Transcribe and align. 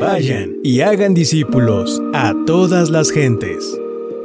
Vayan 0.00 0.54
y 0.62 0.80
hagan 0.80 1.12
discípulos 1.12 2.00
a 2.14 2.32
todas 2.46 2.88
las 2.88 3.10
gentes. 3.10 3.76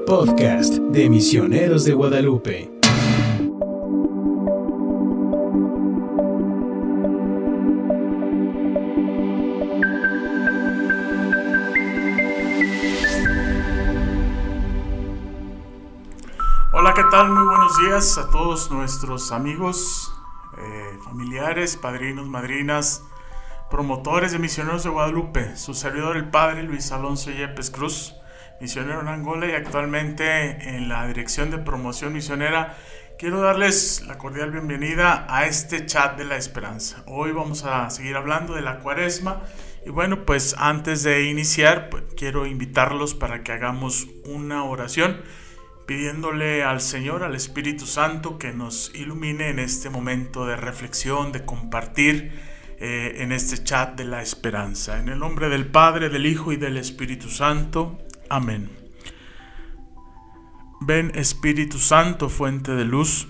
Podcast 0.06 0.76
de 0.76 1.10
Misioneros 1.10 1.84
de 1.84 1.94
Guadalupe. 1.94 2.72
Hola, 16.72 16.94
¿qué 16.94 17.02
tal? 17.10 17.32
Muy 17.32 17.46
buenos 17.46 17.80
días 17.80 18.18
a 18.20 18.30
todos 18.30 18.70
nuestros 18.70 19.32
amigos, 19.32 20.14
eh, 20.60 21.00
familiares, 21.04 21.78
padrinos, 21.78 22.28
madrinas, 22.28 23.04
promotores 23.74 24.32
de 24.32 24.38
Misioneros 24.38 24.84
de 24.84 24.92
Guadalupe. 24.92 25.58
Su 25.58 25.74
servidor, 25.74 26.16
el 26.16 26.30
padre 26.30 26.62
Luis 26.62 26.92
Alonso 26.92 27.32
Yepes 27.32 27.72
Cruz, 27.72 28.14
misionero 28.62 29.02
en 29.02 29.08
Angola 29.08 29.48
y 29.48 29.54
actualmente 29.54 30.76
en 30.76 30.90
la 30.90 31.08
dirección 31.08 31.50
de 31.50 31.58
promoción 31.58 32.14
misionera. 32.14 32.78
Quiero 33.18 33.42
darles 33.42 34.04
la 34.06 34.20
cordial 34.20 34.52
bienvenida 34.52 35.26
a 35.28 35.48
este 35.48 35.88
chat 35.88 36.16
de 36.20 36.24
la 36.24 36.38
esperanza. 36.38 37.04
Hoy 37.08 37.32
vamos 37.32 37.64
a 37.64 37.90
seguir 37.90 38.16
hablando 38.16 38.54
de 38.54 38.62
la 38.62 38.78
cuaresma. 38.78 39.42
Y 39.84 39.90
bueno, 39.90 40.24
pues 40.24 40.54
antes 40.60 41.02
de 41.02 41.24
iniciar, 41.24 41.90
pues, 41.90 42.04
quiero 42.16 42.46
invitarlos 42.46 43.16
para 43.16 43.42
que 43.42 43.54
hagamos 43.54 44.06
una 44.26 44.66
oración 44.66 45.20
pidiéndole 45.88 46.64
al 46.64 46.80
Señor, 46.80 47.24
al 47.24 47.34
Espíritu 47.34 47.88
Santo, 47.88 48.38
que 48.38 48.54
nos 48.54 48.94
ilumine 48.94 49.50
en 49.50 49.58
este 49.58 49.90
momento 49.90 50.46
de 50.46 50.58
reflexión, 50.58 51.32
de 51.32 51.44
compartir 51.44 52.53
eh, 52.84 53.24
en 53.24 53.32
este 53.32 53.64
chat 53.64 53.96
de 53.96 54.04
la 54.04 54.22
esperanza. 54.22 55.00
En 55.00 55.08
el 55.08 55.18
nombre 55.18 55.48
del 55.48 55.68
Padre, 55.68 56.10
del 56.10 56.26
Hijo 56.26 56.52
y 56.52 56.58
del 56.58 56.78
Espíritu 56.78 57.30
Santo. 57.30 57.98
Amén. 58.30 58.70
Ven 60.82 61.12
Espíritu 61.16 61.80
Santo, 61.80 62.28
fuente 62.28 62.74
de 62.74 62.84
luz, 62.84 63.30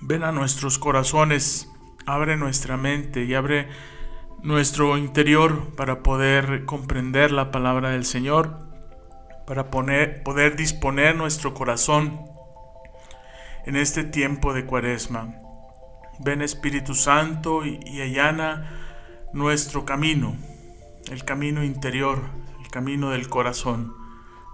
ven 0.00 0.24
a 0.24 0.32
nuestros 0.32 0.78
corazones, 0.78 1.68
abre 2.06 2.38
nuestra 2.38 2.78
mente 2.78 3.24
y 3.24 3.34
abre 3.34 3.68
nuestro 4.42 4.96
interior 4.96 5.74
para 5.76 6.02
poder 6.02 6.64
comprender 6.64 7.30
la 7.30 7.50
palabra 7.50 7.90
del 7.90 8.06
Señor 8.06 8.72
para 9.46 9.70
poder 9.70 10.56
disponer 10.56 11.16
nuestro 11.16 11.52
corazón 11.52 12.20
en 13.66 13.76
este 13.76 14.04
tiempo 14.04 14.54
de 14.54 14.64
cuaresma. 14.64 15.41
Ven 16.18 16.42
Espíritu 16.42 16.94
Santo 16.94 17.64
y, 17.64 17.80
y 17.84 18.00
allana 18.00 19.28
nuestro 19.32 19.84
camino, 19.84 20.36
el 21.10 21.24
camino 21.24 21.64
interior, 21.64 22.20
el 22.62 22.68
camino 22.68 23.10
del 23.10 23.28
corazón, 23.28 23.94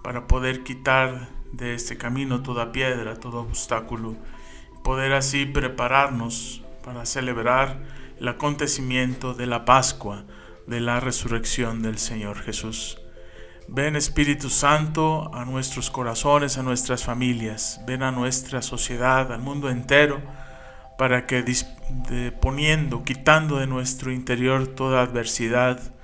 para 0.03 0.27
poder 0.27 0.63
quitar 0.63 1.29
de 1.53 1.75
este 1.75 1.97
camino 1.97 2.43
toda 2.43 2.73
piedra, 2.73 3.17
todo 3.17 3.41
obstáculo, 3.41 4.17
poder 4.85 5.13
así 5.13 5.47
prepararnos 5.47 6.63
para 6.85 7.05
celebrar 7.07 7.83
el 8.21 8.29
acontecimiento 8.29 9.35
de 9.35 9.47
la 9.47 9.65
Pascua, 9.65 10.25
de 10.67 10.81
la 10.81 11.01
resurrección 11.01 11.83
del 11.83 11.99
Señor 11.99 12.39
Jesús. 12.39 12.99
Ven 13.69 13.97
Espíritu 13.97 14.49
Santo 14.49 15.31
a 15.35 15.45
nuestros 15.45 15.91
corazones, 15.91 16.57
a 16.57 16.63
nuestras 16.63 17.05
familias, 17.05 17.81
ven 17.87 18.03
a 18.03 18.11
nuestra 18.11 18.63
sociedad, 18.63 19.31
al 19.31 19.41
mundo 19.41 19.69
entero, 19.69 20.23
para 20.99 21.27
que 21.27 21.43
poniendo, 22.43 23.05
quitando 23.05 23.57
de 23.57 23.67
nuestro 23.67 24.13
interior 24.13 24.67
toda 24.67 25.01
adversidad, 25.01 25.95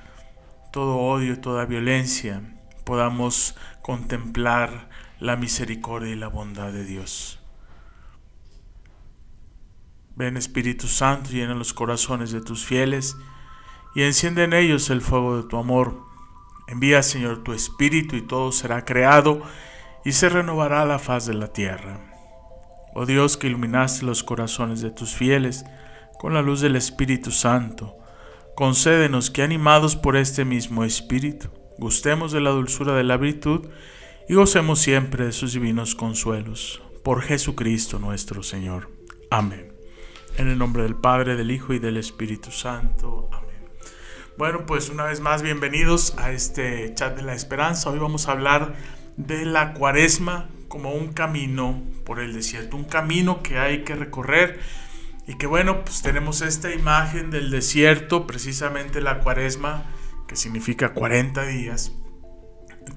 todo 0.73 0.97
odio, 0.97 1.41
toda 1.41 1.67
violencia, 1.67 2.41
podamos 2.85 3.57
contemplar 3.83 4.89
la 5.21 5.37
misericordia 5.37 6.13
y 6.13 6.17
la 6.17 6.29
bondad 6.29 6.73
de 6.73 6.85
Dios. 6.85 7.41
Ven 10.17 10.39
Espíritu 10.39 10.87
Santo, 10.87 11.31
llena 11.31 11.55
los 11.55 11.75
corazones 11.75 12.31
de 12.31 12.41
tus 12.41 12.65
fieles 12.65 13.17
y 13.95 14.03
enciende 14.03 14.45
en 14.45 14.55
ellos 14.55 14.89
el 14.89 15.03
fuego 15.03 15.37
de 15.37 15.49
tu 15.49 15.59
amor 15.59 16.15
Envía, 16.67 17.03
Señor, 17.03 17.43
tu 17.43 17.53
Espíritu 17.53 18.17
y 18.17 18.23
todo 18.23 18.51
será 18.51 18.85
creado 18.85 19.43
y 20.05 20.13
se 20.13 20.29
renovará 20.29 20.85
la 20.85 20.99
faz 20.99 21.27
de 21.27 21.35
la 21.35 21.49
tierra. 21.49 22.14
Oh 22.95 23.07
Dios 23.07 23.37
que 23.37 23.49
iluminaste 23.49 24.07
los 24.07 24.23
corazones 24.23 24.81
de 24.81 24.91
tus 24.91 25.15
fieles 25.15 25.65
con 26.19 26.33
la 26.33 26.43
luz 26.43 26.61
del 26.61 26.77
Espíritu 26.77 27.33
Santo, 27.33 27.97
concédenos 28.55 29.31
que 29.31 29.43
animados 29.43 29.97
por 29.97 30.17
este 30.17 30.45
mismo 30.45 30.85
Espíritu, 30.85 31.49
gustemos 31.77 32.31
de 32.31 32.41
la 32.41 32.51
dulzura 32.51 32.95
de 32.95 33.03
la 33.03 33.17
virtud 33.17 33.67
y 34.29 34.35
gocemos 34.35 34.79
siempre 34.79 35.25
de 35.25 35.33
sus 35.33 35.53
divinos 35.53 35.97
consuelos. 35.97 36.83
Por 37.03 37.23
Jesucristo 37.23 37.99
nuestro 37.99 38.43
Señor. 38.45 38.91
Amén. 39.29 39.75
En 40.39 40.49
el 40.49 40.57
nombre 40.57 40.85
del 40.85 40.95
Padre, 40.95 41.37
del 41.37 41.51
Hijo 41.51 41.75
y 41.75 41.81
del 41.81 41.97
Espíritu 41.97 42.53
Santo. 42.53 43.29
Amén. 43.33 43.69
Bueno, 44.39 44.67
pues 44.67 44.89
una 44.89 45.05
vez 45.05 45.21
más 45.21 45.43
bienvenidos 45.43 46.15
a 46.17 46.31
este 46.31 46.95
chat 46.95 47.17
de 47.17 47.23
la 47.23 47.35
esperanza. 47.35 47.91
Hoy 47.91 47.99
vamos 47.99 48.29
a 48.29 48.33
hablar 48.33 48.75
de 49.17 49.45
la 49.45 49.75
cuaresma 49.75 50.49
como 50.75 50.91
un 50.91 51.13
camino 51.13 51.81
por 52.05 52.19
el 52.19 52.35
desierto, 52.35 52.77
un 52.77 52.83
camino 52.83 53.45
que 53.45 53.61
hay 53.61 53.85
que 53.85 53.95
recorrer 53.95 54.59
y 55.25 55.37
que 55.37 55.47
bueno, 55.47 55.85
pues 55.85 56.03
tenemos 56.03 56.43
esta 56.43 56.75
imagen 56.75 57.31
del 57.31 57.53
desierto, 57.53 58.27
precisamente 58.27 59.01
la 59.01 59.21
cuaresma, 59.21 59.85
que 60.27 60.35
significa 60.35 60.93
40 60.93 61.47
días, 61.47 61.93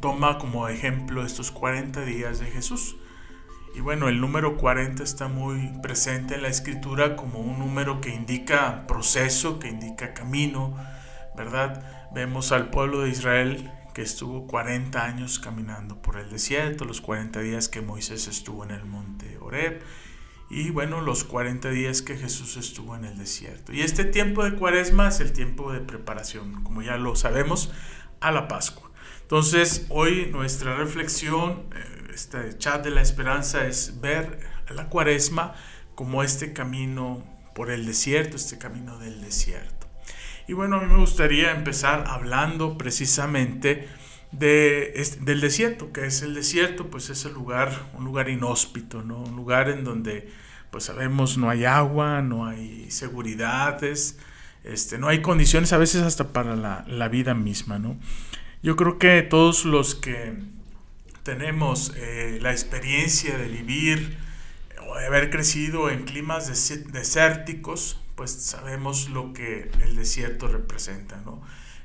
toma 0.02 0.40
como 0.40 0.68
ejemplo 0.68 1.24
estos 1.24 1.52
40 1.52 2.02
días 2.02 2.40
de 2.40 2.48
Jesús. 2.48 2.96
Y 3.76 3.82
bueno, 3.82 4.10
el 4.10 4.20
número 4.20 4.58
40 4.58 5.04
está 5.04 5.28
muy 5.28 5.72
presente 5.84 6.34
en 6.34 6.42
la 6.42 6.48
escritura 6.48 7.16
como 7.16 7.38
un 7.38 7.60
número 7.60 8.02
que 8.02 8.10
indica 8.10 8.88
proceso, 8.88 9.60
que 9.60 9.68
indica 9.68 10.16
camino, 10.16 10.76
¿verdad? 11.36 12.10
Vemos 12.12 12.52
al 12.52 12.72
pueblo 12.72 13.02
de 13.02 13.12
Israel 13.12 13.72
que 13.98 14.04
estuvo 14.04 14.46
40 14.46 15.04
años 15.04 15.40
caminando 15.40 16.04
por 16.04 16.20
el 16.20 16.30
desierto, 16.30 16.86
los 16.86 17.02
40 17.02 17.40
días 17.40 17.68
que 17.68 17.82
Moisés 17.82 18.28
estuvo 18.28 18.64
en 18.64 18.70
el 18.70 18.86
monte 18.86 19.40
Horeb 19.42 19.82
y 20.52 20.70
bueno, 20.70 21.02
los 21.02 21.24
40 21.24 21.72
días 21.72 22.04
que 22.04 22.16
Jesús 22.16 22.58
estuvo 22.58 22.96
en 22.96 23.06
el 23.06 23.18
desierto. 23.18 23.74
Y 23.74 23.82
este 23.82 24.06
tiempo 24.06 24.44
de 24.44 24.54
cuaresma 24.54 25.08
es 25.08 25.20
el 25.20 25.34
tiempo 25.34 25.74
de 25.74 25.80
preparación, 25.80 26.64
como 26.64 26.84
ya 26.84 26.98
lo 26.98 27.16
sabemos, 27.16 27.72
a 28.20 28.32
la 28.32 28.48
Pascua. 28.48 28.92
Entonces, 29.24 29.88
hoy 29.90 30.30
nuestra 30.32 30.76
reflexión, 30.76 31.64
eh, 31.76 32.12
este 32.14 32.56
chat 32.56 32.84
de 32.84 32.92
la 32.92 33.02
esperanza 33.02 33.66
es 33.66 34.00
ver 34.00 34.42
la 34.76 34.90
cuaresma 34.90 35.56
como 35.96 36.22
este 36.22 36.54
camino 36.54 37.26
por 37.56 37.72
el 37.72 37.88
desierto, 37.88 38.36
este 38.36 38.60
camino 38.60 39.00
del 39.00 39.22
desierto. 39.22 39.77
Y 40.48 40.54
bueno, 40.54 40.78
a 40.78 40.82
mí 40.82 40.88
me 40.92 41.00
gustaría 41.00 41.52
empezar 41.52 42.06
hablando 42.08 42.78
precisamente 42.78 43.88
de, 44.32 44.94
del 45.22 45.42
desierto, 45.42 45.92
que 45.92 46.06
es 46.06 46.22
el 46.22 46.34
desierto, 46.34 46.88
pues 46.88 47.10
es 47.10 47.26
el 47.26 47.34
lugar, 47.34 47.90
un 47.98 48.06
lugar 48.06 48.30
inhóspito, 48.30 49.04
¿no? 49.04 49.20
Un 49.24 49.36
lugar 49.36 49.70
en 49.70 49.84
donde, 49.84 50.30
pues 50.72 50.86
sabemos, 50.86 51.38
no 51.38 51.50
hay 51.50 51.66
agua, 51.66 52.22
no 52.22 52.46
hay 52.46 52.90
seguridades, 52.92 54.18
este, 54.64 54.98
no 54.98 55.10
hay 55.10 55.22
condiciones 55.22 55.74
a 55.74 55.78
veces 55.78 56.02
hasta 56.04 56.32
para 56.32 56.56
la, 56.56 56.86
la 56.88 57.10
vida 57.10 57.34
misma, 57.34 57.78
¿no? 57.78 57.98
Yo 58.64 58.76
creo 58.76 58.98
que 58.98 59.22
todos 59.24 59.66
los 59.66 59.96
que 59.96 60.34
tenemos 61.24 61.94
eh, 61.98 62.40
la 62.42 62.52
experiencia 62.52 63.38
de 63.38 63.50
vivir 63.50 64.18
o 64.88 64.98
de 64.98 65.08
haber 65.08 65.30
crecido 65.30 65.90
en 65.90 66.06
climas 66.06 66.48
desérticos, 66.48 68.00
pues 68.18 68.32
sabemos 68.32 69.10
lo 69.10 69.32
que 69.32 69.70
el 69.84 69.96
desierto 69.96 70.48
representa, 70.48 71.22
¿no? 71.24 71.40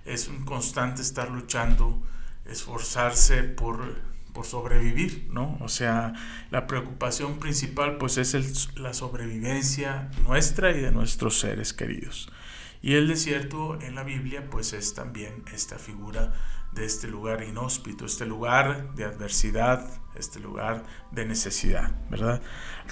Es 0.06 0.28
un 0.28 0.47
constante 0.47 1.03
estar 1.03 1.30
luchando, 1.30 2.03
esforzarse 2.47 3.42
por, 3.42 4.01
por 4.33 4.47
sobrevivir, 4.47 5.28
¿no? 5.30 5.59
O 5.60 5.68
sea, 5.68 6.15
la 6.51 6.66
preocupación 6.66 7.39
principal 7.39 7.98
pues 7.98 8.16
es 8.16 8.71
la 8.77 8.95
sobrevivencia 8.95 10.10
nuestra 10.24 10.71
y 10.71 10.80
de 10.80 10.91
nuestros 10.91 11.39
seres 11.39 11.74
queridos. 11.74 12.33
Y 12.80 12.95
el 12.95 13.09
desierto 13.09 13.78
en 13.83 13.95
la 13.95 14.03
Biblia 14.03 14.48
pues 14.51 14.72
es 14.72 14.95
también 14.95 15.45
esta 15.53 15.78
figura 15.78 16.33
de 16.72 16.84
este 16.84 17.09
lugar 17.09 17.42
inhóspito, 17.42 18.07
este 18.07 18.27
lugar 18.27 18.95
de 18.95 19.04
adversidad, 19.04 19.86
este 20.16 20.41
lugar 20.41 20.84
de 21.10 21.24
necesidad, 21.27 21.92
¿verdad? 22.10 22.42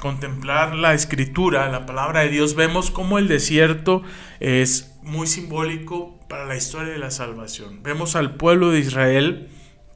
contemplar 0.01 0.75
la 0.75 0.95
escritura, 0.95 1.69
la 1.69 1.87
palabra 1.87 2.21
de 2.21 2.29
Dios, 2.29 2.55
vemos 2.55 2.91
cómo 2.91 3.19
el 3.19 3.29
desierto 3.29 4.03
es 4.39 4.97
muy 5.03 5.27
simbólico 5.27 6.19
para 6.29 6.47
la 6.47 6.57
historia 6.57 6.93
de 6.93 6.99
la 6.99 7.11
salvación. 7.11 7.83
Vemos 7.83 8.17
al 8.17 8.37
pueblo 8.37 8.71
de 8.71 8.81
Israel 8.81 9.49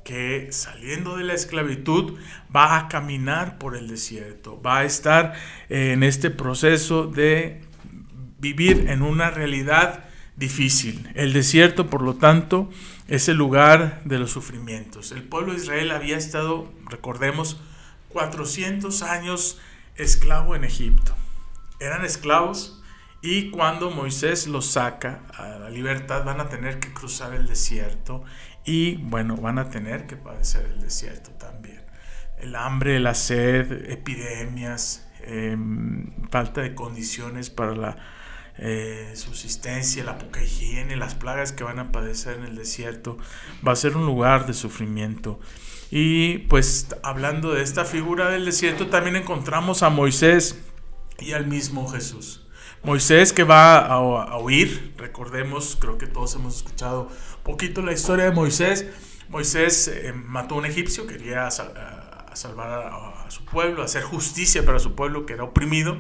que 0.04 0.48
saliendo 0.50 1.16
de 1.16 1.24
la 1.24 1.32
esclavitud 1.32 2.18
va 2.54 2.76
a 2.76 2.88
caminar 2.88 3.58
por 3.58 3.76
el 3.76 3.88
desierto, 3.88 4.60
va 4.60 4.80
a 4.80 4.84
estar 4.84 5.32
en 5.68 6.02
este 6.02 6.30
proceso 6.30 7.06
de 7.06 7.62
vivir 8.38 8.86
en 8.90 9.02
una 9.02 9.30
realidad 9.30 10.04
difícil. 10.36 11.10
El 11.14 11.32
desierto, 11.32 11.88
por 11.88 12.02
lo 12.02 12.14
tanto, 12.14 12.70
es 13.08 13.28
el 13.28 13.36
lugar 13.36 14.02
de 14.04 14.18
los 14.18 14.30
sufrimientos. 14.30 15.12
El 15.12 15.22
pueblo 15.22 15.52
de 15.52 15.58
Israel 15.58 15.90
había 15.90 16.16
estado, 16.16 16.72
recordemos, 16.86 17.60
400 18.08 19.02
años 19.02 19.60
esclavo 19.96 20.54
en 20.54 20.64
Egipto. 20.64 21.14
Eran 21.80 22.04
esclavos 22.04 22.82
y 23.20 23.50
cuando 23.50 23.90
Moisés 23.90 24.46
los 24.46 24.66
saca 24.66 25.22
a 25.36 25.58
la 25.58 25.70
libertad 25.70 26.24
van 26.24 26.40
a 26.40 26.48
tener 26.48 26.78
que 26.78 26.92
cruzar 26.92 27.34
el 27.34 27.46
desierto 27.46 28.22
y 28.64 28.96
bueno, 28.96 29.36
van 29.36 29.58
a 29.58 29.70
tener 29.70 30.06
que 30.06 30.16
padecer 30.16 30.66
el 30.66 30.80
desierto 30.80 31.30
también. 31.32 31.82
El 32.38 32.56
hambre, 32.56 33.00
la 33.00 33.14
sed, 33.14 33.90
epidemias, 33.90 35.06
em, 35.22 36.12
falta 36.30 36.60
de 36.60 36.74
condiciones 36.74 37.50
para 37.50 37.74
la 37.74 37.96
eh, 38.56 39.12
subsistencia, 39.14 40.04
la 40.04 40.18
poca 40.18 40.42
higiene, 40.42 40.96
las 40.96 41.14
plagas 41.14 41.52
que 41.52 41.64
van 41.64 41.80
a 41.80 41.90
padecer 41.90 42.36
en 42.36 42.44
el 42.44 42.56
desierto, 42.56 43.18
va 43.66 43.72
a 43.72 43.76
ser 43.76 43.96
un 43.96 44.06
lugar 44.06 44.46
de 44.46 44.54
sufrimiento. 44.54 45.40
Y 45.90 46.38
pues 46.38 46.88
hablando 47.02 47.52
de 47.52 47.62
esta 47.62 47.84
figura 47.84 48.30
del 48.30 48.44
desierto, 48.44 48.88
también 48.88 49.16
encontramos 49.16 49.82
a 49.82 49.90
Moisés 49.90 50.60
y 51.18 51.32
al 51.32 51.46
mismo 51.46 51.88
Jesús. 51.88 52.46
Moisés 52.82 53.32
que 53.32 53.44
va 53.44 53.78
a, 53.78 54.38
huir, 54.38 54.94
recordemos, 54.98 55.76
creo 55.80 55.96
que 55.96 56.06
todos 56.06 56.34
hemos 56.34 56.56
escuchado 56.58 57.08
poquito 57.42 57.82
la 57.82 57.92
historia 57.92 58.26
de 58.26 58.30
Moisés. 58.30 58.86
Moisés 59.28 59.88
eh, 59.88 60.12
mató 60.12 60.56
a 60.56 60.58
un 60.58 60.66
egipcio, 60.66 61.06
quería 61.06 61.50
salvar 61.50 62.68
a, 62.68 63.24
a, 63.24 63.30
su 63.30 63.44
pueblo, 63.46 63.82
hacer 63.82 64.02
justicia 64.02 64.66
para 64.66 64.78
su 64.78 64.94
pueblo 64.94 65.24
que 65.24 65.32
era 65.32 65.44
oprimido 65.44 65.96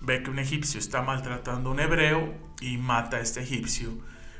ve 0.00 0.22
que 0.22 0.30
un 0.30 0.38
egipcio 0.38 0.80
está 0.80 1.02
maltratando 1.02 1.70
a 1.70 1.72
un 1.72 1.80
hebreo 1.80 2.34
y 2.60 2.78
mata 2.78 3.18
a 3.18 3.20
este 3.20 3.40
egipcio. 3.40 3.90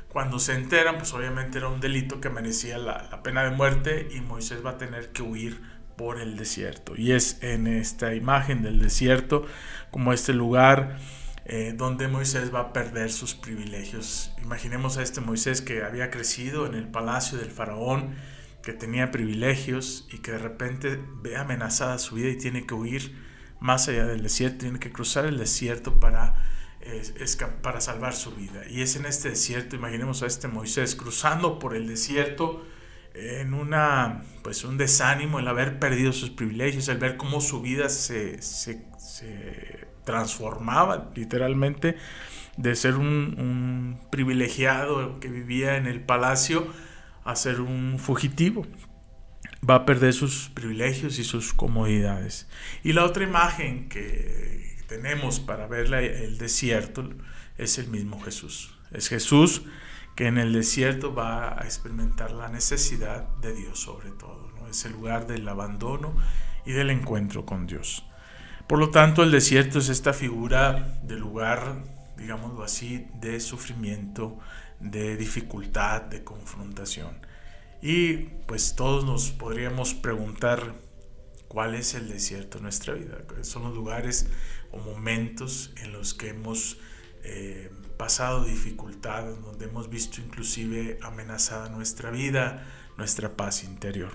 Cuando 0.09 0.39
se 0.39 0.55
enteran, 0.55 0.97
pues 0.97 1.13
obviamente 1.13 1.57
era 1.57 1.69
un 1.69 1.79
delito 1.79 2.19
que 2.19 2.29
merecía 2.29 2.77
la, 2.77 3.23
pena 3.23 3.43
de 3.43 3.51
muerte 3.51 4.09
y 4.13 4.19
Moisés 4.19 4.65
va 4.65 4.71
a 4.71 4.77
tener 4.77 5.11
que 5.11 5.21
huir 5.21 5.61
por 5.95 6.19
el 6.19 6.35
desierto. 6.35 6.95
Y 6.97 7.13
es 7.13 7.41
en 7.41 7.67
esta 7.67 8.13
imagen 8.13 8.61
del 8.61 8.79
desierto 8.79 9.45
como 9.89 10.11
este 10.11 10.33
lugar 10.33 10.97
eh, 11.45 11.73
donde 11.77 12.07
Moisés 12.07 12.53
va 12.53 12.59
a 12.59 12.73
perder 12.73 13.11
sus 13.11 13.35
privilegios. 13.35 14.33
Imaginemos 14.41 14.97
a 14.97 15.03
este 15.03 15.21
Moisés 15.21 15.61
que 15.61 15.83
había 15.83 16.11
crecido 16.11 16.65
en 16.65 16.75
el 16.75 16.87
palacio 16.87 17.37
del 17.37 17.49
faraón, 17.49 18.15
que 18.61 18.73
tenía 18.73 19.11
privilegios 19.11 20.07
y 20.11 20.19
que 20.19 20.31
de 20.31 20.37
repente 20.37 20.99
ve 21.21 21.37
amenazada 21.37 21.97
su 21.99 22.15
vida 22.15 22.29
y 22.29 22.37
tiene 22.37 22.65
que 22.65 22.73
huir 22.73 23.30
más 23.61 23.87
allá 23.87 24.05
del 24.05 24.23
desierto, 24.23 24.57
tiene 24.65 24.79
que 24.79 24.91
cruzar 24.91 25.25
el 25.25 25.37
desierto 25.37 25.99
para, 25.99 26.33
para 27.61 27.79
salvar 27.79 28.13
su 28.13 28.31
vida. 28.31 28.63
Y 28.69 28.81
es 28.81 28.95
en 28.97 29.05
este 29.05 29.29
desierto, 29.29 29.75
imaginemos 29.75 30.23
a 30.23 30.25
este 30.25 30.47
Moisés 30.47 30.95
cruzando 30.95 31.59
por 31.59 31.75
el 31.75 31.87
desierto 31.87 32.65
en 33.13 33.53
una, 33.53 34.23
pues 34.41 34.63
un 34.63 34.77
desánimo, 34.77 35.39
el 35.39 35.47
haber 35.47 35.79
perdido 35.79 36.11
sus 36.11 36.31
privilegios, 36.31 36.87
el 36.87 36.97
ver 36.97 37.17
cómo 37.17 37.39
su 37.39 37.61
vida 37.61 37.87
se, 37.87 38.41
se, 38.41 38.89
transformaba 40.05 41.11
literalmente 41.15 41.95
de 42.57 42.75
ser 42.75 42.95
un, 42.95 43.05
un 43.37 43.99
privilegiado 44.09 45.19
que 45.19 45.27
vivía 45.27 45.77
en 45.77 45.85
el 45.85 46.01
palacio 46.01 46.67
a 47.23 47.35
ser 47.35 47.61
un 47.61 47.99
fugitivo 47.99 48.65
va 49.67 49.75
a 49.75 49.85
perder 49.85 50.13
sus 50.13 50.49
privilegios 50.49 51.19
y 51.19 51.23
sus 51.23 51.53
comodidades. 51.53 52.47
Y 52.83 52.93
la 52.93 53.05
otra 53.05 53.23
imagen 53.23 53.89
que 53.89 54.75
tenemos 54.87 55.39
para 55.39 55.67
ver 55.67 55.93
el 55.93 56.37
desierto 56.37 57.09
es 57.57 57.77
el 57.77 57.87
mismo 57.87 58.19
Jesús. 58.21 58.73
Es 58.91 59.07
Jesús 59.07 59.63
que 60.15 60.27
en 60.27 60.37
el 60.37 60.53
desierto 60.53 61.13
va 61.13 61.61
a 61.61 61.63
experimentar 61.63 62.31
la 62.31 62.49
necesidad 62.49 63.27
de 63.41 63.53
Dios 63.53 63.79
sobre 63.79 64.11
todo. 64.11 64.51
¿no? 64.59 64.67
Es 64.67 64.83
el 64.85 64.93
lugar 64.93 65.27
del 65.27 65.47
abandono 65.47 66.15
y 66.65 66.71
del 66.71 66.89
encuentro 66.89 67.45
con 67.45 67.67
Dios. 67.67 68.05
Por 68.67 68.79
lo 68.79 68.89
tanto, 68.89 69.23
el 69.23 69.31
desierto 69.31 69.79
es 69.79 69.89
esta 69.89 70.13
figura 70.13 70.99
de 71.03 71.17
lugar, 71.17 71.83
digámoslo 72.17 72.63
así, 72.63 73.07
de 73.19 73.39
sufrimiento, 73.39 74.39
de 74.79 75.17
dificultad, 75.17 76.03
de 76.03 76.23
confrontación. 76.23 77.17
Y 77.81 78.17
pues 78.47 78.75
todos 78.75 79.05
nos 79.05 79.31
podríamos 79.31 79.93
preguntar 79.93 80.75
cuál 81.47 81.75
es 81.75 81.95
el 81.95 82.07
desierto 82.07 82.57
en 82.57 82.63
nuestra 82.63 82.93
vida. 82.93 83.17
Son 83.41 83.63
los 83.63 83.73
lugares 83.73 84.29
o 84.71 84.77
momentos 84.77 85.73
en 85.81 85.91
los 85.91 86.13
que 86.13 86.29
hemos 86.29 86.77
eh, 87.23 87.71
pasado 87.97 88.45
dificultades, 88.45 89.41
donde 89.41 89.65
hemos 89.65 89.89
visto 89.89 90.21
inclusive 90.21 90.97
amenazada 91.01 91.69
nuestra 91.69 92.11
vida, 92.11 92.65
nuestra 92.97 93.35
paz 93.35 93.63
interior. 93.63 94.11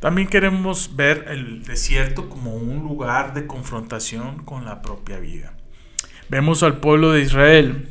También 0.00 0.28
queremos 0.28 0.96
ver 0.96 1.26
el 1.28 1.64
desierto 1.64 2.28
como 2.28 2.54
un 2.54 2.82
lugar 2.82 3.34
de 3.34 3.46
confrontación 3.46 4.44
con 4.44 4.64
la 4.64 4.82
propia 4.82 5.18
vida. 5.18 5.56
Vemos 6.28 6.62
al 6.62 6.80
pueblo 6.80 7.12
de 7.12 7.22
Israel 7.22 7.88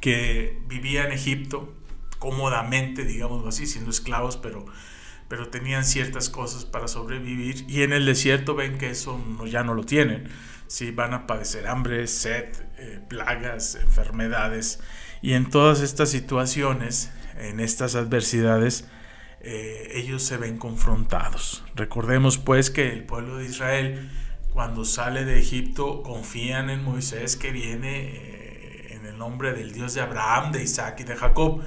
que 0.00 0.58
vivía 0.66 1.04
en 1.04 1.12
Egipto, 1.12 1.74
cómodamente, 2.18 3.04
digámoslo 3.04 3.48
así, 3.48 3.66
siendo 3.66 3.90
esclavos, 3.90 4.36
pero, 4.36 4.66
pero 5.28 5.48
tenían 5.48 5.84
ciertas 5.84 6.28
cosas 6.28 6.64
para 6.64 6.88
sobrevivir 6.88 7.64
y 7.68 7.82
en 7.82 7.92
el 7.92 8.06
desierto 8.06 8.54
ven 8.54 8.78
que 8.78 8.90
eso 8.90 9.20
ya 9.46 9.62
no 9.62 9.74
lo 9.74 9.84
tienen. 9.84 10.28
si 10.66 10.90
van 10.90 11.14
a 11.14 11.26
padecer 11.26 11.66
hambre, 11.66 12.06
sed, 12.06 12.46
eh, 12.76 13.00
plagas, 13.08 13.76
enfermedades 13.76 14.80
y 15.22 15.32
en 15.32 15.48
todas 15.48 15.80
estas 15.80 16.10
situaciones, 16.10 17.10
en 17.38 17.60
estas 17.60 17.94
adversidades, 17.94 18.86
eh, 19.40 19.92
ellos 19.94 20.22
se 20.22 20.36
ven 20.36 20.58
confrontados. 20.58 21.64
Recordemos 21.74 22.38
pues 22.38 22.70
que 22.70 22.92
el 22.92 23.04
pueblo 23.04 23.38
de 23.38 23.46
Israel 23.46 24.10
cuando 24.52 24.84
sale 24.84 25.24
de 25.24 25.38
Egipto 25.38 26.02
confían 26.02 26.70
en 26.70 26.82
Moisés 26.82 27.36
que 27.36 27.52
viene 27.52 28.10
eh, 28.12 28.88
en 28.90 29.06
el 29.06 29.16
nombre 29.16 29.52
del 29.52 29.72
Dios 29.72 29.94
de 29.94 30.00
Abraham, 30.00 30.52
de 30.52 30.62
Isaac 30.62 31.00
y 31.00 31.04
de 31.04 31.14
Jacob 31.14 31.62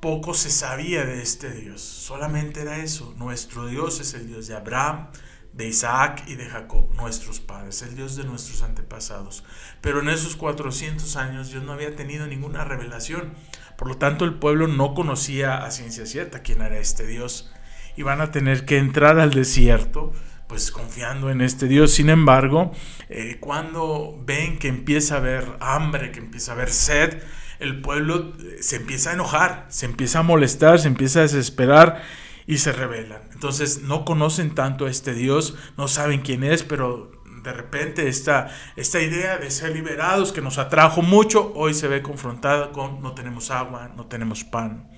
poco 0.00 0.34
se 0.34 0.50
sabía 0.50 1.04
de 1.04 1.22
este 1.22 1.50
Dios. 1.50 1.80
Solamente 1.80 2.62
era 2.62 2.78
eso. 2.78 3.14
Nuestro 3.16 3.66
Dios 3.66 4.00
es 4.00 4.14
el 4.14 4.26
Dios 4.26 4.46
de 4.46 4.56
Abraham, 4.56 5.08
de 5.52 5.66
Isaac 5.66 6.22
y 6.26 6.36
de 6.36 6.46
Jacob, 6.46 6.94
nuestros 6.94 7.40
padres, 7.40 7.82
el 7.82 7.96
Dios 7.96 8.16
de 8.16 8.24
nuestros 8.24 8.62
antepasados. 8.62 9.44
Pero 9.80 10.00
en 10.00 10.08
esos 10.08 10.36
400 10.36 11.16
años 11.16 11.50
Dios 11.50 11.64
no 11.64 11.72
había 11.72 11.96
tenido 11.96 12.26
ninguna 12.26 12.64
revelación. 12.64 13.34
Por 13.76 13.88
lo 13.88 13.96
tanto, 13.96 14.24
el 14.24 14.34
pueblo 14.34 14.68
no 14.68 14.94
conocía 14.94 15.64
a 15.64 15.70
ciencia 15.70 16.06
cierta 16.06 16.42
quién 16.42 16.62
era 16.62 16.78
este 16.78 17.06
Dios. 17.06 17.52
Y 17.96 18.02
van 18.02 18.20
a 18.20 18.30
tener 18.30 18.64
que 18.64 18.78
entrar 18.78 19.18
al 19.18 19.30
desierto, 19.32 20.12
pues 20.46 20.70
confiando 20.70 21.30
en 21.30 21.40
este 21.40 21.66
Dios. 21.66 21.90
Sin 21.90 22.08
embargo, 22.08 22.70
eh, 23.08 23.38
cuando 23.40 24.16
ven 24.24 24.58
que 24.58 24.68
empieza 24.68 25.16
a 25.16 25.18
haber 25.18 25.56
hambre, 25.58 26.12
que 26.12 26.20
empieza 26.20 26.52
a 26.52 26.54
haber 26.54 26.70
sed, 26.70 27.20
el 27.58 27.80
pueblo 27.80 28.34
eh, 28.38 28.58
se 28.62 28.76
empieza 28.76 29.10
a 29.10 29.14
enojar, 29.14 29.66
se 29.68 29.86
empieza 29.86 30.20
a 30.20 30.22
molestar, 30.22 30.78
se 30.78 30.88
empieza 30.88 31.20
a 31.20 31.22
desesperar 31.22 32.02
y 32.46 32.58
se 32.58 32.72
rebelan. 32.72 33.22
Entonces 33.32 33.82
no 33.82 34.04
conocen 34.04 34.54
tanto 34.54 34.86
a 34.86 34.90
este 34.90 35.14
Dios, 35.14 35.56
no 35.76 35.88
saben 35.88 36.20
quién 36.20 36.44
es, 36.44 36.62
pero 36.62 37.10
de 37.42 37.52
repente 37.52 38.08
esta, 38.08 38.48
esta 38.76 39.00
idea 39.00 39.38
de 39.38 39.50
ser 39.50 39.72
liberados 39.72 40.32
que 40.32 40.40
nos 40.40 40.58
atrajo 40.58 41.02
mucho, 41.02 41.52
hoy 41.54 41.74
se 41.74 41.88
ve 41.88 42.02
confrontada 42.02 42.72
con 42.72 43.00
no 43.00 43.12
tenemos 43.14 43.50
agua, 43.50 43.92
no 43.96 44.06
tenemos 44.06 44.44
pan, 44.44 44.88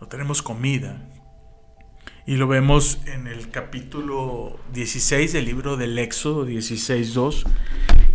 no 0.00 0.08
tenemos 0.08 0.42
comida. 0.42 1.08
Y 2.24 2.36
lo 2.36 2.46
vemos 2.46 3.00
en 3.06 3.26
el 3.26 3.50
capítulo 3.50 4.60
16 4.72 5.32
del 5.32 5.44
libro 5.44 5.76
del 5.76 5.98
Éxodo 5.98 6.46
16.2 6.46 7.44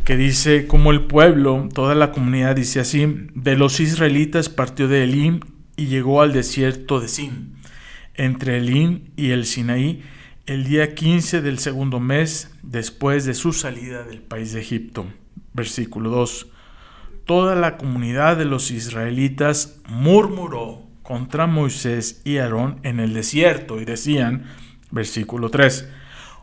que 0.08 0.16
dice 0.16 0.68
como 0.68 0.92
el 0.92 1.02
pueblo, 1.02 1.68
toda 1.74 1.94
la 1.94 2.14
comunidad 2.14 2.56
dice 2.56 2.80
así, 2.80 3.28
de 3.36 3.58
los 3.58 3.82
israelitas 3.82 4.48
partió 4.48 4.88
de 4.88 5.04
Elim 5.04 5.42
y 5.76 5.88
llegó 5.88 6.22
al 6.22 6.32
desierto 6.32 7.02
de 7.02 7.10
Sin, 7.10 7.58
entre 8.14 8.60
Elim 8.60 9.10
y 9.18 9.32
el 9.32 9.46
Sinaí, 9.46 10.02
el 10.46 10.64
día 10.64 10.96
15 10.96 11.42
del 11.42 11.60
segundo 11.60 12.00
mes 12.00 12.56
después 12.64 13.26
de 13.26 13.34
su 13.34 13.52
salida 13.52 14.04
del 14.04 14.22
país 14.22 14.54
de 14.54 14.62
Egipto. 14.62 15.08
Versículo 15.52 16.10
2. 16.10 16.48
Toda 17.26 17.56
la 17.56 17.76
comunidad 17.76 18.38
de 18.38 18.46
los 18.46 18.72
israelitas 18.72 19.82
murmuró 19.90 20.84
contra 21.04 21.48
Moisés 21.48 22.22
y 22.24 22.38
Aarón 22.38 22.80
en 22.84 23.02
el 23.02 23.14
desierto 23.14 23.82
y 23.82 23.84
decían, 23.84 24.46
versículo 24.90 25.50
3, 25.50 25.90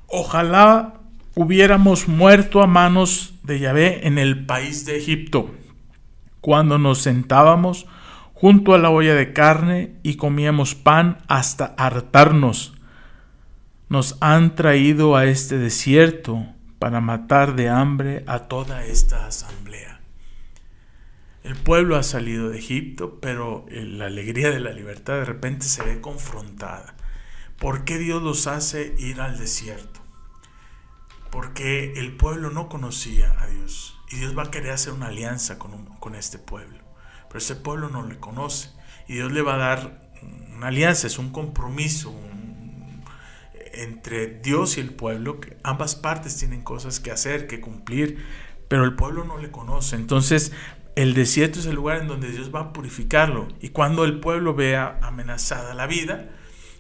ojalá 0.08 1.00
hubiéramos 1.34 2.08
muerto 2.08 2.62
a 2.62 2.66
manos 2.66 3.34
de 3.42 3.58
Yahvé 3.58 4.06
en 4.06 4.18
el 4.18 4.46
país 4.46 4.86
de 4.86 4.96
Egipto, 4.96 5.52
cuando 6.40 6.78
nos 6.78 7.02
sentábamos 7.02 7.86
junto 8.34 8.74
a 8.74 8.78
la 8.78 8.90
olla 8.90 9.14
de 9.14 9.32
carne 9.32 9.96
y 10.02 10.16
comíamos 10.16 10.74
pan 10.74 11.18
hasta 11.28 11.74
hartarnos. 11.76 12.74
Nos 13.88 14.16
han 14.20 14.54
traído 14.54 15.16
a 15.16 15.24
este 15.24 15.58
desierto 15.58 16.46
para 16.78 17.00
matar 17.00 17.56
de 17.56 17.68
hambre 17.68 18.24
a 18.26 18.40
toda 18.40 18.84
esta 18.84 19.26
asamblea. 19.26 20.00
El 21.42 21.56
pueblo 21.56 21.96
ha 21.96 22.02
salido 22.02 22.48
de 22.48 22.58
Egipto, 22.58 23.18
pero 23.20 23.66
la 23.70 24.06
alegría 24.06 24.50
de 24.50 24.60
la 24.60 24.72
libertad 24.72 25.14
de 25.14 25.24
repente 25.24 25.66
se 25.66 25.82
ve 25.82 26.00
confrontada. 26.00 26.94
¿Por 27.58 27.84
qué 27.84 27.98
Dios 27.98 28.22
los 28.22 28.46
hace 28.46 28.94
ir 28.98 29.20
al 29.20 29.38
desierto? 29.38 30.03
Porque 31.34 31.94
el 31.96 32.16
pueblo 32.16 32.50
no 32.50 32.68
conocía 32.68 33.34
a 33.40 33.48
Dios 33.48 33.98
y 34.08 34.18
Dios 34.18 34.38
va 34.38 34.44
a 34.44 34.50
querer 34.52 34.70
hacer 34.70 34.92
una 34.92 35.08
alianza 35.08 35.58
con, 35.58 36.14
este 36.14 36.38
pueblo. 36.38 36.78
Pero 37.26 37.38
ese 37.38 37.56
pueblo 37.56 37.88
no 37.88 38.06
le 38.06 38.20
conoce 38.20 38.70
y 39.08 39.14
Dios 39.14 39.32
le 39.32 39.42
va 39.42 39.54
a 39.54 39.58
dar 39.58 40.12
una 40.54 40.68
alianza, 40.68 41.08
es 41.08 41.18
un 41.18 41.32
compromiso 41.32 42.14
entre 43.72 44.28
Dios 44.28 44.78
y 44.78 44.80
el 44.80 44.94
pueblo, 44.94 45.40
que 45.40 45.56
ambas 45.64 45.96
partes 45.96 46.36
tienen 46.36 46.62
cosas 46.62 47.00
que 47.00 47.10
hacer, 47.10 47.48
que 47.48 47.60
cumplir, 47.60 48.24
pero 48.68 48.84
el 48.84 48.94
pueblo 48.94 49.24
no 49.24 49.36
le 49.38 49.50
conoce. 49.50 49.96
Entonces 49.96 50.52
el 50.94 51.14
desierto 51.14 51.58
es 51.58 51.66
el 51.66 51.74
lugar 51.74 52.00
en 52.00 52.06
donde 52.06 52.30
Dios 52.30 52.54
va 52.54 52.60
a 52.60 52.72
purificarlo. 52.72 53.48
Y 53.60 53.70
cuando 53.70 54.04
el 54.04 54.20
pueblo 54.20 54.54
vea 54.54 55.00
amenazada 55.02 55.74
la 55.74 55.88
vida, 55.88 56.30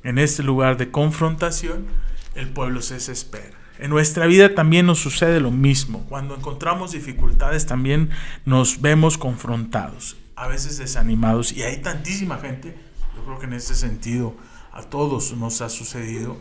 en 0.04 0.18
este 0.18 0.44
lugar 0.44 0.76
de 0.76 0.92
confrontación, 0.92 1.88
el 2.36 2.50
pueblo 2.50 2.82
se 2.82 2.94
desespera. 2.94 3.63
En 3.78 3.90
nuestra 3.90 4.26
vida 4.26 4.54
también 4.54 4.86
nos 4.86 5.00
sucede 5.00 5.40
lo 5.40 5.50
mismo. 5.50 6.04
Cuando 6.08 6.36
encontramos 6.36 6.92
dificultades 6.92 7.66
también 7.66 8.10
nos 8.44 8.80
vemos 8.80 9.18
confrontados, 9.18 10.16
a 10.36 10.46
veces 10.46 10.78
desanimados. 10.78 11.52
Y 11.52 11.62
hay 11.62 11.78
tantísima 11.78 12.38
gente, 12.38 12.76
yo 13.16 13.24
creo 13.24 13.38
que 13.38 13.46
en 13.46 13.54
este 13.54 13.74
sentido 13.74 14.36
a 14.72 14.82
todos 14.82 15.32
nos 15.36 15.60
ha 15.60 15.68
sucedido. 15.68 16.36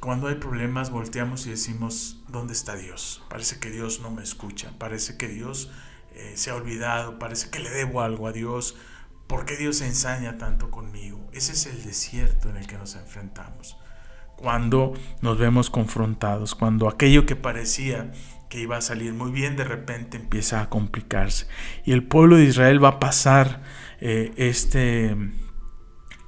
Cuando 0.00 0.28
hay 0.28 0.36
problemas 0.36 0.90
volteamos 0.90 1.46
y 1.46 1.50
decimos, 1.50 2.22
¿dónde 2.28 2.54
está 2.54 2.74
Dios? 2.74 3.22
Parece 3.28 3.60
que 3.60 3.70
Dios 3.70 4.00
no 4.00 4.10
me 4.10 4.22
escucha, 4.22 4.72
parece 4.78 5.16
que 5.16 5.28
Dios 5.28 5.70
eh, 6.14 6.32
se 6.36 6.50
ha 6.50 6.54
olvidado, 6.54 7.18
parece 7.18 7.50
que 7.50 7.60
le 7.60 7.70
debo 7.70 8.00
algo 8.00 8.26
a 8.26 8.32
Dios. 8.32 8.76
¿Por 9.26 9.44
qué 9.44 9.56
Dios 9.56 9.76
se 9.76 9.86
ensaña 9.86 10.38
tanto 10.38 10.70
conmigo? 10.70 11.20
Ese 11.32 11.52
es 11.52 11.66
el 11.66 11.84
desierto 11.84 12.48
en 12.48 12.56
el 12.56 12.66
que 12.66 12.78
nos 12.78 12.96
enfrentamos. 12.96 13.76
Cuando 14.42 14.94
nos 15.20 15.38
vemos 15.38 15.70
confrontados, 15.70 16.56
cuando 16.56 16.88
aquello 16.88 17.26
que 17.26 17.36
parecía 17.36 18.10
que 18.48 18.58
iba 18.60 18.76
a 18.76 18.80
salir 18.80 19.14
muy 19.14 19.30
bien 19.30 19.56
de 19.56 19.62
repente 19.62 20.16
empieza 20.16 20.60
a 20.60 20.68
complicarse. 20.68 21.46
Y 21.86 21.92
el 21.92 22.02
pueblo 22.02 22.36
de 22.36 22.44
Israel 22.44 22.82
va 22.82 22.88
a 22.88 22.98
pasar 22.98 23.62
eh, 24.00 24.32
este, 24.36 25.16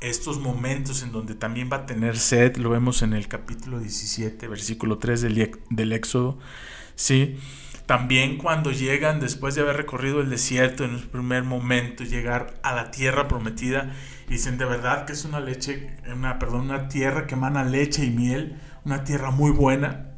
estos 0.01 0.39
momentos 0.39 1.03
en 1.03 1.11
donde 1.11 1.35
también 1.35 1.69
va 1.73 1.79
a 1.79 1.87
tener 1.87 2.17
sed, 2.17 2.57
lo 2.59 2.71
vemos 2.71 3.03
en 3.03 3.15
el 3.15 3.27
capítulo 3.27 3.81
17, 3.81 4.47
versículo 4.47 4.99
3 4.99 5.23
del, 5.23 5.51
del 5.71 5.93
Éxodo, 5.93 6.39
¿sí? 6.95 7.37
También 7.87 8.39
cuando 8.39 8.71
llegan, 8.71 9.19
después 9.19 9.57
de 9.57 9.63
haber 9.63 9.77
recorrido 9.77 10.21
el 10.21 10.31
desierto 10.31 10.85
en 10.85 10.95
un 10.95 11.03
primer 11.03 11.43
momento, 11.43 12.05
llegar 12.05 12.55
a 12.63 12.75
la 12.75 12.93
tierra 12.93 13.27
prometida, 13.27 13.93
dicen 14.29 14.59
de 14.59 14.65
verdad 14.65 15.07
que 15.07 15.13
es 15.13 15.25
una 15.25 15.41
leche, 15.41 15.97
una, 16.13 16.39
perdón, 16.39 16.63
una 16.63 16.89
tierra 16.89 17.27
que 17.27 17.35
emana 17.35 17.65
leche 17.65 18.05
y 18.05 18.11
miel, 18.11 18.61
una 18.85 19.05
tierra 19.05 19.31
muy 19.31 19.51
buena, 19.51 20.13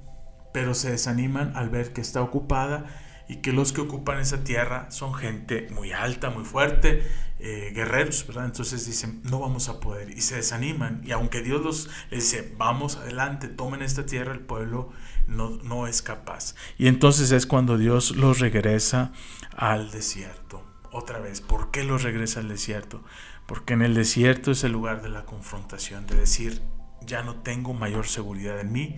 pero 0.52 0.75
se 0.75 0.90
desaniman 0.90 1.56
al 1.56 1.70
ver 1.70 1.92
que 1.92 2.00
está 2.00 2.22
ocupada 2.22 2.86
y 3.28 3.36
que 3.36 3.52
los 3.52 3.72
que 3.72 3.80
ocupan 3.80 4.20
esa 4.20 4.44
tierra 4.44 4.90
son 4.90 5.14
gente 5.14 5.68
muy 5.72 5.92
alta, 5.92 6.30
muy 6.30 6.44
fuerte, 6.44 7.02
eh, 7.38 7.72
guerreros, 7.75 8.26
¿verdad? 8.26 8.46
Entonces 8.46 8.86
dicen, 8.86 9.20
no 9.25 9.40
vamos 9.40 9.68
a 9.68 9.80
poder 9.80 10.10
y 10.10 10.20
se 10.20 10.36
desaniman. 10.36 11.02
Y 11.04 11.12
aunque 11.12 11.42
Dios 11.42 11.62
los 11.62 11.90
dice, 12.10 12.54
vamos 12.56 12.96
adelante, 12.96 13.48
tomen 13.48 13.82
esta 13.82 14.06
tierra, 14.06 14.32
el 14.32 14.40
pueblo 14.40 14.90
no, 15.26 15.50
no 15.62 15.86
es 15.86 16.02
capaz. 16.02 16.54
Y 16.78 16.86
entonces 16.86 17.32
es 17.32 17.46
cuando 17.46 17.78
Dios 17.78 18.16
los 18.16 18.38
regresa 18.38 19.12
al 19.56 19.90
desierto. 19.90 20.62
Otra 20.92 21.18
vez, 21.18 21.40
¿por 21.42 21.70
qué 21.70 21.84
los 21.84 22.04
regresa 22.04 22.40
al 22.40 22.48
desierto? 22.48 23.02
Porque 23.47 23.75
en 23.75 23.83
el 23.83 23.95
desierto 23.95 24.50
es 24.50 24.65
el 24.65 24.73
lugar 24.73 25.03
de 25.03 25.09
la 25.09 25.25
confrontación, 25.25 26.07
de 26.07 26.17
decir, 26.17 26.62
ya 27.00 27.23
no 27.23 27.37
tengo 27.37 27.75
mayor 27.75 28.07
seguridad 28.07 28.61
en 28.61 28.73
mí 28.73 28.97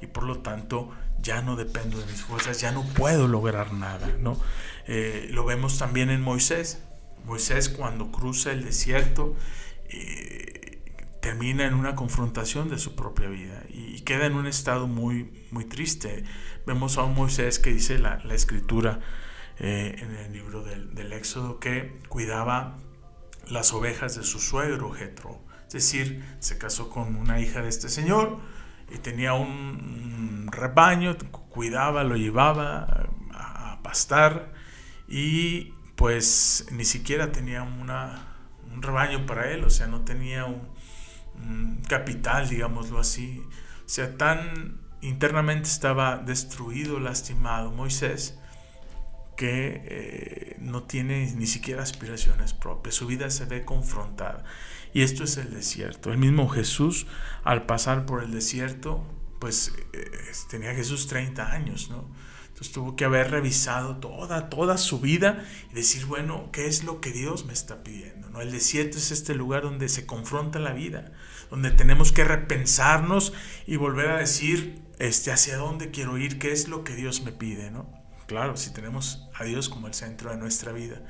y 0.00 0.06
por 0.06 0.24
lo 0.24 0.38
tanto 0.38 0.90
ya 1.20 1.42
no 1.42 1.56
dependo 1.56 1.98
de 1.98 2.06
mis 2.06 2.22
fuerzas, 2.22 2.60
ya 2.60 2.70
no 2.70 2.84
puedo 2.94 3.26
lograr 3.26 3.72
nada. 3.72 4.08
¿no? 4.20 4.38
Eh, 4.86 5.28
lo 5.32 5.44
vemos 5.44 5.78
también 5.78 6.10
en 6.10 6.20
Moisés. 6.20 6.82
Moisés 7.24 7.68
cuando 7.68 8.10
cruza 8.12 8.52
el 8.52 8.64
desierto 8.64 9.36
eh, 9.88 10.80
termina 11.20 11.66
en 11.66 11.74
una 11.74 11.94
confrontación 11.96 12.68
de 12.68 12.78
su 12.78 12.94
propia 12.94 13.28
vida 13.28 13.64
y, 13.68 13.98
queda 14.08 14.24
en 14.24 14.34
un 14.34 14.46
estado 14.46 14.86
muy, 14.86 15.46
muy 15.50 15.64
triste. 15.64 16.24
Vemos 16.66 16.96
a 16.96 17.02
un 17.02 17.14
Moisés 17.14 17.58
que 17.58 17.70
dice 17.70 17.98
la, 17.98 18.22
escritura 18.30 19.00
eh, 19.58 19.96
en 19.98 20.16
el 20.16 20.32
libro 20.32 20.62
del, 20.62 20.94
del, 20.94 21.12
Éxodo 21.12 21.58
que 21.58 21.98
cuidaba 22.08 22.78
las 23.50 23.72
ovejas 23.72 24.16
de 24.16 24.22
su 24.22 24.38
suegro 24.38 24.92
Jetro. 24.92 25.42
Es 25.66 25.72
decir, 25.74 26.24
se 26.38 26.58
casó 26.58 26.88
con 26.90 27.16
una 27.16 27.40
hija 27.40 27.62
de 27.62 27.68
este 27.68 27.88
señor, 27.88 28.38
y 28.90 28.98
tenía 28.98 29.34
un 29.34 30.48
rebaño, 30.50 31.16
cuidaba, 31.50 32.04
lo 32.04 32.16
llevaba 32.16 33.08
a 33.32 33.80
pastar 33.82 34.52
y 35.06 35.72
pues 35.96 36.66
ni 36.70 36.84
siquiera 36.84 37.32
tenía 37.32 37.62
un 37.62 38.82
rebaño 38.82 39.26
para 39.26 39.50
él, 39.50 39.64
o 39.64 39.70
sea, 39.70 39.86
no 39.86 40.02
tenía 40.02 40.44
un, 40.46 40.76
capital, 41.88 42.48
digámoslo 42.48 42.98
así. 42.98 43.44
O 43.86 43.88
sea, 43.88 44.16
tan 44.16 44.80
internamente 45.00 45.68
estaba 45.68 46.18
destruido, 46.18 46.98
lastimado 46.98 47.70
Moisés, 47.70 48.38
que 49.38 49.82
eh, 49.84 50.56
no 50.58 50.82
tiene 50.82 51.32
ni 51.36 51.46
siquiera 51.46 51.84
aspiraciones 51.84 52.54
propias, 52.54 52.96
su 52.96 53.06
vida 53.06 53.30
se 53.30 53.44
ve 53.44 53.64
confrontada. 53.64 54.42
Y 54.92 55.02
esto 55.02 55.22
es 55.22 55.36
el 55.36 55.54
desierto. 55.54 56.10
El 56.10 56.18
mismo 56.18 56.48
Jesús, 56.48 57.06
al 57.44 57.64
pasar 57.64 58.04
por 58.04 58.24
el 58.24 58.32
desierto, 58.32 59.06
pues 59.38 59.72
eh, 59.92 60.10
tenía 60.50 60.74
Jesús 60.74 61.06
30 61.06 61.52
años, 61.52 61.88
¿no? 61.88 62.10
Entonces 62.48 62.72
tuvo 62.72 62.96
que 62.96 63.04
haber 63.04 63.30
revisado 63.30 63.98
toda, 63.98 64.50
toda 64.50 64.76
su 64.76 64.98
vida 64.98 65.44
y 65.70 65.74
decir, 65.74 66.06
bueno, 66.06 66.50
¿qué 66.50 66.66
es 66.66 66.82
lo 66.82 67.00
que 67.00 67.12
Dios 67.12 67.46
me 67.46 67.52
está 67.52 67.84
pidiendo? 67.84 68.30
¿no? 68.30 68.40
El 68.40 68.50
desierto 68.50 68.98
es 68.98 69.12
este 69.12 69.36
lugar 69.36 69.62
donde 69.62 69.88
se 69.88 70.04
confronta 70.04 70.58
la 70.58 70.72
vida, 70.72 71.12
donde 71.50 71.70
tenemos 71.70 72.10
que 72.10 72.24
repensarnos 72.24 73.32
y 73.68 73.76
volver 73.76 74.10
a 74.10 74.18
decir, 74.18 74.82
este, 74.98 75.30
hacia 75.30 75.56
dónde 75.56 75.92
quiero 75.92 76.18
ir, 76.18 76.40
qué 76.40 76.50
es 76.50 76.66
lo 76.66 76.82
que 76.82 76.96
Dios 76.96 77.22
me 77.22 77.30
pide, 77.30 77.70
¿no? 77.70 77.97
Claro, 78.28 78.58
si 78.58 78.74
tenemos 78.74 79.26
a 79.32 79.44
Dios 79.44 79.70
como 79.70 79.86
el 79.86 79.94
centro 79.94 80.30
de 80.30 80.36
nuestra 80.36 80.70
vida. 80.70 81.00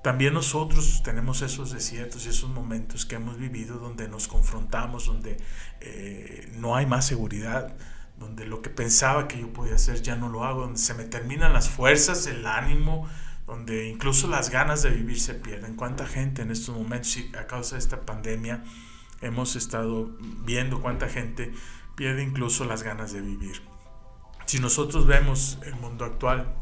También 0.00 0.32
nosotros 0.32 1.02
tenemos 1.02 1.42
esos 1.42 1.72
desiertos 1.72 2.24
y 2.24 2.28
esos 2.28 2.48
momentos 2.48 3.04
que 3.04 3.16
hemos 3.16 3.36
vivido 3.36 3.78
donde 3.78 4.06
nos 4.06 4.28
confrontamos, 4.28 5.06
donde 5.06 5.38
eh, 5.80 6.48
no 6.56 6.76
hay 6.76 6.86
más 6.86 7.04
seguridad, 7.04 7.76
donde 8.16 8.46
lo 8.46 8.62
que 8.62 8.70
pensaba 8.70 9.26
que 9.26 9.40
yo 9.40 9.52
podía 9.52 9.74
hacer 9.74 10.02
ya 10.02 10.14
no 10.14 10.28
lo 10.28 10.44
hago, 10.44 10.60
donde 10.60 10.78
se 10.78 10.94
me 10.94 11.02
terminan 11.02 11.52
las 11.52 11.68
fuerzas, 11.68 12.28
el 12.28 12.46
ánimo, 12.46 13.08
donde 13.44 13.88
incluso 13.88 14.28
las 14.28 14.50
ganas 14.50 14.84
de 14.84 14.90
vivir 14.90 15.18
se 15.18 15.34
pierden. 15.34 15.74
¿Cuánta 15.74 16.06
gente 16.06 16.42
en 16.42 16.52
estos 16.52 16.76
momentos, 16.76 17.18
a 17.36 17.48
causa 17.48 17.74
de 17.74 17.80
esta 17.80 18.02
pandemia, 18.02 18.62
hemos 19.20 19.56
estado 19.56 20.10
viendo 20.44 20.80
cuánta 20.80 21.08
gente 21.08 21.52
pierde 21.96 22.22
incluso 22.22 22.64
las 22.64 22.84
ganas 22.84 23.12
de 23.12 23.20
vivir? 23.20 23.69
Si 24.50 24.58
nosotros 24.58 25.06
vemos 25.06 25.60
el 25.64 25.76
mundo 25.76 26.04
actual, 26.04 26.52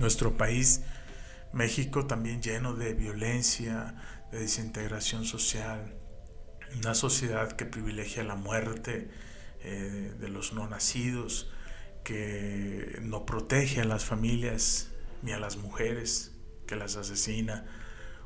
nuestro 0.00 0.36
país, 0.36 0.82
México 1.52 2.08
también 2.08 2.42
lleno 2.42 2.74
de 2.74 2.92
violencia, 2.94 3.94
de 4.32 4.40
desintegración 4.40 5.24
social, 5.24 5.94
una 6.76 6.92
sociedad 6.96 7.52
que 7.52 7.66
privilegia 7.66 8.24
la 8.24 8.34
muerte 8.34 9.12
eh, 9.60 10.12
de 10.18 10.28
los 10.28 10.54
no 10.54 10.66
nacidos, 10.66 11.52
que 12.02 12.98
no 13.00 13.24
protege 13.24 13.82
a 13.82 13.84
las 13.84 14.04
familias 14.04 14.90
ni 15.22 15.30
a 15.30 15.38
las 15.38 15.56
mujeres, 15.56 16.32
que 16.66 16.74
las 16.74 16.96
asesina, 16.96 17.64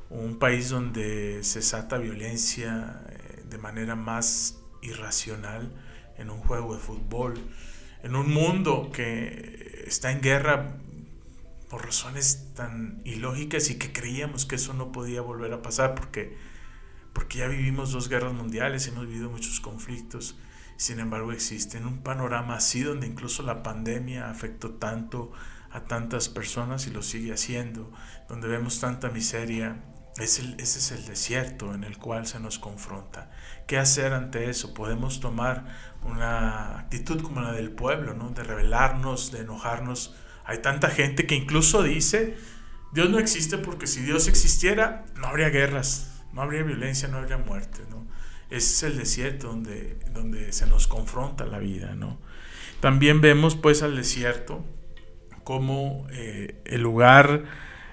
un 0.09 0.39
país 0.39 0.69
donde 0.69 1.43
se 1.43 1.61
sata 1.61 1.99
violencia 1.99 3.03
eh, 3.07 3.43
de 3.47 3.57
manera 3.59 3.95
más 3.95 4.57
irracional 4.81 5.71
en 6.17 6.31
un 6.31 6.39
juego 6.39 6.73
de 6.73 6.79
fútbol, 6.81 7.35
en 8.03 8.15
un 8.15 8.33
mundo 8.33 8.91
que 8.93 9.83
está 9.87 10.11
en 10.11 10.21
guerra 10.21 10.77
por 11.69 11.85
razones 11.85 12.53
tan 12.55 13.01
ilógicas 13.05 13.69
y 13.69 13.77
que 13.77 13.93
creíamos 13.93 14.45
que 14.45 14.55
eso 14.55 14.73
no 14.73 14.91
podía 14.91 15.21
volver 15.21 15.53
a 15.53 15.61
pasar 15.61 15.95
porque, 15.95 16.35
porque 17.13 17.39
ya 17.39 17.47
vivimos 17.47 17.91
dos 17.91 18.09
guerras 18.09 18.33
mundiales, 18.33 18.87
hemos 18.87 19.07
vivido 19.07 19.29
muchos 19.29 19.59
conflictos, 19.59 20.37
sin 20.77 20.99
embargo 20.99 21.31
existe 21.31 21.77
en 21.77 21.85
un 21.85 22.01
panorama 22.01 22.55
así 22.55 22.81
donde 22.81 23.05
incluso 23.05 23.43
la 23.43 23.61
pandemia 23.61 24.29
afectó 24.29 24.71
tanto 24.71 25.31
a 25.71 25.81
tantas 25.81 26.29
personas 26.29 26.87
y 26.87 26.91
lo 26.91 27.03
sigue 27.03 27.33
haciendo, 27.33 27.91
donde 28.27 28.47
vemos 28.47 28.79
tanta 28.79 29.09
miseria, 29.09 29.83
es 30.17 30.39
el, 30.39 30.59
ese 30.59 30.79
es 30.79 30.91
el 30.91 31.05
desierto 31.05 31.75
en 31.75 31.83
el 31.83 31.97
cual 31.97 32.25
se 32.25 32.39
nos 32.39 32.57
confronta. 32.57 33.31
¿Qué 33.67 33.77
hacer 33.77 34.13
ante 34.13 34.49
eso? 34.49 34.73
Podemos 34.73 35.19
tomar 35.19 35.67
una 36.03 36.79
actitud 36.79 37.21
como 37.21 37.41
la 37.41 37.51
del 37.51 37.71
pueblo, 37.71 38.13
¿no? 38.13 38.29
de 38.29 38.43
rebelarnos, 38.43 39.31
de 39.31 39.39
enojarnos. 39.39 40.15
Hay 40.45 40.59
tanta 40.59 40.89
gente 40.89 41.27
que 41.27 41.35
incluso 41.35 41.83
dice 41.83 42.37
Dios 42.91 43.09
no 43.09 43.19
existe 43.19 43.57
porque 43.57 43.87
si 43.87 44.01
Dios 44.01 44.27
existiera, 44.27 45.05
no 45.15 45.27
habría 45.27 45.49
guerras, 45.49 46.23
no 46.33 46.41
habría 46.41 46.63
violencia, 46.63 47.07
no 47.07 47.17
habría 47.17 47.37
muerte. 47.37 47.81
Ese 48.49 48.73
es 48.73 48.83
el 48.91 48.97
desierto 48.97 49.47
donde, 49.47 49.99
donde 50.11 50.51
se 50.53 50.65
nos 50.65 50.87
confronta 50.87 51.45
la 51.45 51.59
vida, 51.59 51.93
¿no? 51.93 52.17
También 52.79 53.21
vemos 53.21 53.55
pues 53.55 53.83
al 53.83 53.95
desierto 53.95 54.65
como 55.43 56.07
eh, 56.11 56.61
el 56.65 56.81
lugar 56.81 57.43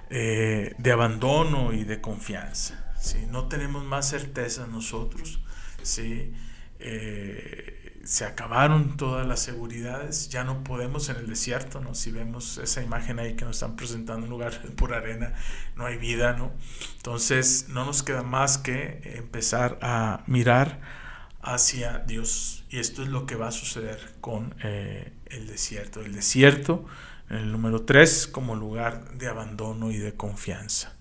eh, 0.08 0.74
de 0.78 0.92
abandono 0.92 1.72
y 1.72 1.84
de 1.84 2.00
confianza. 2.00 2.94
¿sí? 2.98 3.26
No 3.28 3.48
tenemos 3.48 3.84
más 3.84 4.08
certeza 4.08 4.66
nosotros. 4.66 5.40
¿sí? 5.82 6.32
Eh, 6.78 7.75
se 8.06 8.24
acabaron 8.24 8.96
todas 8.96 9.26
las 9.26 9.40
seguridades, 9.40 10.28
ya 10.28 10.44
no 10.44 10.62
podemos 10.62 11.08
en 11.08 11.16
el 11.16 11.26
desierto, 11.26 11.80
¿no? 11.80 11.94
Si 11.96 12.12
vemos 12.12 12.58
esa 12.58 12.80
imagen 12.80 13.18
ahí 13.18 13.34
que 13.34 13.44
nos 13.44 13.56
están 13.56 13.74
presentando, 13.74 14.24
un 14.24 14.30
lugar 14.30 14.62
por 14.76 14.94
arena, 14.94 15.34
no 15.74 15.86
hay 15.86 15.96
vida, 15.98 16.34
¿no? 16.34 16.52
Entonces 16.96 17.66
no 17.68 17.84
nos 17.84 18.04
queda 18.04 18.22
más 18.22 18.58
que 18.58 19.00
empezar 19.16 19.78
a 19.82 20.22
mirar 20.26 20.80
hacia 21.42 21.98
Dios. 21.98 22.64
Y 22.70 22.78
esto 22.78 23.02
es 23.02 23.08
lo 23.08 23.26
que 23.26 23.34
va 23.34 23.48
a 23.48 23.52
suceder 23.52 24.14
con 24.20 24.54
eh, 24.62 25.12
el 25.26 25.48
desierto. 25.48 26.00
El 26.00 26.14
desierto, 26.14 26.86
el 27.28 27.50
número 27.50 27.82
3, 27.82 28.28
como 28.28 28.54
lugar 28.54 29.12
de 29.14 29.26
abandono 29.26 29.90
y 29.90 29.98
de 29.98 30.14
confianza 30.14 30.95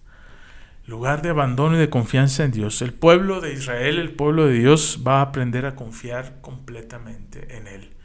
lugar 0.88 1.22
de 1.22 1.30
abandono 1.30 1.76
y 1.76 1.80
de 1.80 1.90
confianza 1.90 2.44
en 2.44 2.52
Dios. 2.52 2.82
El 2.82 2.94
pueblo 2.94 3.42
de 3.42 3.54
Israel, 3.54 3.98
el 3.98 4.14
pueblo 4.14 4.46
de 4.46 4.54
Dios, 4.54 5.02
va 5.06 5.20
a 5.20 5.22
aprender 5.22 5.66
a 5.66 5.76
confiar 5.76 6.42
completamente 6.42 7.58
en 7.58 7.68
Él. 7.68 7.96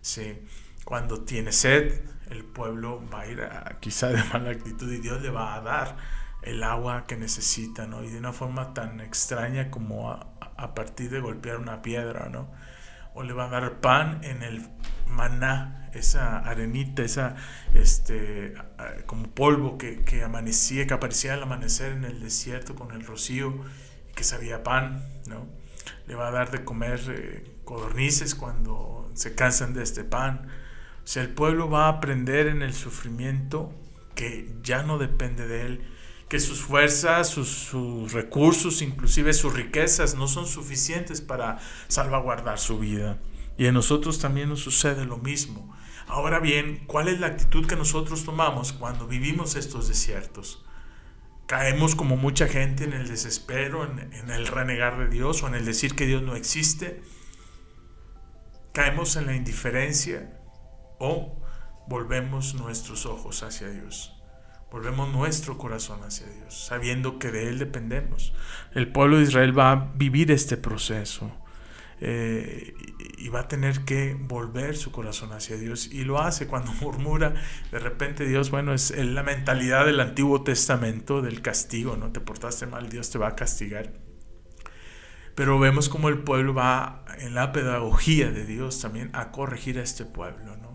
Sí. 0.00 0.38
Cuando 0.84 1.22
tiene 1.22 1.52
sed, 1.52 2.00
el 2.30 2.44
pueblo 2.44 3.02
va 3.12 3.20
a 3.20 3.26
ir 3.26 3.42
a, 3.42 3.78
quizá 3.80 4.08
de 4.08 4.22
mala 4.32 4.50
actitud 4.50 4.90
y 4.92 4.98
Dios 4.98 5.20
le 5.20 5.30
va 5.30 5.54
a 5.54 5.60
dar 5.60 5.96
el 6.42 6.62
agua 6.62 7.04
que 7.06 7.16
necesita, 7.16 7.86
¿no? 7.86 8.04
Y 8.04 8.10
de 8.10 8.18
una 8.18 8.32
forma 8.32 8.72
tan 8.72 9.00
extraña 9.00 9.70
como 9.70 10.10
a, 10.12 10.28
a 10.56 10.74
partir 10.74 11.10
de 11.10 11.20
golpear 11.20 11.58
una 11.58 11.82
piedra, 11.82 12.28
¿no? 12.28 12.48
O 13.18 13.24
le 13.24 13.32
va 13.32 13.46
a 13.46 13.48
dar 13.48 13.80
pan 13.80 14.20
en 14.22 14.44
el 14.44 14.62
maná 15.08 15.90
esa 15.92 16.38
arenita, 16.38 17.02
esa 17.02 17.34
este 17.74 18.54
como 19.06 19.26
polvo 19.34 19.76
que, 19.76 20.04
que, 20.04 20.22
amanecía, 20.22 20.86
que 20.86 20.94
aparecía 20.94 21.34
al 21.34 21.42
amanecer 21.42 21.90
en 21.90 22.04
el 22.04 22.20
desierto 22.20 22.76
con 22.76 22.92
el 22.92 23.04
rocío 23.04 23.64
y 24.08 24.14
que 24.14 24.22
sabía 24.22 24.62
pan, 24.62 25.02
¿no? 25.26 25.48
Le 26.06 26.14
va 26.14 26.28
a 26.28 26.30
dar 26.30 26.52
de 26.52 26.62
comer 26.62 27.00
eh, 27.08 27.44
codornices 27.64 28.36
cuando 28.36 29.10
se 29.14 29.34
cansan 29.34 29.74
de 29.74 29.82
este 29.82 30.04
pan. 30.04 30.46
O 31.02 31.06
sea, 31.08 31.24
el 31.24 31.30
pueblo 31.30 31.68
va 31.68 31.86
a 31.86 31.88
aprender 31.88 32.46
en 32.46 32.62
el 32.62 32.72
sufrimiento 32.72 33.74
que 34.14 34.54
ya 34.62 34.84
no 34.84 34.96
depende 34.96 35.48
de 35.48 35.66
él, 35.66 35.80
que 36.28 36.40
sus 36.40 36.60
fuerzas, 36.60 37.28
sus, 37.28 38.12
recursos, 38.12 38.82
inclusive 38.82 39.32
sus 39.32 39.54
riquezas 39.54 40.14
no 40.14 40.28
son 40.28 40.46
suficientes 40.46 41.20
para 41.20 41.58
salvaguardar 41.88 42.58
su 42.58 42.78
vida. 42.78 43.18
Y 43.56 43.66
en 43.66 43.74
nosotros 43.74 44.18
también 44.18 44.50
nos 44.50 44.60
sucede 44.60 45.04
lo 45.04 45.16
mismo. 45.16 45.74
Ahora 46.06 46.38
bien, 46.38 46.84
¿cuál 46.86 47.08
es 47.08 47.18
la 47.18 47.28
actitud 47.28 47.66
que 47.66 47.76
nosotros 47.76 48.24
tomamos 48.24 48.72
cuando 48.72 49.06
vivimos 49.06 49.56
estos 49.56 49.88
desiertos? 49.88 50.64
Caemos 51.46 51.94
como 51.94 52.16
mucha 52.16 52.46
gente 52.46 52.84
en 52.84 52.92
el 52.92 53.08
desespero, 53.08 53.84
en, 53.84 54.30
el 54.30 54.46
renegar 54.46 54.98
de 54.98 55.08
Dios 55.08 55.42
o 55.42 55.48
en 55.48 55.54
el 55.54 55.64
decir 55.64 55.94
que 55.94 56.06
Dios 56.06 56.22
no 56.22 56.36
existe. 56.36 57.02
Caemos 58.74 59.16
en 59.16 59.26
la 59.26 59.34
indiferencia 59.34 60.38
o 61.00 61.42
volvemos 61.88 62.54
nuestros 62.54 63.06
ojos 63.06 63.42
hacia 63.42 63.70
Dios. 63.70 64.17
Volvemos 64.70 65.10
nuestro 65.10 65.56
corazón 65.56 66.00
hacia 66.02 66.26
Dios, 66.26 66.66
sabiendo 66.66 67.18
que 67.18 67.30
de 67.30 67.48
Él 67.48 67.58
dependemos. 67.58 68.34
El 68.74 68.92
pueblo 68.92 69.16
de 69.16 69.22
Israel 69.22 69.58
va 69.58 69.72
a 69.72 69.92
vivir 69.94 70.30
este 70.30 70.56
proceso. 70.56 71.32
Eh, 72.00 72.74
y 73.16 73.28
va 73.28 73.40
a 73.40 73.48
tener 73.48 73.84
que 73.84 74.14
volver 74.14 74.76
su 74.76 74.92
corazón 74.92 75.32
hacia 75.32 75.56
Dios 75.56 75.88
y 75.88 76.04
lo 76.04 76.20
hace 76.20 76.46
cuando 76.46 76.72
murmura 76.80 77.34
de 77.72 77.78
repente 77.80 78.24
Dios 78.24 78.52
bueno 78.52 78.72
es 78.72 78.96
la 78.96 79.24
mentalidad 79.24 79.84
del 79.84 79.98
Antiguo 79.98 80.44
Testamento 80.44 81.22
del 81.22 81.42
castigo 81.42 81.96
no 81.96 82.12
te 82.12 82.20
portaste 82.20 82.66
mal 82.66 82.88
Dios 82.88 83.10
te 83.10 83.18
va 83.18 83.26
a 83.26 83.34
castigar 83.34 83.94
pero 85.34 85.58
vemos 85.58 85.88
como 85.88 86.08
el 86.08 86.18
pueblo 86.18 86.54
va 86.54 87.04
en 87.18 87.34
la 87.34 87.50
pedagogía 87.50 88.30
de 88.30 88.46
Dios 88.46 88.80
también 88.80 89.10
a 89.12 89.32
corregir 89.32 89.80
a 89.80 89.82
este 89.82 90.04
pueblo 90.04 90.56
¿no? 90.56 90.67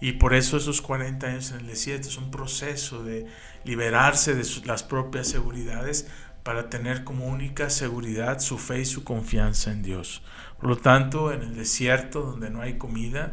Y 0.00 0.12
por 0.12 0.34
eso 0.34 0.56
esos 0.56 0.82
40 0.82 1.26
años 1.26 1.50
en 1.52 1.60
el 1.60 1.66
desierto 1.66 2.08
es 2.08 2.18
un 2.18 2.30
proceso 2.30 3.02
de 3.02 3.26
liberarse 3.64 4.34
de 4.34 4.44
las 4.64 4.82
propias 4.82 5.28
seguridades 5.28 6.06
para 6.42 6.68
tener 6.68 7.02
como 7.02 7.26
única 7.26 7.70
seguridad 7.70 8.38
su 8.38 8.58
fe 8.58 8.80
y 8.82 8.84
su 8.84 9.02
confianza 9.02 9.72
en 9.72 9.82
Dios. 9.82 10.22
Por 10.60 10.68
lo 10.68 10.76
tanto, 10.76 11.32
en 11.32 11.42
el 11.42 11.54
desierto 11.56 12.22
donde 12.22 12.50
no 12.50 12.62
hay 12.62 12.78
comida, 12.78 13.32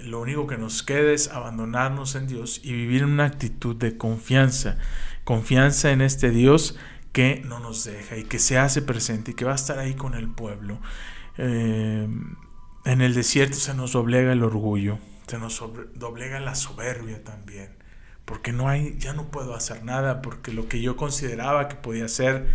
lo 0.00 0.20
único 0.20 0.46
que 0.46 0.56
nos 0.56 0.82
queda 0.82 1.12
es 1.12 1.28
abandonarnos 1.28 2.14
en 2.14 2.26
Dios 2.26 2.60
y 2.62 2.72
vivir 2.72 3.02
en 3.02 3.10
una 3.10 3.24
actitud 3.24 3.76
de 3.76 3.96
confianza, 3.96 4.78
confianza 5.24 5.90
en 5.90 6.00
este 6.00 6.30
Dios 6.30 6.78
que 7.12 7.42
no 7.44 7.60
nos 7.60 7.84
deja 7.84 8.16
y 8.16 8.24
que 8.24 8.38
se 8.38 8.58
hace 8.58 8.82
presente 8.82 9.30
y 9.30 9.34
que 9.34 9.44
va 9.44 9.52
a 9.52 9.56
estar 9.56 9.78
ahí 9.78 9.94
con 9.94 10.14
el 10.14 10.28
pueblo. 10.28 10.80
Eh, 11.38 12.08
en 12.84 13.00
el 13.00 13.14
desierto 13.14 13.56
se 13.56 13.74
nos 13.74 13.92
doblega 13.92 14.32
el 14.32 14.42
orgullo, 14.42 14.98
se 15.26 15.38
nos 15.38 15.62
doblega 15.94 16.40
la 16.40 16.54
soberbia 16.54 17.22
también 17.22 17.76
porque 18.26 18.52
no 18.52 18.68
hay, 18.68 18.96
ya 18.98 19.14
no 19.14 19.30
puedo 19.30 19.54
hacer 19.54 19.84
nada, 19.84 20.20
porque 20.20 20.52
lo 20.52 20.68
que 20.68 20.82
yo 20.82 20.96
consideraba 20.96 21.68
que 21.68 21.76
podía 21.76 22.04
hacer 22.04 22.48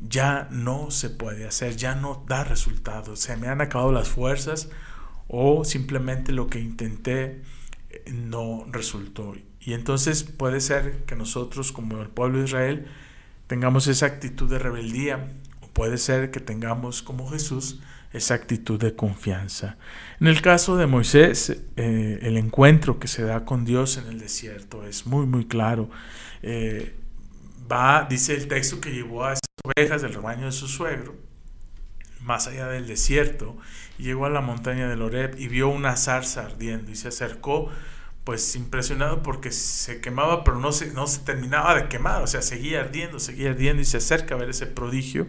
ya 0.00 0.48
no 0.50 0.90
se 0.90 1.08
puede 1.08 1.46
hacer, 1.46 1.76
ya 1.76 1.94
no 1.94 2.24
da 2.26 2.44
resultados, 2.44 3.20
se 3.20 3.36
me 3.36 3.48
han 3.48 3.60
acabado 3.60 3.92
las 3.92 4.08
fuerzas 4.08 4.68
o 5.28 5.64
simplemente 5.64 6.32
lo 6.32 6.48
que 6.48 6.60
intenté 6.60 7.42
eh, 7.90 8.04
no 8.12 8.66
resultó. 8.70 9.34
Y 9.60 9.72
entonces 9.72 10.24
puede 10.24 10.60
ser 10.60 11.04
que 11.04 11.14
nosotros 11.14 11.72
como 11.72 12.00
el 12.02 12.08
pueblo 12.08 12.38
de 12.38 12.44
Israel 12.44 12.86
tengamos 13.46 13.86
esa 13.86 14.06
actitud 14.06 14.50
de 14.50 14.58
rebeldía, 14.58 15.32
o 15.60 15.68
puede 15.68 15.98
ser 15.98 16.32
que 16.32 16.40
tengamos 16.40 17.02
como 17.02 17.28
Jesús 17.30 17.80
esa 18.12 18.34
actitud 18.34 18.80
de 18.80 18.94
confianza. 18.94 19.76
En 20.20 20.26
el 20.26 20.40
caso 20.40 20.76
de 20.76 20.86
Moisés, 20.86 21.56
eh, 21.76 22.18
el 22.22 22.36
encuentro 22.36 22.98
que 22.98 23.08
se 23.08 23.22
da 23.22 23.44
con 23.44 23.64
Dios 23.64 23.98
en 23.98 24.06
el 24.06 24.18
desierto 24.18 24.86
es 24.86 25.06
muy, 25.06 25.26
muy 25.26 25.46
claro. 25.46 25.90
Eh, 26.42 26.94
va, 27.70 28.06
dice 28.08 28.34
el 28.34 28.48
texto 28.48 28.80
que 28.80 28.92
llevó 28.92 29.24
a 29.24 29.32
esas 29.32 29.42
ovejas 29.62 30.02
del 30.02 30.14
rebaño 30.14 30.46
de 30.46 30.52
su 30.52 30.68
suegro, 30.68 31.16
más 32.20 32.46
allá 32.46 32.66
del 32.68 32.86
desierto, 32.86 33.56
llegó 33.98 34.26
a 34.26 34.30
la 34.30 34.40
montaña 34.40 34.88
del 34.88 35.02
Oreb 35.02 35.38
y 35.38 35.48
vio 35.48 35.68
una 35.68 35.96
zarza 35.96 36.46
ardiendo 36.46 36.90
y 36.90 36.96
se 36.96 37.08
acercó 37.08 37.70
pues 38.24 38.56
impresionado 38.56 39.22
porque 39.22 39.50
se 39.50 40.02
quemaba, 40.02 40.44
pero 40.44 40.58
no 40.58 40.70
se, 40.70 40.92
no 40.92 41.06
se 41.06 41.20
terminaba 41.20 41.74
de 41.74 41.88
quemar, 41.88 42.22
o 42.22 42.26
sea, 42.26 42.42
seguía 42.42 42.80
ardiendo, 42.80 43.18
seguía 43.20 43.50
ardiendo 43.50 43.80
y 43.80 43.86
se 43.86 43.96
acerca 43.96 44.34
a 44.34 44.38
ver 44.38 44.50
ese 44.50 44.66
prodigio 44.66 45.28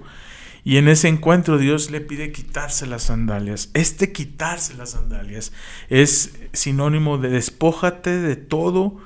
y 0.63 0.77
en 0.77 0.87
ese 0.87 1.07
encuentro 1.07 1.57
Dios 1.57 1.89
le 1.91 2.01
pide 2.01 2.31
quitarse 2.31 2.85
las 2.85 3.03
sandalias. 3.03 3.69
Este 3.73 4.11
quitarse 4.11 4.73
las 4.73 4.91
sandalias 4.91 5.51
es 5.89 6.33
sinónimo 6.53 7.17
de 7.17 7.29
despójate 7.29 8.17
de 8.19 8.35
todo 8.35 8.97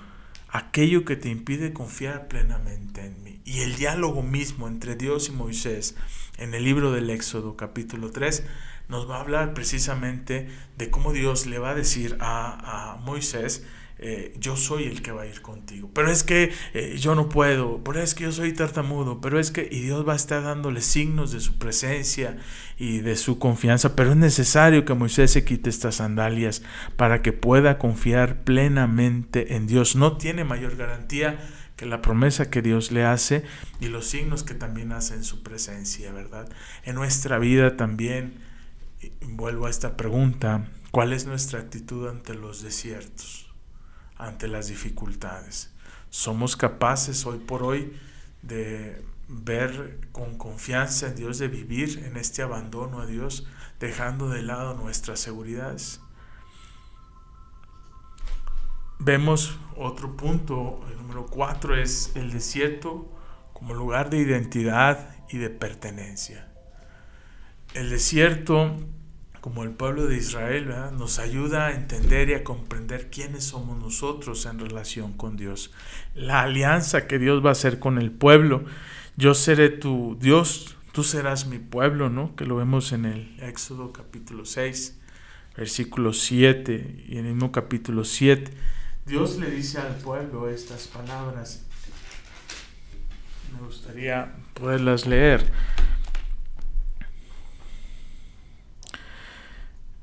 aquello 0.49 1.05
que 1.05 1.15
te 1.15 1.29
impide 1.29 1.73
confiar 1.73 2.27
plenamente 2.27 3.05
en 3.05 3.23
mí. 3.23 3.41
Y 3.45 3.59
el 3.61 3.75
diálogo 3.75 4.23
mismo 4.23 4.67
entre 4.67 4.95
Dios 4.95 5.29
y 5.29 5.31
Moisés 5.31 5.95
en 6.37 6.53
el 6.53 6.63
libro 6.63 6.91
del 6.91 7.09
Éxodo 7.09 7.55
capítulo 7.55 8.11
3 8.11 8.43
nos 8.87 9.09
va 9.09 9.17
a 9.17 9.21
hablar 9.21 9.53
precisamente 9.53 10.47
de 10.77 10.89
cómo 10.89 11.13
Dios 11.13 11.45
le 11.45 11.59
va 11.59 11.71
a 11.71 11.75
decir 11.75 12.17
a, 12.19 12.93
a 12.93 12.97
Moisés, 12.97 13.63
eh, 14.05 14.33
yo 14.37 14.57
soy 14.57 14.83
el 14.83 15.01
que 15.01 15.13
va 15.13 15.21
a 15.21 15.25
ir 15.25 15.41
contigo. 15.41 15.89
Pero 15.93 16.11
es 16.11 16.23
que 16.23 16.51
eh, 16.73 16.97
yo 16.99 17.15
no 17.15 17.29
puedo, 17.29 17.81
pero 17.85 18.01
es 18.01 18.13
que 18.13 18.25
yo 18.25 18.33
soy 18.33 18.51
tartamudo, 18.51 19.21
pero 19.21 19.39
es 19.39 19.49
que, 19.49 19.65
y 19.71 19.79
Dios 19.79 20.05
va 20.05 20.11
a 20.11 20.17
estar 20.17 20.43
dándole 20.43 20.81
signos 20.81 21.31
de 21.31 21.39
su 21.39 21.57
presencia 21.57 22.35
y 22.77 22.97
de 22.97 23.15
su 23.15 23.39
confianza, 23.39 23.95
pero 23.95 24.11
es 24.11 24.17
necesario 24.17 24.83
que 24.83 24.93
Moisés 24.93 25.31
se 25.31 25.45
quite 25.45 25.69
estas 25.69 25.95
sandalias 25.95 26.63
para 26.97 27.21
que 27.21 27.31
pueda 27.31 27.77
confiar 27.77 28.43
plenamente 28.43 29.55
en 29.55 29.67
Dios. 29.67 29.95
No 29.95 30.17
tiene 30.17 30.43
mayor 30.43 30.75
garantía 30.75 31.39
que 31.77 31.85
la 31.85 32.01
promesa 32.01 32.49
que 32.49 32.61
Dios 32.61 32.91
le 32.91 33.05
hace 33.05 33.45
y 33.79 33.87
los 33.87 34.05
signos 34.07 34.43
que 34.43 34.53
también 34.53 34.91
hace 34.91 35.13
en 35.13 35.23
su 35.23 35.43
presencia, 35.43 36.11
¿verdad? 36.11 36.49
En 36.83 36.95
nuestra 36.95 37.39
vida 37.39 37.77
también, 37.77 38.33
vuelvo 39.21 39.67
a 39.67 39.69
esta 39.69 39.95
pregunta, 39.95 40.67
¿cuál 40.91 41.13
es 41.13 41.25
nuestra 41.25 41.61
actitud 41.61 42.09
ante 42.09 42.33
los 42.33 42.61
desiertos? 42.61 43.42
Ante 44.25 44.47
las 44.47 44.67
dificultades. 44.67 45.71
Somos 46.09 46.55
capaces 46.55 47.25
hoy 47.25 47.39
por 47.39 47.63
hoy 47.63 47.93
de 48.41 49.03
ver 49.27 49.99
con 50.11 50.37
confianza 50.37 51.07
en 51.07 51.15
Dios, 51.15 51.39
de 51.39 51.47
vivir 51.47 52.03
en 52.05 52.17
este 52.17 52.41
abandono 52.41 53.01
a 53.01 53.05
Dios, 53.05 53.47
dejando 53.79 54.29
de 54.29 54.41
lado 54.43 54.75
nuestras 54.75 55.19
seguridades. 55.19 55.99
vemos 59.03 59.57
otro 59.75 60.15
punto, 60.15 60.79
el 60.89 60.97
número 60.97 61.25
cuatro 61.25 61.75
es 61.75 62.11
el 62.15 62.31
desierto 62.31 63.11
como 63.51 63.73
lugar 63.73 64.09
de 64.09 64.17
identidad 64.17 65.15
y 65.29 65.37
de 65.37 65.49
pertenencia. 65.49 66.47
El 67.73 67.89
desierto, 67.89 68.77
como 69.43 69.63
el 69.63 69.71
pueblo 69.71 70.07
de 70.07 70.15
Israel, 70.15 70.73
nos 70.97 71.19
ayuda 71.19 71.67
a 71.67 71.73
entender 71.73 72.29
y 72.29 72.33
a 72.33 72.45
comprender 72.45 73.09
quiénes 73.09 73.43
somos 73.43 73.77
nosotros 73.77 74.45
en 74.45 74.57
relación 74.57 75.11
con 75.11 75.35
Dios. 75.35 75.73
La 76.15 76.43
alianza 76.43 77.07
que 77.07 77.19
Dios 77.19 77.43
va 77.43 77.49
a 77.49 77.51
hacer 77.51 77.77
con 77.77 77.97
el 77.97 78.09
pueblo. 78.09 78.63
Yo 79.17 79.33
seré 79.33 79.67
tu 79.67 80.17
Dios, 80.17 80.77
tú 80.93 81.03
serás 81.03 81.45
mi 81.45 81.59
pueblo, 81.59 82.09
¿no? 82.09 82.37
Que 82.37 82.45
lo 82.45 82.55
vemos 82.55 82.93
en 82.93 83.03
el 83.03 83.37
Éxodo 83.41 83.91
capítulo 83.91 84.45
6, 84.45 84.97
versículo 85.57 86.13
7 86.13 87.03
y 87.09 87.17
en 87.17 87.25
el 87.25 87.33
mismo 87.33 87.51
capítulo 87.51 88.05
7. 88.05 88.49
Dios 89.05 89.37
le 89.39 89.51
dice 89.51 89.77
al 89.77 89.95
pueblo 89.95 90.47
estas 90.47 90.87
palabras. 90.87 91.65
Me 93.51 93.67
gustaría 93.67 94.37
poderlas 94.53 95.05
leer. 95.05 95.51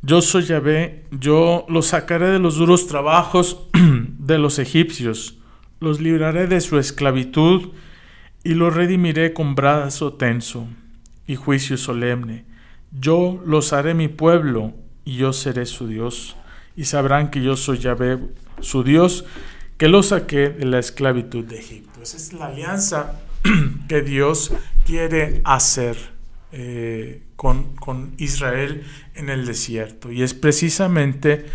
Yo 0.03 0.23
soy 0.23 0.45
Yahvé, 0.45 1.05
yo 1.11 1.67
los 1.69 1.89
sacaré 1.89 2.29
de 2.31 2.39
los 2.39 2.57
duros 2.57 2.87
trabajos 2.87 3.69
de 4.19 4.39
los 4.39 4.59
egipcios, 4.59 5.37
los 5.79 6.01
libraré 6.01 6.47
de 6.47 6.63
su 6.63 6.79
esclavitud 6.79 7.73
y 8.43 8.55
los 8.55 8.75
redimiré 8.75 9.35
con 9.35 9.55
brazo 9.55 10.15
tenso 10.15 10.67
y 11.27 11.37
juicio 11.37 11.77
solemne. 11.77 12.47
Yo 12.99 13.43
los 13.45 13.75
haré 13.75 13.93
mi 13.93 14.09
pueblo 14.09 14.73
y 15.05 15.17
yo 15.17 15.35
seré 15.35 15.67
su 15.67 15.87
Dios, 15.87 16.35
y 16.77 16.87
sabrán 16.87 17.31
que 17.31 17.43
yo 17.43 17.57
soy 17.57 17.79
Yahvé, 17.79 18.19
su 18.61 18.83
Dios, 18.83 19.27
que 19.77 19.89
los 19.89 20.09
saqué 20.09 20.49
de 20.49 20.65
la 20.65 20.79
esclavitud 20.79 21.45
de 21.45 21.59
Egipto. 21.59 22.01
Esa 22.03 22.17
es 22.17 22.33
la 22.33 22.47
alianza 22.47 23.21
que 23.89 24.01
Dios 24.01 24.51
quiere 24.87 25.43
hacer 25.45 25.97
eh, 26.53 27.23
con, 27.37 27.77
con 27.77 28.15
Israel 28.19 28.85
en 29.15 29.31
el 29.31 29.47
desierto. 29.47 30.11
Y 30.11 30.23
es 30.23 30.35
precisamente 30.35 31.47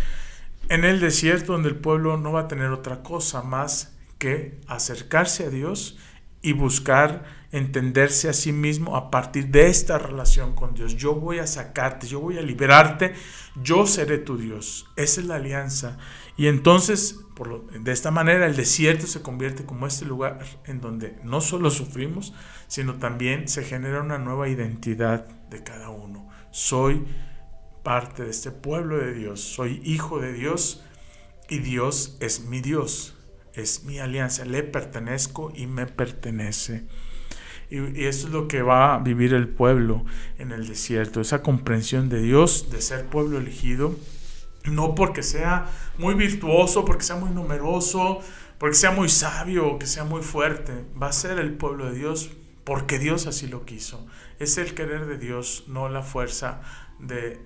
en 0.68 0.84
el 0.84 1.00
desierto 1.00 1.52
donde 1.52 1.68
el 1.68 1.76
pueblo 1.76 2.16
no 2.16 2.32
va 2.32 2.42
a 2.42 2.48
tener 2.48 2.70
otra 2.70 3.02
cosa 3.02 3.42
más 3.42 3.96
que 4.18 4.58
acercarse 4.66 5.44
a 5.44 5.50
Dios 5.50 5.98
y 6.42 6.52
buscar 6.52 7.24
entenderse 7.52 8.28
a 8.28 8.32
sí 8.32 8.52
mismo 8.52 8.96
a 8.96 9.10
partir 9.10 9.48
de 9.48 9.68
esta 9.68 9.98
relación 9.98 10.54
con 10.54 10.74
Dios. 10.74 10.96
Yo 10.96 11.14
voy 11.14 11.38
a 11.38 11.46
sacarte, 11.46 12.06
yo 12.06 12.20
voy 12.20 12.38
a 12.38 12.42
liberarte, 12.42 13.14
yo 13.62 13.86
seré 13.86 14.18
tu 14.18 14.36
Dios. 14.36 14.86
Esa 14.96 15.20
es 15.20 15.26
la 15.26 15.36
alianza. 15.36 15.98
Y 16.36 16.48
entonces, 16.48 17.18
por 17.34 17.70
de 17.70 17.92
esta 17.92 18.10
manera, 18.10 18.46
el 18.46 18.56
desierto 18.56 19.06
se 19.06 19.22
convierte 19.22 19.64
como 19.64 19.86
este 19.86 20.04
lugar 20.04 20.40
en 20.64 20.80
donde 20.80 21.18
no 21.24 21.40
solo 21.40 21.70
sufrimos, 21.70 22.34
sino 22.68 22.94
también 22.94 23.48
se 23.48 23.64
genera 23.64 24.02
una 24.02 24.18
nueva 24.18 24.48
identidad 24.48 25.26
de 25.50 25.62
cada 25.62 25.88
uno. 25.88 26.28
Soy 26.50 27.06
parte 27.82 28.24
de 28.24 28.30
este 28.30 28.50
pueblo 28.50 28.98
de 28.98 29.14
Dios, 29.14 29.40
soy 29.40 29.80
hijo 29.84 30.18
de 30.18 30.32
Dios 30.32 30.82
y 31.48 31.58
Dios 31.60 32.16
es 32.20 32.40
mi 32.40 32.60
Dios, 32.60 33.14
es 33.54 33.84
mi 33.84 33.98
alianza, 33.98 34.44
le 34.44 34.62
pertenezco 34.62 35.52
y 35.54 35.66
me 35.66 35.86
pertenece. 35.86 36.84
Y, 37.70 38.04
eso 38.04 38.26
es 38.26 38.32
lo 38.32 38.48
que 38.48 38.62
va 38.62 38.94
a 38.94 38.98
vivir 38.98 39.34
el 39.34 39.48
pueblo 39.48 40.04
en 40.38 40.52
el 40.52 40.68
desierto, 40.68 41.20
esa 41.20 41.42
comprensión 41.42 42.08
de 42.08 42.20
Dios, 42.20 42.70
de 42.70 42.82
ser 42.82 43.06
pueblo 43.06 43.38
elegido, 43.38 43.94
no 44.66 44.94
porque 44.94 45.22
sea 45.22 45.66
muy 45.98 46.14
virtuoso, 46.14 46.84
porque 46.84 47.04
sea 47.04 47.16
muy 47.16 47.30
numeroso, 47.30 48.20
porque 48.58 48.76
sea 48.76 48.90
muy 48.90 49.08
sabio 49.08 49.78
que 49.78 49.86
sea 49.86 50.04
muy 50.04 50.22
fuerte, 50.22 50.84
va 51.00 51.08
a 51.08 51.12
ser 51.12 51.38
el 51.38 51.52
pueblo 51.52 51.90
de 51.90 51.98
Dios 51.98 52.30
porque 52.64 52.98
Dios 52.98 53.26
así 53.26 53.46
lo 53.46 53.64
quiso. 53.64 54.06
Es 54.40 54.58
el 54.58 54.74
querer 54.74 55.06
de 55.06 55.18
Dios, 55.18 55.64
no 55.68 55.88
la 55.88 56.02
fuerza 56.02 56.60
de, 56.98 57.38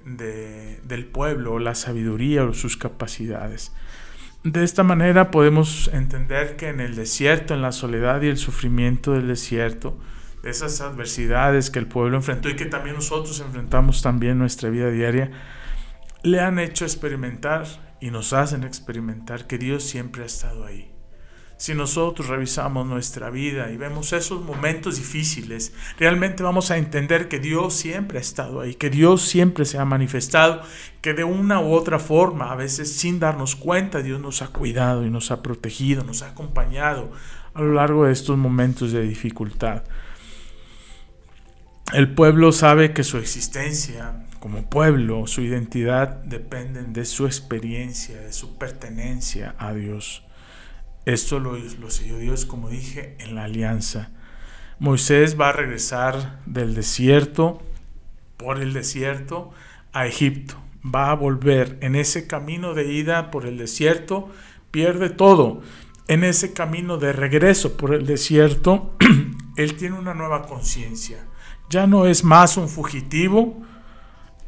del 0.82 1.04
pueblo, 1.06 1.58
la 1.58 1.74
sabiduría 1.74 2.44
o 2.44 2.54
sus 2.54 2.76
capacidades. 2.76 3.72
De 4.44 4.64
esta 4.64 4.82
manera 4.82 5.30
podemos 5.30 5.90
entender 5.92 6.56
que 6.56 6.68
en 6.68 6.80
el 6.80 6.96
desierto, 6.96 7.52
en 7.52 7.60
la 7.60 7.72
soledad 7.72 8.22
y 8.22 8.28
el 8.28 8.38
sufrimiento 8.38 9.12
del 9.12 9.28
desierto, 9.28 9.98
de 10.42 10.48
esas 10.48 10.80
adversidades 10.80 11.68
que 11.70 11.78
el 11.78 11.86
pueblo 11.86 12.16
enfrentó 12.16 12.48
y 12.48 12.56
que 12.56 12.64
también 12.64 12.96
nosotros 12.96 13.38
enfrentamos 13.40 14.00
también 14.00 14.32
en 14.32 14.38
nuestra 14.38 14.70
vida 14.70 14.90
diaria, 14.90 15.30
le 16.22 16.40
han 16.40 16.58
hecho 16.58 16.84
experimentar 16.84 17.66
y 18.00 18.10
nos 18.10 18.32
hacen 18.32 18.64
experimentar 18.64 19.46
que 19.46 19.58
Dios 19.58 19.84
siempre 19.84 20.22
ha 20.22 20.26
estado 20.26 20.64
ahí. 20.64 20.90
Si 21.56 21.74
nosotros 21.74 22.28
revisamos 22.28 22.86
nuestra 22.86 23.28
vida 23.28 23.70
y 23.70 23.76
vemos 23.76 24.14
esos 24.14 24.42
momentos 24.42 24.96
difíciles, 24.96 25.74
realmente 25.98 26.42
vamos 26.42 26.70
a 26.70 26.78
entender 26.78 27.28
que 27.28 27.38
Dios 27.38 27.74
siempre 27.74 28.16
ha 28.16 28.22
estado 28.22 28.62
ahí, 28.62 28.74
que 28.74 28.88
Dios 28.88 29.20
siempre 29.20 29.66
se 29.66 29.76
ha 29.76 29.84
manifestado, 29.84 30.62
que 31.02 31.12
de 31.12 31.24
una 31.24 31.60
u 31.60 31.74
otra 31.74 31.98
forma, 31.98 32.50
a 32.50 32.56
veces 32.56 32.96
sin 32.96 33.20
darnos 33.20 33.56
cuenta, 33.56 34.00
Dios 34.00 34.22
nos 34.22 34.40
ha 34.40 34.48
cuidado 34.48 35.04
y 35.04 35.10
nos 35.10 35.30
ha 35.30 35.42
protegido, 35.42 36.02
nos 36.02 36.22
ha 36.22 36.30
acompañado 36.30 37.12
a 37.52 37.60
lo 37.60 37.74
largo 37.74 38.06
de 38.06 38.12
estos 38.12 38.38
momentos 38.38 38.92
de 38.92 39.02
dificultad. 39.02 39.82
El 41.92 42.14
pueblo 42.14 42.52
sabe 42.52 42.94
que 42.94 43.04
su 43.04 43.18
existencia 43.18 44.24
como 44.40 44.64
pueblo, 44.64 45.26
su 45.26 45.42
identidad 45.42 46.22
dependen 46.24 46.94
de 46.94 47.04
su 47.04 47.26
experiencia, 47.26 48.18
de 48.18 48.32
su 48.32 48.56
pertenencia 48.56 49.54
a 49.58 49.74
Dios. 49.74 50.24
Esto 51.04 51.38
lo, 51.38 51.56
lo 51.56 51.90
selló 51.90 52.18
Dios, 52.18 52.46
como 52.46 52.70
dije, 52.70 53.16
en 53.20 53.34
la 53.34 53.44
alianza. 53.44 54.10
Moisés 54.78 55.38
va 55.38 55.50
a 55.50 55.52
regresar 55.52 56.40
del 56.46 56.74
desierto, 56.74 57.62
por 58.38 58.62
el 58.62 58.72
desierto, 58.72 59.50
a 59.92 60.06
Egipto. 60.06 60.56
Va 60.82 61.10
a 61.10 61.14
volver 61.14 61.76
en 61.82 61.94
ese 61.94 62.26
camino 62.26 62.72
de 62.72 62.90
ida 62.90 63.30
por 63.30 63.44
el 63.44 63.58
desierto, 63.58 64.30
pierde 64.70 65.10
todo. 65.10 65.60
En 66.08 66.24
ese 66.24 66.54
camino 66.54 66.96
de 66.96 67.12
regreso 67.12 67.76
por 67.76 67.92
el 67.92 68.06
desierto, 68.06 68.96
él 69.56 69.76
tiene 69.76 69.98
una 69.98 70.14
nueva 70.14 70.46
conciencia. 70.46 71.26
Ya 71.68 71.86
no 71.86 72.06
es 72.06 72.24
más 72.24 72.56
un 72.56 72.70
fugitivo, 72.70 73.62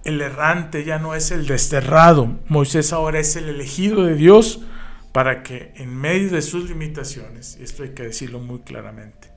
el 0.04 0.20
errante 0.20 0.84
ya 0.84 0.98
no 0.98 1.14
es 1.14 1.30
el 1.30 1.46
desterrado. 1.46 2.40
Moisés 2.48 2.92
ahora 2.92 3.20
es 3.20 3.36
el 3.36 3.48
elegido 3.48 4.04
de 4.04 4.14
Dios 4.14 4.60
para 5.12 5.42
que 5.42 5.72
en 5.76 5.94
medio 5.94 6.30
de 6.30 6.42
sus 6.42 6.68
limitaciones, 6.68 7.58
y 7.60 7.64
esto 7.64 7.82
hay 7.82 7.90
que 7.90 8.04
decirlo 8.04 8.40
muy 8.40 8.60
claramente, 8.60 9.30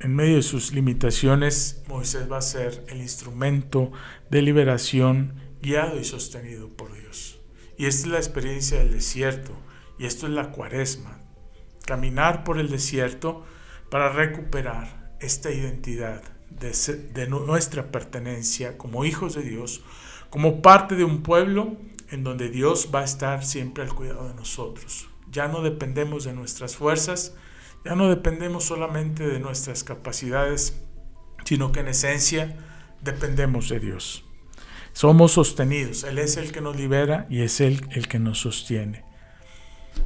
en 0.00 0.14
medio 0.14 0.36
de 0.36 0.42
sus 0.42 0.72
limitaciones, 0.72 1.82
Moisés 1.88 2.30
va 2.30 2.38
a 2.38 2.42
ser 2.42 2.84
el 2.88 2.98
instrumento 2.98 3.92
de 4.30 4.42
liberación 4.42 5.34
guiado 5.62 5.98
y 5.98 6.04
sostenido 6.04 6.68
por 6.68 6.92
Dios. 6.92 7.40
Y 7.78 7.86
esta 7.86 8.06
es 8.06 8.12
la 8.12 8.18
experiencia 8.18 8.78
del 8.78 8.92
desierto, 8.92 9.52
y 9.98 10.06
esto 10.06 10.26
es 10.26 10.32
la 10.32 10.50
cuaresma, 10.50 11.20
caminar 11.86 12.44
por 12.44 12.58
el 12.58 12.68
desierto 12.68 13.44
para 13.90 14.10
recuperar 14.10 15.16
esta 15.20 15.50
identidad 15.50 16.35
de, 16.50 17.26
nuestra 17.28 17.90
pertenencia 17.90 18.78
como 18.78 19.04
hijos 19.04 19.34
de 19.34 19.42
Dios, 19.42 19.82
como 20.30 20.62
parte 20.62 20.96
de 20.96 21.04
un 21.04 21.22
pueblo 21.22 21.76
en 22.10 22.24
donde 22.24 22.48
Dios 22.48 22.90
va 22.94 23.00
a 23.00 23.04
estar 23.04 23.44
siempre 23.44 23.84
al 23.84 23.94
cuidado 23.94 24.28
de 24.28 24.34
nosotros. 24.34 25.08
Ya 25.30 25.48
no 25.48 25.62
dependemos 25.62 26.24
de 26.24 26.32
nuestras 26.32 26.76
fuerzas, 26.76 27.34
ya 27.84 27.94
no 27.94 28.08
dependemos 28.08 28.64
solamente 28.64 29.26
de 29.26 29.38
nuestras 29.38 29.84
capacidades, 29.84 30.80
sino 31.44 31.72
que 31.72 31.80
en 31.80 31.88
esencia 31.88 32.56
dependemos 33.02 33.68
de 33.68 33.80
Dios. 33.80 34.24
Somos 34.92 35.32
sostenidos, 35.32 36.04
Él 36.04 36.18
es 36.18 36.36
el 36.36 36.52
que 36.52 36.60
nos 36.60 36.76
libera 36.76 37.26
y 37.28 37.42
es 37.42 37.60
Él 37.60 37.86
el 37.90 38.08
que 38.08 38.18
nos 38.18 38.40
sostiene. 38.40 39.04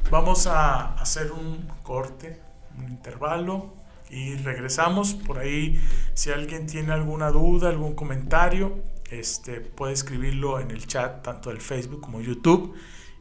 Vamos 0.09 0.47
a 0.47 0.93
hacer 0.95 1.31
un 1.31 1.67
corte, 1.83 2.41
un 2.77 2.89
intervalo 2.89 3.80
y 4.11 4.35
regresamos. 4.35 5.13
Por 5.13 5.39
ahí, 5.39 5.81
si 6.13 6.31
alguien 6.31 6.67
tiene 6.67 6.91
alguna 6.91 7.31
duda, 7.31 7.69
algún 7.69 7.95
comentario, 7.95 8.83
este, 9.09 9.61
puede 9.61 9.93
escribirlo 9.93 10.59
en 10.59 10.71
el 10.71 10.85
chat 10.85 11.23
tanto 11.23 11.49
del 11.49 11.61
Facebook 11.61 12.01
como 12.01 12.21
YouTube 12.21 12.75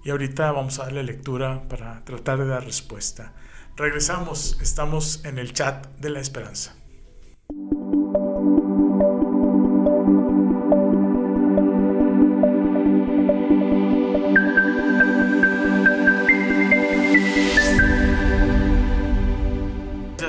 y 0.05 0.11
ahorita 0.11 0.53
vamos 0.53 0.79
a 0.79 0.85
darle 0.85 1.03
lectura 1.03 1.69
para 1.69 2.05
tratar 2.05 2.39
de 2.39 2.47
dar 2.47 2.65
respuesta. 2.65 3.35
Regresamos, 3.77 4.59
estamos 4.61 5.25
en 5.25 5.39
el 5.39 5.53
chat 5.53 5.87
de 5.99 6.11
la 6.11 6.21
esperanza. 6.21 6.80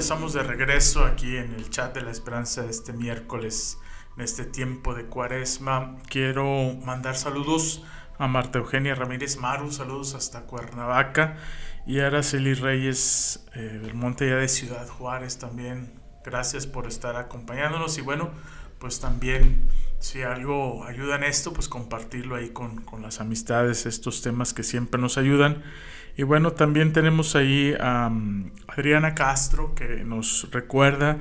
Estamos 0.02 0.34
de 0.34 0.42
regreso 0.42 1.06
aquí 1.06 1.38
en 1.38 1.54
el 1.54 1.70
chat 1.70 1.94
de 1.94 2.02
la 2.02 2.10
esperanza 2.10 2.66
este 2.66 2.92
miércoles, 2.92 3.78
en 4.18 4.24
este 4.24 4.46
tiempo 4.46 4.96
de 4.96 5.06
cuaresma. 5.06 5.96
Quiero 6.10 6.74
mandar 6.84 7.16
saludos 7.16 7.84
a 8.18 8.26
Marta 8.26 8.58
Eugenia 8.58 8.96
Ramírez 8.96 9.38
Maru, 9.38 9.72
saludos 9.72 10.16
hasta 10.16 10.48
Cuernavaca, 10.48 11.38
y 11.86 12.00
a 12.00 12.08
Araceli 12.08 12.56
Reyes 12.56 13.46
eh, 13.54 13.60
del 13.60 13.94
Monte 13.94 14.28
ya 14.28 14.38
de 14.38 14.48
Ciudad 14.48 14.88
Juárez 14.88 15.38
también. 15.38 15.94
Gracias 16.26 16.66
por 16.66 16.88
estar 16.88 17.16
acompañándonos 17.16 18.00
y 18.00 18.02
bueno, 18.02 18.32
pues 18.80 19.02
también 19.02 19.70
si 20.02 20.24
algo 20.24 20.84
ayuda 20.84 21.16
en 21.16 21.24
esto, 21.24 21.54
pues 21.54 21.70
compartirlo 21.70 22.36
ahí 22.36 22.50
con, 22.50 22.82
con 22.82 23.04
las 23.04 23.22
amistades, 23.22 23.86
estos 23.86 24.22
temas 24.22 24.54
que 24.54 24.64
siempre 24.64 25.00
nos 25.00 25.18
ayudan. 25.18 25.62
Y 26.18 26.24
bueno, 26.24 26.54
también 26.54 26.92
tenemos 26.92 27.36
ahí 27.36 27.76
a 27.80 28.12
Adriana 28.68 29.14
Castro 29.14 29.76
que 29.76 30.04
nos 30.04 30.50
recuerda 30.52 31.20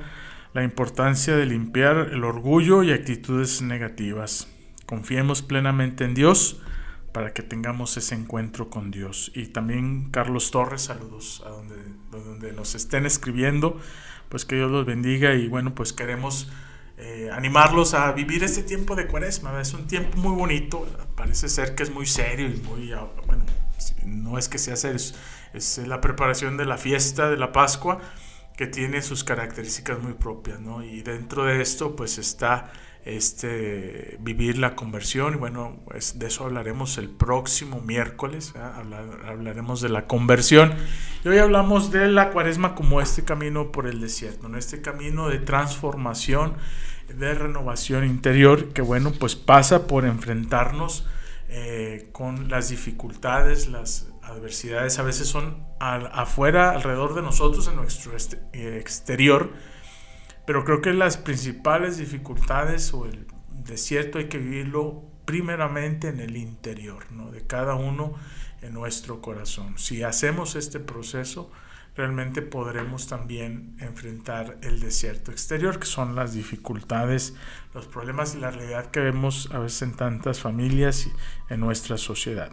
la 0.53 0.63
importancia 0.63 1.35
de 1.35 1.45
limpiar 1.45 2.09
el 2.11 2.23
orgullo 2.23 2.81
y 2.81 2.91
actitudes 2.91 3.61
negativas. 3.61 4.47
Confiemos 4.87 5.43
plenamente 5.43 6.03
en 6.03 6.15
Dios 6.15 6.59
para 7.13 7.33
que 7.33 7.43
tengamos 7.43 7.95
ese 7.97 8.15
encuentro 8.15 8.69
con 8.69 8.89
Dios. 8.89 9.31
Y 9.35 9.47
también 9.47 10.09
Carlos 10.09 10.49
Torres, 10.49 10.81
saludos 10.81 11.43
a 11.45 11.49
donde, 11.49 11.75
donde 12.09 12.51
nos 12.51 12.73
estén 12.73 13.05
escribiendo, 13.05 13.79
pues 14.27 14.43
que 14.43 14.55
Dios 14.55 14.71
los 14.71 14.87
bendiga 14.87 15.35
y 15.35 15.47
bueno, 15.47 15.75
pues 15.75 15.93
queremos 15.93 16.51
eh, 17.03 17.31
animarlos 17.33 17.95
a 17.95 18.11
vivir 18.11 18.43
este 18.43 18.61
tiempo 18.61 18.95
de 18.95 19.07
cuaresma. 19.07 19.59
Es 19.59 19.73
un 19.73 19.87
tiempo 19.87 20.19
muy 20.19 20.35
bonito, 20.35 20.87
parece 21.15 21.49
ser 21.49 21.73
que 21.73 21.81
es 21.81 21.89
muy 21.89 22.05
serio 22.05 22.47
y 22.47 22.57
muy, 22.61 22.91
ah, 22.93 23.07
bueno, 23.25 23.43
no 24.05 24.37
es 24.37 24.47
que 24.47 24.59
sea 24.59 24.75
serio, 24.75 24.97
es, 25.53 25.77
la 25.79 25.99
preparación 25.99 26.57
de 26.57 26.65
la 26.65 26.77
fiesta 26.77 27.29
de 27.31 27.37
la 27.37 27.51
Pascua 27.51 27.99
que 28.55 28.67
tiene 28.67 29.01
sus 29.01 29.23
características 29.23 29.99
muy 29.99 30.13
propias, 30.13 30.59
¿no? 30.59 30.83
Y 30.83 31.01
dentro 31.01 31.45
de 31.45 31.61
esto, 31.63 31.95
pues 31.95 32.19
está 32.19 32.71
este, 33.05 34.17
vivir 34.19 34.57
la 34.57 34.75
conversión. 34.75 35.33
Y 35.33 35.37
bueno, 35.37 35.79
pues 35.85 36.19
de 36.19 36.27
eso 36.27 36.45
hablaremos 36.45 36.97
el 36.97 37.09
próximo 37.09 37.81
miércoles. 37.81 38.53
hablaremos 38.55 39.81
de 39.81 39.89
la 39.89 40.05
conversión. 40.05 40.75
Y 41.23 41.29
hoy 41.29 41.39
hablamos 41.39 41.91
de 41.91 42.07
la 42.07 42.29
cuaresma 42.29 42.75
como 42.75 43.01
este 43.01 43.23
camino 43.23 43.71
por 43.71 43.87
el 43.87 44.01
desierto, 44.01 44.49
¿no? 44.49 44.57
este 44.57 44.81
camino 44.81 45.29
de 45.29 45.39
transformación, 45.39 46.55
de 47.17 47.33
renovación 47.33 48.05
interior, 48.05 48.69
que 48.69 48.81
bueno, 48.81 49.11
pues 49.11 49.35
pasa 49.35 49.87
por 49.87 50.05
enfrentarnos 50.05 51.05
eh, 51.49 52.09
con 52.11 52.49
las 52.49 52.69
dificultades, 52.69 53.67
las 53.67 54.07
adversidades 54.21 54.99
a 54.99 55.03
veces 55.03 55.27
son 55.27 55.65
afuera, 55.79 56.71
alrededor 56.71 57.13
de 57.15 57.21
nosotros, 57.21 57.67
en 57.67 57.75
nuestro 57.75 58.13
eh, 58.53 58.77
exterior, 58.79 59.51
pero 60.45 60.63
creo 60.63 60.81
que 60.81 60.93
las 60.93 61.17
principales 61.17 61.97
dificultades 61.97 62.93
o 62.93 63.05
el 63.05 63.27
desierto 63.49 64.17
hay 64.17 64.29
que 64.29 64.37
vivirlo 64.37 65.03
primeramente 65.25 66.07
en 66.07 66.19
el 66.19 66.37
interior, 66.37 67.11
¿no? 67.11 67.31
de 67.31 67.45
cada 67.45 67.75
uno 67.75 68.13
en 68.61 68.73
nuestro 68.73 69.21
corazón. 69.21 69.77
Si 69.77 70.03
hacemos 70.03 70.55
este 70.55 70.79
proceso, 70.79 71.51
realmente 71.95 72.41
podremos 72.41 73.07
también 73.07 73.75
enfrentar 73.79 74.57
el 74.61 74.79
desierto 74.79 75.31
exterior, 75.31 75.79
que 75.79 75.85
son 75.85 76.15
las 76.15 76.33
dificultades, 76.33 77.35
los 77.73 77.87
problemas 77.87 78.35
y 78.35 78.39
la 78.39 78.51
realidad 78.51 78.91
que 78.91 79.01
vemos 79.01 79.49
a 79.51 79.59
veces 79.59 79.81
en 79.83 79.95
tantas 79.95 80.39
familias 80.39 81.07
y 81.07 81.53
en 81.53 81.59
nuestra 81.59 81.97
sociedad. 81.97 82.51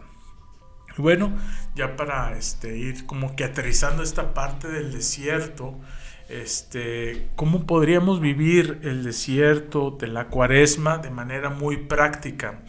Y 0.97 1.01
bueno, 1.01 1.31
ya 1.75 1.95
para 1.95 2.37
este, 2.37 2.77
ir 2.77 3.05
como 3.05 3.35
que 3.35 3.45
aterrizando 3.45 4.03
esta 4.03 4.33
parte 4.33 4.67
del 4.67 4.91
desierto, 4.91 5.79
este, 6.27 7.29
¿cómo 7.35 7.65
podríamos 7.65 8.19
vivir 8.19 8.79
el 8.83 9.03
desierto 9.03 9.91
de 9.91 10.07
la 10.07 10.27
cuaresma 10.27 10.97
de 10.97 11.09
manera 11.09 11.49
muy 11.49 11.77
práctica? 11.77 12.59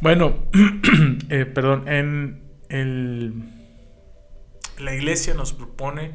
Bueno, 0.00 0.46
eh, 1.28 1.44
perdón, 1.46 1.86
en 1.86 2.42
el 2.68 3.53
la 4.78 4.94
iglesia 4.94 5.34
nos 5.34 5.52
propone 5.52 6.12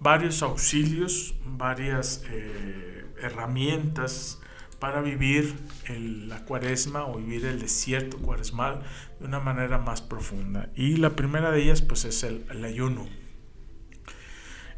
varios 0.00 0.42
auxilios, 0.42 1.34
varias 1.44 2.22
eh, 2.30 3.04
herramientas 3.22 4.40
para 4.78 5.00
vivir 5.00 5.56
la 5.88 6.44
cuaresma 6.44 7.06
o 7.06 7.16
vivir 7.16 7.46
el 7.46 7.60
desierto 7.60 8.18
cuaresmal 8.18 8.82
de 9.18 9.26
una 9.26 9.40
manera 9.40 9.78
más 9.78 10.02
profunda. 10.02 10.68
Y 10.74 10.96
la 10.96 11.10
primera 11.10 11.50
de 11.50 11.62
ellas 11.62 11.80
pues 11.82 12.04
es 12.04 12.22
el, 12.24 12.64
ayuno. 12.64 13.06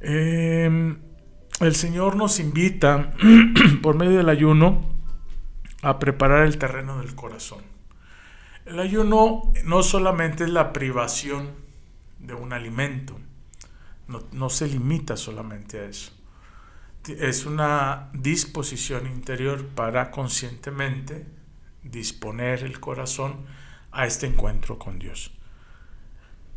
Em, 0.00 0.98
el 1.61 1.74
Señor 1.74 2.14
nos 2.14 2.38
invita 2.38 3.12
por 3.83 3.96
medio 3.96 4.18
del 4.18 4.28
ayuno 4.28 4.94
a 5.83 5.98
preparar 5.98 6.46
el 6.46 6.59
terreno 6.59 6.98
del 7.00 7.14
corazón. 7.16 7.62
El 8.66 8.78
ayuno 8.78 9.52
no 9.64 9.83
solamente 9.83 10.44
es 10.44 10.50
la 10.50 10.72
privación 10.72 11.67
de 12.28 12.34
un 12.34 12.52
alimento. 12.52 13.18
No, 14.06 14.48
se 14.48 14.68
limita 14.68 15.16
solamente 15.16 15.80
a 15.80 15.84
eso. 15.86 16.12
Es 17.08 17.44
una 17.46 18.10
disposición 18.12 19.06
interior 19.06 19.66
para 19.66 20.10
conscientemente 20.10 21.26
disponer 21.82 22.62
el 22.62 22.80
corazón 22.80 23.46
a 23.90 24.06
este 24.06 24.26
encuentro 24.26 24.78
con 24.78 24.98
Dios. 24.98 25.32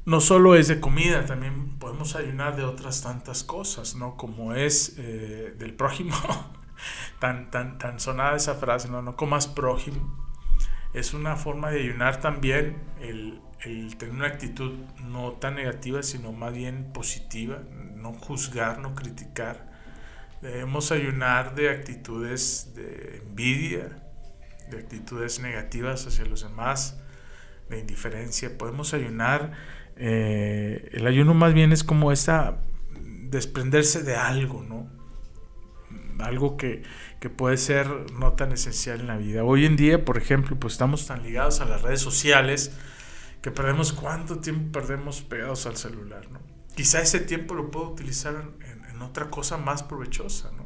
No 0.05 0.19
solo 0.19 0.55
es 0.55 0.67
de 0.67 0.79
comida, 0.79 1.25
también 1.25 1.77
podemos 1.77 2.15
ayunar 2.15 2.55
de 2.55 2.63
otras 2.63 3.01
tantas 3.01 3.43
cosas, 3.43 3.95
¿no? 3.95 4.17
Como 4.17 4.53
es 4.53 4.95
eh, 4.97 5.55
del 5.57 5.73
prójimo, 5.73 6.15
tan, 7.19 7.51
tan, 7.51 7.77
tan 7.77 7.99
sonada 7.99 8.36
esa 8.36 8.55
frase, 8.55 8.89
¿no? 8.89 9.01
No 9.01 9.15
comas 9.15 9.47
prójimo. 9.47 10.17
Es 10.93 11.13
una 11.13 11.36
forma 11.36 11.69
de 11.69 11.81
ayunar 11.81 12.19
también 12.19 12.81
el, 12.99 13.41
el 13.63 13.95
tener 13.97 14.15
una 14.15 14.28
actitud 14.28 14.71
no 15.04 15.34
tan 15.34 15.56
negativa, 15.56 16.02
sino 16.04 16.32
más 16.32 16.54
bien 16.54 16.91
positiva, 16.93 17.62
no 17.95 18.13
juzgar, 18.13 18.80
no 18.80 18.95
criticar. 18.95 19.69
Debemos 20.41 20.91
ayunar 20.91 21.54
de 21.54 21.69
actitudes 21.69 22.74
de 22.76 23.21
envidia, 23.24 24.02
de 24.69 24.80
actitudes 24.80 25.39
negativas 25.39 26.08
hacia 26.08 26.26
los 26.26 26.41
demás, 26.41 27.00
de 27.69 27.80
indiferencia. 27.80 28.58
Podemos 28.58 28.93
ayunar, 28.95 29.52
eh, 29.95 30.89
el 30.93 31.06
ayuno 31.06 31.36
más 31.36 31.54
bien 31.54 31.71
es 31.71 31.84
como 31.84 32.12
esa 32.12 32.58
desprenderse 33.30 34.02
de 34.02 34.15
algo, 34.15 34.63
¿no? 34.63 34.89
Algo 36.19 36.58
que, 36.58 36.84
que 37.19 37.30
puede 37.30 37.58
ser 37.58 37.88
no 38.13 38.34
tan 38.34 38.52
esencial 38.52 39.02
en 39.02 39.08
la 39.08 39.17
vida. 39.17 39.43
Hoy 39.43 39.65
en 39.65 39.76
día, 39.76 40.04
por 40.04 40.17
ejemplo, 40.17 40.60
pues 40.60 40.74
estamos 40.74 41.06
tan 41.06 41.21
ligados 41.24 41.62
a 41.62 41.65
las 41.65 41.82
redes 41.82 42.02
sociales, 42.02 42.76
que 43.41 43.51
perdemos 43.51 43.91
cuánto 43.91 44.39
tiempo 44.39 44.71
perdemos 44.71 45.21
pegados 45.21 45.65
al 45.65 45.77
celular, 45.77 46.30
¿no? 46.32 46.39
Quizá 46.75 47.01
ese 47.01 47.19
tiempo 47.19 47.54
lo 47.54 47.69
puedo 47.69 47.89
utilizar 47.89 48.34
en, 48.36 48.82
otra 49.01 49.32
cosa 49.32 49.58
más 49.58 49.82
provechosa, 49.82 50.51
¿no? 50.51 50.63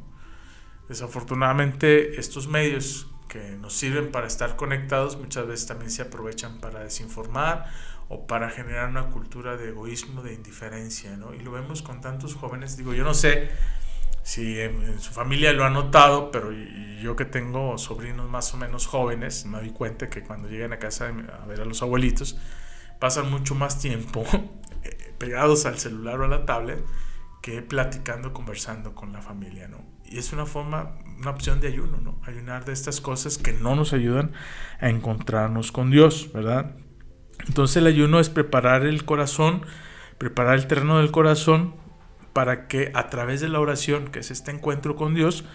Desafortunadamente 0.89 2.19
estos 2.19 2.49
medios 2.49 3.07
que 3.29 3.55
nos 3.57 3.73
sirven 3.73 4.11
para 4.11 4.27
estar 4.27 4.57
conectados 4.57 5.17
muchas 5.17 5.47
veces 5.47 5.67
también 5.67 5.89
se 5.89 6.01
aprovechan 6.01 6.59
para 6.59 6.83
desinformar 6.83 7.71
o 8.09 8.27
para 8.27 8.49
generar 8.49 8.89
una 8.89 9.07
cultura 9.07 9.55
de 9.55 9.69
egoísmo, 9.69 10.21
de 10.21 10.33
indiferencia, 10.33 11.15
¿no? 11.15 11.33
Y 11.33 11.39
lo 11.39 11.51
vemos 11.53 11.81
con 11.81 12.01
tantos 12.01 12.35
jóvenes, 12.35 12.75
digo, 12.75 12.93
yo 12.93 13.05
no 13.05 13.13
sé 13.13 13.49
si 14.21 14.59
en, 14.59 14.99
su 14.99 15.13
familia 15.13 15.53
lo 15.53 15.63
ha 15.63 15.69
notado, 15.69 16.29
pero 16.29 16.51
yo 16.51 17.15
que 17.15 17.25
tengo 17.25 17.77
sobrinos 17.77 18.29
más 18.29 18.53
o 18.53 18.57
menos 18.57 18.85
jóvenes, 18.85 19.45
me 19.45 19.59
doy 19.59 19.69
cuenta 19.69 20.09
que 20.09 20.23
cuando 20.23 20.49
llegan 20.49 20.73
a 20.73 20.79
casa 20.79 21.07
a 21.41 21.45
ver 21.45 21.61
a 21.61 21.65
los 21.65 21.81
abuelitos, 21.81 22.37
pasan 22.99 23.29
mucho 23.29 23.55
más 23.55 23.79
tiempo 23.79 24.23
eh, 24.83 25.13
pegados 25.17 25.65
al 25.65 25.77
celular 25.77 26.19
o 26.21 26.25
a 26.25 26.27
la 26.27 26.45
tablet 26.45 26.83
que 27.41 27.61
platicando, 27.61 28.33
conversando 28.33 28.95
con 28.95 29.13
la 29.13 29.21
familia, 29.21 29.67
¿no? 29.67 29.85
Y 30.03 30.17
es 30.17 30.33
una 30.33 30.45
forma, 30.45 30.97
una 31.19 31.29
opción 31.29 31.61
de 31.61 31.67
ayuno, 31.67 31.97
¿no? 31.97 32.19
Ayunar 32.25 32.65
de 32.65 32.73
estas 32.73 33.01
cosas 33.01 33.37
que 33.37 33.53
no 33.53 33.75
nos 33.75 33.93
ayudan 33.93 34.33
a 34.79 34.89
encontrarnos 34.89 35.71
con 35.71 35.91
Dios, 35.91 36.31
¿verdad? 36.33 36.75
Entonces 37.47 37.77
el 37.77 37.87
ayuno 37.87 38.19
es 38.19 38.29
preparar 38.29 38.85
el 38.85 39.05
corazón, 39.05 39.65
preparar 40.17 40.55
el 40.55 40.67
terreno 40.67 40.97
del 40.97 41.11
corazón 41.11 41.75
para 42.33 42.67
que 42.67 42.91
a 42.95 43.09
través 43.09 43.41
de 43.41 43.49
la 43.49 43.59
oración, 43.59 44.07
que 44.07 44.19
es 44.19 44.31
este 44.31 44.51
encuentro 44.51 44.95
con 44.95 45.13
Dios, 45.13 45.45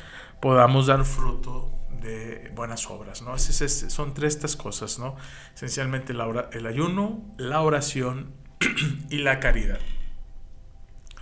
podamos 0.40 0.86
dar 0.86 1.04
fruto 1.04 1.79
de 2.00 2.50
buenas 2.54 2.88
obras, 2.90 3.22
¿no? 3.22 3.38
son 3.38 4.14
tres 4.14 4.34
estas 4.34 4.56
cosas, 4.56 4.98
¿no? 4.98 5.16
Esencialmente 5.54 6.12
el 6.12 6.66
ayuno, 6.66 7.34
la 7.38 7.60
oración 7.62 8.34
y 9.10 9.18
la 9.18 9.40
caridad. 9.40 9.78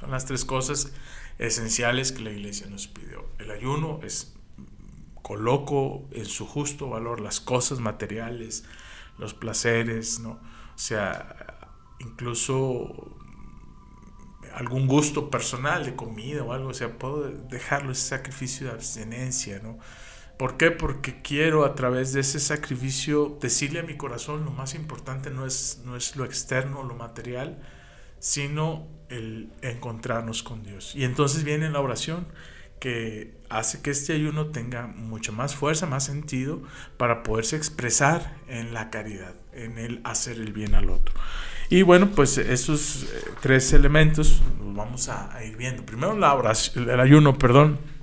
Son 0.00 0.10
las 0.10 0.26
tres 0.26 0.44
cosas 0.44 0.92
esenciales 1.38 2.12
que 2.12 2.22
la 2.22 2.30
iglesia 2.30 2.66
nos 2.68 2.86
pidió. 2.88 3.26
El 3.38 3.50
ayuno 3.50 4.00
es 4.02 4.34
coloco 5.22 6.08
en 6.12 6.26
su 6.26 6.46
justo 6.46 6.88
valor 6.88 7.20
las 7.20 7.40
cosas 7.40 7.80
materiales, 7.80 8.64
los 9.18 9.34
placeres, 9.34 10.20
¿no? 10.20 10.30
O 10.30 10.78
sea, 10.78 11.68
incluso 11.98 13.18
algún 14.54 14.86
gusto 14.86 15.30
personal 15.30 15.84
de 15.84 15.94
comida 15.94 16.42
o 16.42 16.52
algo, 16.52 16.70
o 16.70 16.74
sea, 16.74 16.98
puedo 16.98 17.28
dejarlo, 17.28 17.92
ese 17.92 18.08
sacrificio 18.08 18.68
de 18.68 18.72
abstinencia, 18.72 19.60
¿no? 19.62 19.78
¿Por 20.38 20.56
qué? 20.56 20.70
Porque 20.70 21.20
quiero 21.20 21.64
a 21.64 21.74
través 21.74 22.12
de 22.12 22.20
ese 22.20 22.38
sacrificio 22.38 23.36
decirle 23.40 23.80
a 23.80 23.82
mi 23.82 23.96
corazón, 23.96 24.44
lo 24.44 24.52
más 24.52 24.76
importante 24.76 25.30
no 25.30 25.44
es, 25.44 25.82
no 25.84 25.96
es 25.96 26.14
lo 26.14 26.24
externo, 26.24 26.84
lo 26.84 26.94
material, 26.94 27.58
sino 28.20 28.86
el 29.08 29.50
encontrarnos 29.62 30.44
con 30.44 30.62
Dios. 30.62 30.94
Y 30.94 31.02
entonces 31.02 31.42
viene 31.42 31.68
la 31.70 31.80
oración 31.80 32.28
que 32.78 33.34
hace 33.48 33.82
que 33.82 33.90
este 33.90 34.12
ayuno 34.12 34.46
tenga 34.46 34.86
mucha 34.86 35.32
más 35.32 35.56
fuerza, 35.56 35.86
más 35.86 36.04
sentido 36.04 36.62
para 36.98 37.24
poderse 37.24 37.56
expresar 37.56 38.36
en 38.46 38.72
la 38.72 38.90
caridad, 38.90 39.34
en 39.52 39.76
el 39.78 40.00
hacer 40.04 40.36
el 40.36 40.52
bien 40.52 40.76
al 40.76 40.90
otro. 40.90 41.14
Y 41.68 41.82
bueno, 41.82 42.10
pues 42.14 42.38
esos 42.38 43.02
eh, 43.02 43.06
tres 43.40 43.72
elementos 43.72 44.40
los 44.60 44.72
vamos 44.72 45.08
a, 45.08 45.44
ir 45.44 45.56
viendo. 45.56 45.84
Primero 45.84 46.16
la 46.16 46.32
oración, 46.34 46.88
el 46.88 47.00
ayuno, 47.00 47.36
perdón 47.36 47.97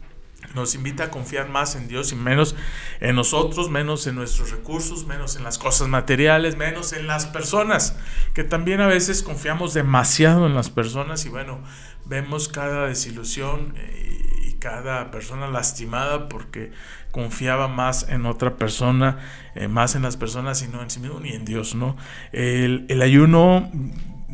nos 0.55 0.73
invita 0.73 1.05
a 1.05 1.11
confiar 1.11 1.49
más 1.49 1.75
en 1.75 1.87
Dios 1.87 2.11
y 2.11 2.15
menos 2.15 2.55
en 3.01 3.15
nosotros, 3.15 3.69
menos 3.69 4.07
en 4.07 4.15
nuestros 4.15 4.51
recursos, 4.51 5.05
menos 5.05 5.35
en 5.35 5.43
las 5.43 5.57
cosas 5.57 5.87
materiales, 5.87 6.55
menos 6.57 6.93
en 6.93 7.05
las 7.05 7.27
personas, 7.27 7.97
que 8.33 8.43
también 8.43 8.81
a 8.81 8.87
veces 8.87 9.21
confiamos 9.21 9.73
demasiado 9.73 10.47
en 10.47 10.55
las 10.55 10.69
personas 10.69 11.25
y 11.25 11.29
bueno, 11.29 11.59
vemos 12.05 12.47
cada 12.47 12.87
desilusión 12.87 13.75
eh, 13.77 14.47
y 14.47 14.53
cada 14.53 15.11
persona 15.11 15.47
lastimada 15.47 16.29
porque 16.29 16.71
confiaba 17.11 17.67
más 17.67 18.07
en 18.09 18.25
otra 18.25 18.55
persona, 18.55 19.19
eh, 19.55 19.67
más 19.67 19.95
en 19.95 20.01
las 20.01 20.17
personas 20.17 20.61
y 20.63 20.67
no 20.67 20.81
en 20.81 20.89
sí 20.89 20.99
mismo 20.99 21.19
ni 21.19 21.29
en 21.31 21.45
Dios, 21.45 21.75
¿no? 21.75 21.95
El, 22.31 22.85
el 22.89 23.01
ayuno 23.01 23.69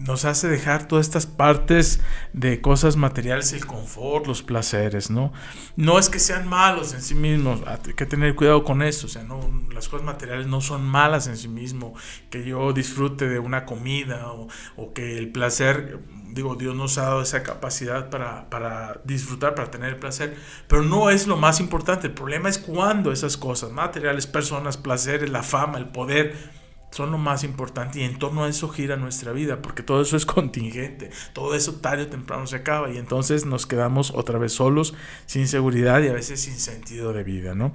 nos 0.05 0.25
hace 0.25 0.47
dejar 0.47 0.87
todas 0.87 1.05
estas 1.05 1.25
partes 1.25 2.01
de 2.33 2.61
cosas 2.61 2.95
materiales, 2.95 3.53
el 3.53 3.65
confort, 3.65 4.25
los 4.27 4.41
placeres, 4.41 5.11
¿no? 5.11 5.31
No 5.75 5.99
es 5.99 6.09
que 6.09 6.19
sean 6.19 6.47
malos 6.47 6.93
en 6.93 7.01
sí 7.01 7.15
mismos, 7.15 7.61
hay 7.65 7.93
que 7.93 8.05
tener 8.05 8.35
cuidado 8.35 8.63
con 8.63 8.81
eso, 8.81 9.07
o 9.07 9.09
sea, 9.09 9.23
no, 9.23 9.39
las 9.73 9.89
cosas 9.89 10.05
materiales 10.05 10.47
no 10.47 10.61
son 10.61 10.85
malas 10.85 11.27
en 11.27 11.37
sí 11.37 11.47
mismo, 11.47 11.93
que 12.29 12.43
yo 12.43 12.73
disfrute 12.73 13.27
de 13.27 13.39
una 13.39 13.65
comida 13.65 14.31
o, 14.31 14.47
o 14.75 14.93
que 14.93 15.17
el 15.17 15.31
placer, 15.31 15.99
digo, 16.29 16.55
Dios 16.55 16.75
nos 16.75 16.97
ha 16.97 17.03
dado 17.03 17.21
esa 17.21 17.43
capacidad 17.43 18.09
para, 18.09 18.49
para 18.49 19.01
disfrutar, 19.03 19.55
para 19.55 19.69
tener 19.69 19.89
el 19.89 19.97
placer, 19.97 20.35
pero 20.67 20.81
no 20.81 21.09
es 21.09 21.27
lo 21.27 21.37
más 21.37 21.59
importante, 21.59 22.07
el 22.07 22.13
problema 22.13 22.49
es 22.49 22.57
cuando 22.57 23.11
esas 23.11 23.37
cosas 23.37 23.71
materiales, 23.71 24.25
personas, 24.25 24.77
placeres, 24.77 25.29
la 25.29 25.43
fama, 25.43 25.77
el 25.77 25.89
poder, 25.89 26.60
son 26.91 27.11
lo 27.11 27.17
más 27.17 27.43
importante 27.43 27.99
y 27.99 28.03
en 28.03 28.19
torno 28.19 28.43
a 28.43 28.49
eso 28.49 28.69
gira 28.69 28.97
nuestra 28.97 29.31
vida, 29.31 29.61
porque 29.61 29.81
todo 29.81 30.01
eso 30.01 30.17
es 30.17 30.25
contingente, 30.27 31.09
todo 31.33 31.55
eso 31.55 31.75
tarde 31.75 32.03
o 32.03 32.07
temprano 32.07 32.45
se 32.45 32.57
acaba 32.57 32.91
y 32.91 32.97
entonces 32.97 33.45
nos 33.45 33.65
quedamos 33.65 34.11
otra 34.11 34.37
vez 34.37 34.53
solos, 34.53 34.93
sin 35.25 35.47
seguridad 35.47 36.01
y 36.03 36.09
a 36.09 36.13
veces 36.13 36.41
sin 36.41 36.59
sentido 36.59 37.13
de 37.13 37.23
vida. 37.23 37.55
¿no? 37.55 37.73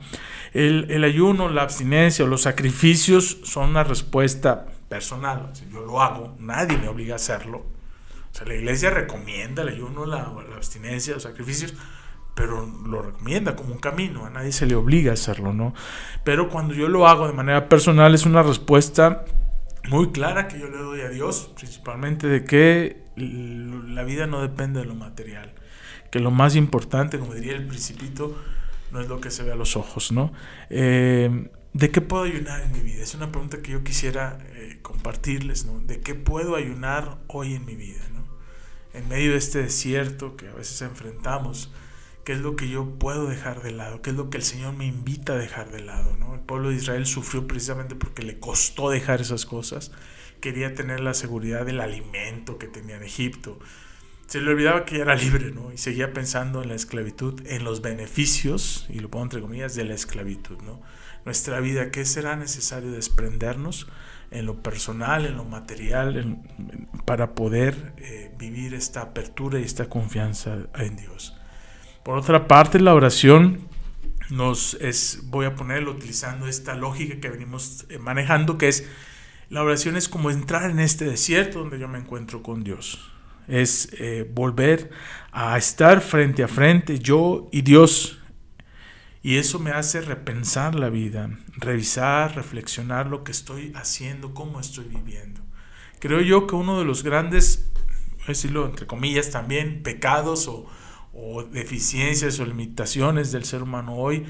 El, 0.52 0.90
el 0.90 1.02
ayuno, 1.02 1.48
la 1.48 1.62
abstinencia 1.62 2.24
o 2.24 2.28
los 2.28 2.42
sacrificios 2.42 3.38
son 3.42 3.70
una 3.70 3.84
respuesta 3.84 4.66
personal, 4.88 5.52
yo 5.72 5.80
lo 5.80 6.00
hago, 6.00 6.36
nadie 6.38 6.76
me 6.78 6.88
obliga 6.88 7.14
a 7.14 7.16
hacerlo. 7.16 7.64
O 8.32 8.38
sea, 8.38 8.46
la 8.46 8.54
iglesia 8.54 8.90
recomienda 8.90 9.62
el 9.62 9.70
ayuno, 9.70 10.04
la, 10.04 10.30
la 10.48 10.56
abstinencia, 10.56 11.14
los 11.14 11.22
sacrificios, 11.22 11.72
pero 12.36 12.70
lo 12.86 13.00
recomienda 13.00 13.56
como 13.56 13.72
un 13.72 13.80
camino, 13.80 14.26
a 14.26 14.30
nadie 14.30 14.52
se 14.52 14.66
le 14.66 14.74
obliga 14.74 15.10
a 15.10 15.14
hacerlo, 15.14 15.54
¿no? 15.54 15.72
Pero 16.22 16.50
cuando 16.50 16.74
yo 16.74 16.86
lo 16.86 17.08
hago 17.08 17.26
de 17.26 17.32
manera 17.32 17.66
personal 17.70 18.14
es 18.14 18.26
una 18.26 18.42
respuesta 18.42 19.24
muy 19.88 20.10
clara 20.10 20.46
que 20.46 20.60
yo 20.60 20.68
le 20.68 20.76
doy 20.76 21.00
a 21.00 21.08
Dios, 21.08 21.50
principalmente 21.56 22.26
de 22.26 22.44
que 22.44 23.04
la 23.16 24.04
vida 24.04 24.26
no 24.26 24.42
depende 24.42 24.80
de 24.80 24.86
lo 24.86 24.94
material, 24.94 25.54
que 26.10 26.20
lo 26.20 26.30
más 26.30 26.56
importante, 26.56 27.18
como 27.18 27.32
diría 27.32 27.54
el 27.54 27.66
principito, 27.66 28.36
no 28.92 29.00
es 29.00 29.08
lo 29.08 29.18
que 29.18 29.30
se 29.30 29.42
ve 29.42 29.52
a 29.52 29.56
los 29.56 29.74
ojos, 29.76 30.12
¿no? 30.12 30.30
Eh, 30.68 31.50
¿De 31.72 31.90
qué 31.90 32.02
puedo 32.02 32.24
ayunar 32.24 32.60
en 32.60 32.72
mi 32.72 32.80
vida? 32.80 33.02
Es 33.02 33.14
una 33.14 33.32
pregunta 33.32 33.62
que 33.62 33.72
yo 33.72 33.82
quisiera 33.82 34.36
eh, 34.56 34.78
compartirles, 34.82 35.64
¿no? 35.64 35.80
¿De 35.80 36.00
qué 36.00 36.14
puedo 36.14 36.54
ayunar 36.54 37.16
hoy 37.28 37.54
en 37.54 37.64
mi 37.64 37.76
vida, 37.76 38.02
¿no? 38.12 38.26
En 38.92 39.08
medio 39.08 39.32
de 39.32 39.38
este 39.38 39.62
desierto 39.62 40.36
que 40.36 40.48
a 40.48 40.52
veces 40.52 40.82
enfrentamos, 40.82 41.72
qué 42.26 42.32
es 42.32 42.40
lo 42.40 42.56
que 42.56 42.68
yo 42.68 42.98
puedo 42.98 43.28
dejar 43.28 43.62
de 43.62 43.70
lado, 43.70 44.02
qué 44.02 44.10
es 44.10 44.16
lo 44.16 44.30
que 44.30 44.38
el 44.38 44.42
Señor 44.42 44.74
me 44.74 44.84
invita 44.84 45.34
a 45.34 45.36
dejar 45.36 45.70
de 45.70 45.80
lado. 45.80 46.16
¿no? 46.16 46.34
El 46.34 46.40
pueblo 46.40 46.70
de 46.70 46.74
Israel 46.74 47.06
sufrió 47.06 47.46
precisamente 47.46 47.94
porque 47.94 48.24
le 48.24 48.40
costó 48.40 48.90
dejar 48.90 49.20
esas 49.20 49.46
cosas. 49.46 49.92
Quería 50.40 50.74
tener 50.74 50.98
la 50.98 51.14
seguridad 51.14 51.64
del 51.64 51.80
alimento 51.80 52.58
que 52.58 52.66
tenía 52.66 52.96
en 52.96 53.04
Egipto. 53.04 53.60
Se 54.26 54.40
le 54.40 54.50
olvidaba 54.50 54.84
que 54.84 54.96
ya 54.96 55.02
era 55.02 55.14
libre, 55.14 55.52
¿no? 55.52 55.72
Y 55.72 55.78
seguía 55.78 56.12
pensando 56.12 56.64
en 56.64 56.68
la 56.68 56.74
esclavitud, 56.74 57.46
en 57.46 57.62
los 57.62 57.80
beneficios, 57.80 58.86
y 58.88 58.98
lo 58.98 59.08
pongo 59.08 59.26
entre 59.26 59.40
comillas, 59.40 59.76
de 59.76 59.84
la 59.84 59.94
esclavitud, 59.94 60.60
¿no? 60.62 60.82
Nuestra 61.24 61.60
vida, 61.60 61.92
¿qué 61.92 62.04
será 62.04 62.34
necesario 62.34 62.90
desprendernos 62.90 63.86
en 64.32 64.46
lo 64.46 64.64
personal, 64.64 65.26
en 65.26 65.36
lo 65.36 65.44
material, 65.44 66.42
para 67.04 67.36
poder 67.36 67.94
eh, 67.98 68.34
vivir 68.36 68.74
esta 68.74 69.02
apertura 69.02 69.60
y 69.60 69.62
esta 69.62 69.88
confianza 69.88 70.66
en 70.74 70.96
Dios? 70.96 71.35
Por 72.06 72.18
otra 72.18 72.46
parte, 72.46 72.78
la 72.78 72.94
oración 72.94 73.66
nos 74.30 74.74
es, 74.74 75.22
voy 75.24 75.44
a 75.44 75.56
ponerlo 75.56 75.90
utilizando 75.90 76.46
esta 76.46 76.76
lógica 76.76 77.18
que 77.18 77.28
venimos 77.28 77.84
eh, 77.88 77.98
manejando, 77.98 78.58
que 78.58 78.68
es, 78.68 78.86
la 79.50 79.64
oración 79.64 79.96
es 79.96 80.08
como 80.08 80.30
entrar 80.30 80.70
en 80.70 80.78
este 80.78 81.04
desierto 81.04 81.58
donde 81.58 81.80
yo 81.80 81.88
me 81.88 81.98
encuentro 81.98 82.44
con 82.44 82.62
Dios. 82.62 83.12
Es 83.48 83.88
eh, 83.98 84.24
volver 84.32 84.90
a 85.32 85.58
estar 85.58 86.00
frente 86.00 86.44
a 86.44 86.48
frente, 86.48 87.00
yo 87.00 87.48
y 87.50 87.62
Dios. 87.62 88.20
Y 89.20 89.38
eso 89.38 89.58
me 89.58 89.72
hace 89.72 90.00
repensar 90.00 90.76
la 90.76 90.90
vida, 90.90 91.28
revisar, 91.56 92.36
reflexionar 92.36 93.08
lo 93.08 93.24
que 93.24 93.32
estoy 93.32 93.72
haciendo, 93.74 94.32
cómo 94.32 94.60
estoy 94.60 94.84
viviendo. 94.84 95.40
Creo 95.98 96.20
yo 96.20 96.46
que 96.46 96.54
uno 96.54 96.78
de 96.78 96.84
los 96.84 97.02
grandes, 97.02 97.68
decirlo 98.28 98.64
entre 98.64 98.86
comillas 98.86 99.30
también, 99.32 99.82
pecados 99.82 100.46
o, 100.46 100.66
o 101.16 101.42
deficiencias 101.44 102.38
o 102.40 102.46
limitaciones 102.46 103.32
del 103.32 103.44
ser 103.44 103.62
humano 103.62 103.94
hoy 103.94 104.26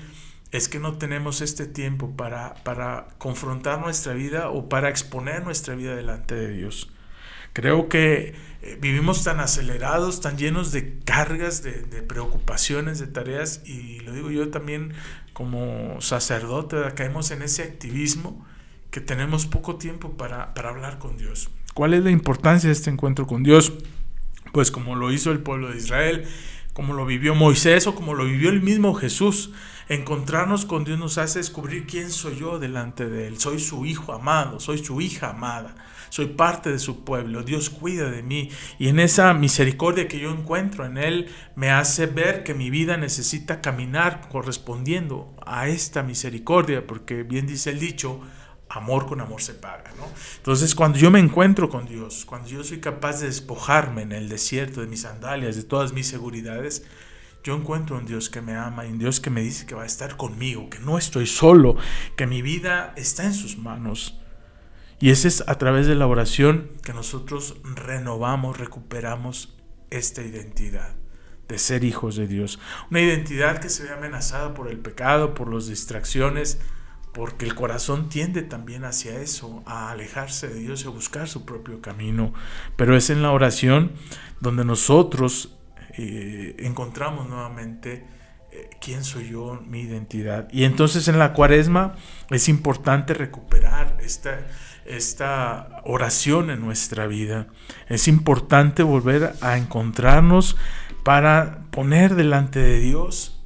es 0.52 0.68
que 0.68 0.78
no 0.78 0.96
tenemos 0.96 1.40
este 1.40 1.66
tiempo 1.66 2.16
para, 2.16 2.54
para 2.62 3.08
confrontar 3.18 3.80
nuestra 3.80 4.14
vida 4.14 4.50
o 4.50 4.68
para 4.68 4.88
exponer 4.88 5.44
nuestra 5.44 5.74
vida 5.74 5.96
delante 5.96 6.34
de 6.34 6.48
Dios. 6.48 6.90
Creo 7.52 7.88
que 7.88 8.34
eh, 8.62 8.78
vivimos 8.80 9.24
tan 9.24 9.40
acelerados, 9.40 10.20
tan 10.20 10.36
llenos 10.36 10.72
de 10.72 10.98
cargas, 11.00 11.62
de, 11.62 11.72
preocupaciones, 12.02 12.98
de 12.98 13.06
tareas, 13.06 13.62
y 13.64 14.00
lo 14.00 14.12
digo 14.12 14.30
yo 14.30 14.50
también 14.50 14.92
como 15.32 16.00
sacerdote, 16.00 16.76
caemos 16.94 17.30
en 17.30 17.42
ese 17.42 17.62
activismo 17.62 18.46
que 18.90 19.00
tenemos 19.00 19.46
poco 19.46 19.76
tiempo 19.76 20.16
para, 20.16 20.54
para 20.54 20.68
hablar 20.68 20.98
con 20.98 21.16
Dios. 21.16 21.50
¿Cuál 21.74 21.94
es 21.94 22.04
la 22.04 22.10
importancia 22.10 22.68
de 22.68 22.74
este 22.74 22.90
encuentro 22.90 23.26
con 23.26 23.42
Dios? 23.42 23.72
Pues 24.52 24.70
como 24.70 24.94
lo 24.94 25.12
hizo 25.12 25.32
el 25.32 25.40
pueblo 25.40 25.70
de 25.70 25.78
Israel, 25.78 26.26
como 26.76 26.92
lo 26.92 27.06
vivió 27.06 27.34
Moisés 27.34 27.86
o 27.86 27.94
como 27.94 28.12
lo 28.12 28.26
vivió 28.26 28.50
el 28.50 28.60
mismo 28.60 28.92
Jesús. 28.92 29.50
Encontrarnos 29.88 30.66
con 30.66 30.84
Dios 30.84 30.98
nos 30.98 31.16
hace 31.16 31.38
descubrir 31.38 31.86
quién 31.86 32.10
soy 32.10 32.36
yo 32.36 32.58
delante 32.58 33.08
de 33.08 33.28
Él. 33.28 33.40
Soy 33.40 33.60
su 33.60 33.86
hijo 33.86 34.12
amado, 34.12 34.60
soy 34.60 34.84
su 34.84 35.00
hija 35.00 35.30
amada, 35.30 35.74
soy 36.10 36.26
parte 36.26 36.70
de 36.70 36.78
su 36.78 37.02
pueblo. 37.02 37.42
Dios 37.42 37.70
cuida 37.70 38.10
de 38.10 38.22
mí 38.22 38.50
y 38.78 38.88
en 38.88 39.00
esa 39.00 39.32
misericordia 39.32 40.06
que 40.06 40.18
yo 40.18 40.30
encuentro 40.30 40.84
en 40.84 40.98
Él 40.98 41.30
me 41.54 41.70
hace 41.70 42.04
ver 42.04 42.44
que 42.44 42.52
mi 42.52 42.68
vida 42.68 42.98
necesita 42.98 43.62
caminar 43.62 44.28
correspondiendo 44.28 45.34
a 45.46 45.68
esta 45.68 46.02
misericordia, 46.02 46.86
porque 46.86 47.22
bien 47.22 47.46
dice 47.46 47.70
el 47.70 47.80
dicho, 47.80 48.20
amor 48.76 49.06
con 49.06 49.20
amor 49.20 49.42
se 49.42 49.54
paga, 49.54 49.92
¿no? 49.96 50.06
Entonces, 50.36 50.74
cuando 50.74 50.98
yo 50.98 51.10
me 51.10 51.18
encuentro 51.18 51.68
con 51.68 51.86
Dios, 51.86 52.24
cuando 52.24 52.48
yo 52.48 52.62
soy 52.62 52.78
capaz 52.80 53.20
de 53.20 53.26
despojarme 53.26 54.02
en 54.02 54.12
el 54.12 54.28
desierto 54.28 54.80
de 54.80 54.86
mis 54.86 55.02
sandalias, 55.02 55.56
de 55.56 55.62
todas 55.62 55.92
mis 55.92 56.06
seguridades, 56.06 56.84
yo 57.42 57.54
encuentro 57.54 57.96
un 57.96 58.06
Dios 58.06 58.28
que 58.28 58.40
me 58.40 58.56
ama 58.56 58.86
y 58.86 58.90
un 58.90 58.98
Dios 58.98 59.20
que 59.20 59.30
me 59.30 59.40
dice 59.40 59.66
que 59.66 59.74
va 59.74 59.84
a 59.84 59.86
estar 59.86 60.16
conmigo, 60.16 60.68
que 60.68 60.80
no 60.80 60.98
estoy 60.98 61.26
solo, 61.26 61.76
que 62.16 62.26
mi 62.26 62.42
vida 62.42 62.92
está 62.96 63.24
en 63.24 63.34
sus 63.34 63.56
manos. 63.56 64.20
Y 64.98 65.10
ese 65.10 65.28
es 65.28 65.44
a 65.46 65.56
través 65.56 65.86
de 65.86 65.94
la 65.94 66.06
oración 66.06 66.72
que 66.82 66.92
nosotros 66.92 67.56
renovamos, 67.62 68.58
recuperamos 68.58 69.56
esta 69.90 70.22
identidad 70.22 70.96
de 71.48 71.58
ser 71.58 71.84
hijos 71.84 72.16
de 72.16 72.26
Dios. 72.26 72.58
Una 72.90 73.00
identidad 73.00 73.58
que 73.58 73.68
se 73.68 73.84
ve 73.84 73.90
amenazada 73.90 74.54
por 74.54 74.68
el 74.68 74.78
pecado, 74.78 75.34
por 75.34 75.52
las 75.52 75.68
distracciones, 75.68 76.58
porque 77.16 77.46
el 77.46 77.54
corazón 77.54 78.10
tiende 78.10 78.42
también 78.42 78.84
hacia 78.84 79.18
eso, 79.22 79.62
a 79.64 79.90
alejarse 79.90 80.48
de 80.48 80.60
Dios 80.60 80.84
y 80.84 80.86
a 80.86 80.90
buscar 80.90 81.28
su 81.28 81.46
propio 81.46 81.80
camino. 81.80 82.34
Pero 82.76 82.94
es 82.94 83.08
en 83.08 83.22
la 83.22 83.30
oración 83.30 83.92
donde 84.42 84.66
nosotros 84.66 85.56
eh, 85.96 86.56
encontramos 86.58 87.26
nuevamente 87.26 88.04
eh, 88.52 88.68
quién 88.82 89.02
soy 89.02 89.30
yo, 89.30 89.62
mi 89.66 89.80
identidad. 89.80 90.46
Y 90.52 90.64
entonces 90.64 91.08
en 91.08 91.18
la 91.18 91.32
cuaresma 91.32 91.94
es 92.28 92.50
importante 92.50 93.14
recuperar 93.14 93.96
esta, 94.02 94.46
esta 94.84 95.80
oración 95.86 96.50
en 96.50 96.60
nuestra 96.60 97.06
vida. 97.06 97.46
Es 97.88 98.08
importante 98.08 98.82
volver 98.82 99.32
a 99.40 99.56
encontrarnos 99.56 100.58
para 101.02 101.62
poner 101.70 102.14
delante 102.14 102.58
de 102.58 102.78
Dios 102.78 103.42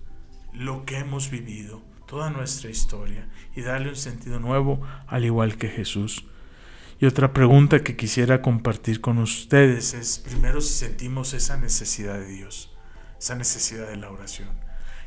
lo 0.53 0.85
que 0.85 0.99
hemos 0.99 1.31
vivido, 1.31 1.83
toda 2.09 2.31
nuestra 2.31 2.69
historia, 2.69 3.29
y 3.55 3.63
darle 3.63 3.91
un 3.91 3.97
sentido 3.97 4.39
nuevo, 4.39 4.81
al 5.07 5.25
igual 5.25 5.57
que 5.57 5.69
Jesús. 5.69 6.25
Y 7.01 7.07
otra 7.07 7.33
pregunta 7.33 7.83
que 7.83 7.97
quisiera 7.97 8.43
compartir 8.43 9.01
con 9.01 9.19
ustedes 9.19 9.95
es, 9.95 10.19
primero 10.19 10.61
si 10.61 10.75
sentimos 10.75 11.33
esa 11.33 11.57
necesidad 11.57 12.19
de 12.19 12.27
Dios, 12.27 12.77
esa 13.19 13.35
necesidad 13.35 13.89
de 13.89 13.97
la 13.97 14.11
oración. 14.11 14.49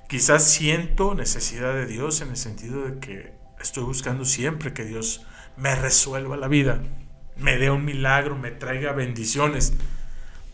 Quizás 0.09 0.43
siento 0.43 1.13
necesidad 1.13 1.73
de 1.73 1.85
Dios 1.85 2.21
en 2.21 2.29
el 2.29 2.37
sentido 2.37 2.83
de 2.83 2.99
que 2.99 3.33
estoy 3.61 3.83
buscando 3.83 4.25
siempre 4.25 4.73
que 4.73 4.85
Dios 4.85 5.25
me 5.55 5.75
resuelva 5.75 6.35
la 6.35 6.47
vida, 6.47 6.81
me 7.37 7.57
dé 7.57 7.69
un 7.69 7.85
milagro, 7.85 8.37
me 8.37 8.51
traiga 8.51 8.91
bendiciones, 8.91 9.73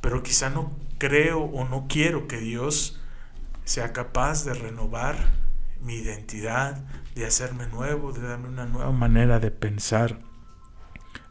pero 0.01 0.23
quizá 0.23 0.49
no 0.49 0.77
creo 0.97 1.39
o 1.41 1.67
no 1.67 1.87
quiero 1.87 2.27
que 2.27 2.37
Dios 2.37 2.99
sea 3.63 3.93
capaz 3.93 4.45
de 4.45 4.53
renovar 4.53 5.38
mi 5.81 5.95
identidad, 5.95 6.83
de 7.15 7.25
hacerme 7.25 7.67
nuevo, 7.67 8.11
de 8.11 8.21
darme 8.21 8.47
una 8.47 8.65
nueva 8.65 8.91
manera 8.91 9.39
de 9.39 9.51
pensar. 9.51 10.19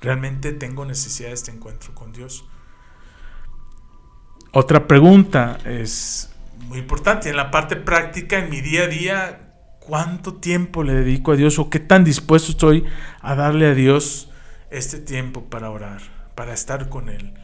Realmente 0.00 0.52
tengo 0.52 0.84
necesidad 0.84 1.28
de 1.28 1.34
este 1.34 1.50
encuentro 1.50 1.94
con 1.94 2.12
Dios. 2.12 2.44
Otra 4.52 4.86
pregunta 4.86 5.58
es 5.64 6.30
muy 6.66 6.78
importante 6.78 7.28
en 7.30 7.36
la 7.36 7.50
parte 7.50 7.76
práctica, 7.76 8.38
en 8.38 8.50
mi 8.50 8.60
día 8.60 8.84
a 8.84 8.86
día, 8.86 9.54
¿cuánto 9.80 10.34
tiempo 10.34 10.82
le 10.82 10.94
dedico 10.94 11.32
a 11.32 11.36
Dios 11.36 11.58
o 11.58 11.70
qué 11.70 11.80
tan 11.80 12.04
dispuesto 12.04 12.52
estoy 12.52 12.84
a 13.20 13.34
darle 13.34 13.66
a 13.66 13.74
Dios 13.74 14.30
este 14.70 14.98
tiempo 14.98 15.44
para 15.44 15.70
orar, 15.70 16.00
para 16.34 16.54
estar 16.54 16.88
con 16.88 17.08
Él? 17.08 17.34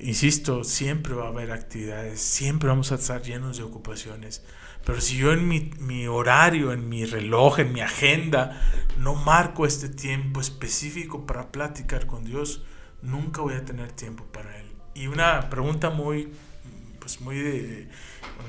Insisto, 0.00 0.64
siempre 0.64 1.14
va 1.14 1.26
a 1.26 1.28
haber 1.28 1.50
actividades, 1.50 2.20
siempre 2.20 2.68
vamos 2.68 2.92
a 2.92 2.96
estar 2.96 3.22
llenos 3.22 3.56
de 3.56 3.64
ocupaciones, 3.64 4.44
pero 4.84 5.00
si 5.00 5.16
yo 5.16 5.32
en 5.32 5.46
mi, 5.48 5.70
mi 5.80 6.06
horario, 6.06 6.72
en 6.72 6.88
mi 6.88 7.04
reloj, 7.04 7.60
en 7.60 7.72
mi 7.72 7.80
agenda, 7.80 8.60
no 8.98 9.14
marco 9.14 9.66
este 9.66 9.88
tiempo 9.88 10.40
específico 10.40 11.26
para 11.26 11.52
platicar 11.52 12.06
con 12.06 12.24
Dios, 12.24 12.64
nunca 13.02 13.42
voy 13.42 13.54
a 13.54 13.64
tener 13.64 13.92
tiempo 13.92 14.24
para 14.24 14.58
Él. 14.58 14.66
Y 14.94 15.06
una 15.06 15.50
pregunta 15.50 15.90
muy, 15.90 16.32
pues 16.98 17.20
muy 17.20 17.88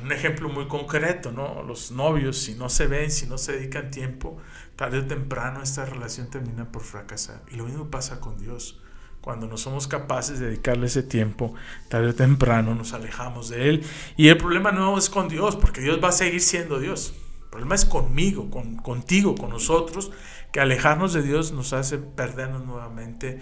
un 0.04 0.12
ejemplo 0.12 0.50
muy 0.50 0.68
concreto, 0.68 1.32
¿no? 1.32 1.64
Los 1.64 1.92
novios, 1.92 2.38
si 2.38 2.56
no 2.56 2.70
se 2.70 2.88
ven, 2.88 3.12
si 3.12 3.28
no 3.28 3.38
se 3.38 3.54
dedican 3.54 3.92
tiempo, 3.92 4.38
tarde 4.76 5.00
o 5.00 5.06
temprano 5.06 5.62
esta 5.62 5.86
relación 5.86 6.30
termina 6.30 6.72
por 6.72 6.84
fracasar. 6.84 7.42
Y 7.52 7.56
lo 7.56 7.66
mismo 7.66 7.90
pasa 7.90 8.20
con 8.20 8.38
Dios 8.38 8.82
cuando 9.22 9.48
no 9.48 9.58
somos 9.58 9.88
capaces 9.88 10.40
de 10.40 10.48
dedicarle 10.48 10.88
ese 10.88 11.04
tiempo, 11.04 11.54
tarde 11.90 12.10
o 12.10 12.16
temprano 12.16 12.74
nos 12.74 12.94
alejamos 12.94 13.50
de 13.50 13.70
Él. 13.70 13.86
Y 14.16 14.30
el 14.30 14.38
problema 14.38 14.72
no 14.72 14.98
es 14.98 15.10
con 15.10 15.28
Dios, 15.28 15.56
porque 15.56 15.82
Dios 15.82 16.00
va 16.04 16.10
a 16.10 16.14
seguir 16.14 16.42
siendo 16.42 16.80
Dios. 16.80 17.14
El 17.44 17.50
problema 17.50 17.76
es 17.76 17.86
conmigo, 17.86 18.50
con, 18.50 18.78
contigo, 18.78 19.36
con 19.36 19.50
nosotros, 19.50 20.12
que 20.52 20.60
alejarnos 20.60 21.14
de 21.14 21.22
Dios 21.22 21.52
nos 21.52 21.74
hace 21.74 21.98
perdernos 21.98 22.66
nuevamente 22.66 23.40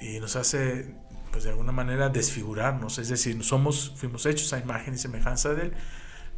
y 0.00 0.18
nos 0.20 0.36
hace, 0.36 0.94
pues 1.30 1.44
de 1.44 1.50
alguna 1.50 1.72
manera, 1.72 2.10
desfigurarnos. 2.10 2.98
Es 2.98 3.08
decir, 3.08 3.42
somos, 3.44 3.92
fuimos 3.96 4.26
hechos 4.26 4.52
a 4.52 4.58
imagen 4.58 4.94
y 4.94 4.98
semejanza 4.98 5.54
de 5.54 5.62
Él, 5.62 5.72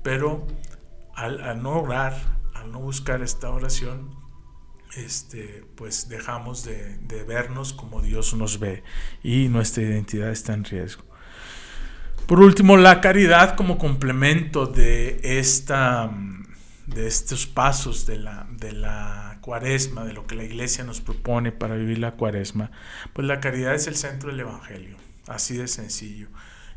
pero 0.03 0.47
al, 1.15 1.43
al 1.43 1.63
no 1.63 1.81
orar, 1.81 2.17
al 2.55 2.71
no 2.71 2.79
buscar 2.81 3.23
esta 3.23 3.51
oración, 3.51 4.26
este, 4.97 5.65
pues 5.75 6.09
dejamos 6.09 6.65
de, 6.65 6.99
vernos 7.27 7.73
como 7.73 8.01
Dios 8.03 8.35
nos 8.35 8.59
ve 8.59 8.83
y 9.23 9.49
nuestra 9.49 9.83
identidad 9.83 10.31
está 10.31 10.55
en 10.55 10.65
riesgo. 10.65 11.05
Por 12.27 12.41
último, 12.41 12.77
la 12.77 13.01
caridad 13.01 13.55
como 13.55 13.79
complemento 13.79 14.67
de, 14.67 15.21
esta, 15.23 16.11
de 16.87 17.07
estos 17.07 17.47
pasos 17.47 18.07
de 18.07 18.19
la, 18.19 18.47
de 18.51 18.73
la 18.73 19.39
cuaresma, 19.43 20.05
de 20.05 20.13
lo 20.13 20.27
que 20.27 20.35
la 20.35 20.45
iglesia 20.45 20.83
nos 20.83 21.01
propone 21.01 21.53
para 21.53 21.77
vivir 21.77 21.99
la 21.99 22.13
cuaresma, 22.13 22.73
pues 23.13 23.27
la 23.27 23.41
caridad 23.41 23.75
es 23.75 23.87
el 23.87 23.95
centro 23.95 24.31
del 24.31 24.41
Evangelio, 24.41 24.97
así 25.29 25.57
de 25.57 25.69
sencillo. 25.69 26.29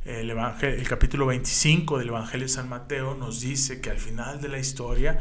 El, 0.06 0.30
el 0.30 0.88
capítulo 0.88 1.26
25 1.26 1.98
del 1.98 2.10
Evangelio 2.10 2.46
de 2.46 2.54
San 2.54 2.70
Mateo 2.70 3.16
nos 3.16 3.42
dice 3.42 3.82
que 3.82 3.90
al 3.90 3.98
final 3.98 4.40
de 4.40 4.50
la 4.50 4.60
historia 4.60 5.20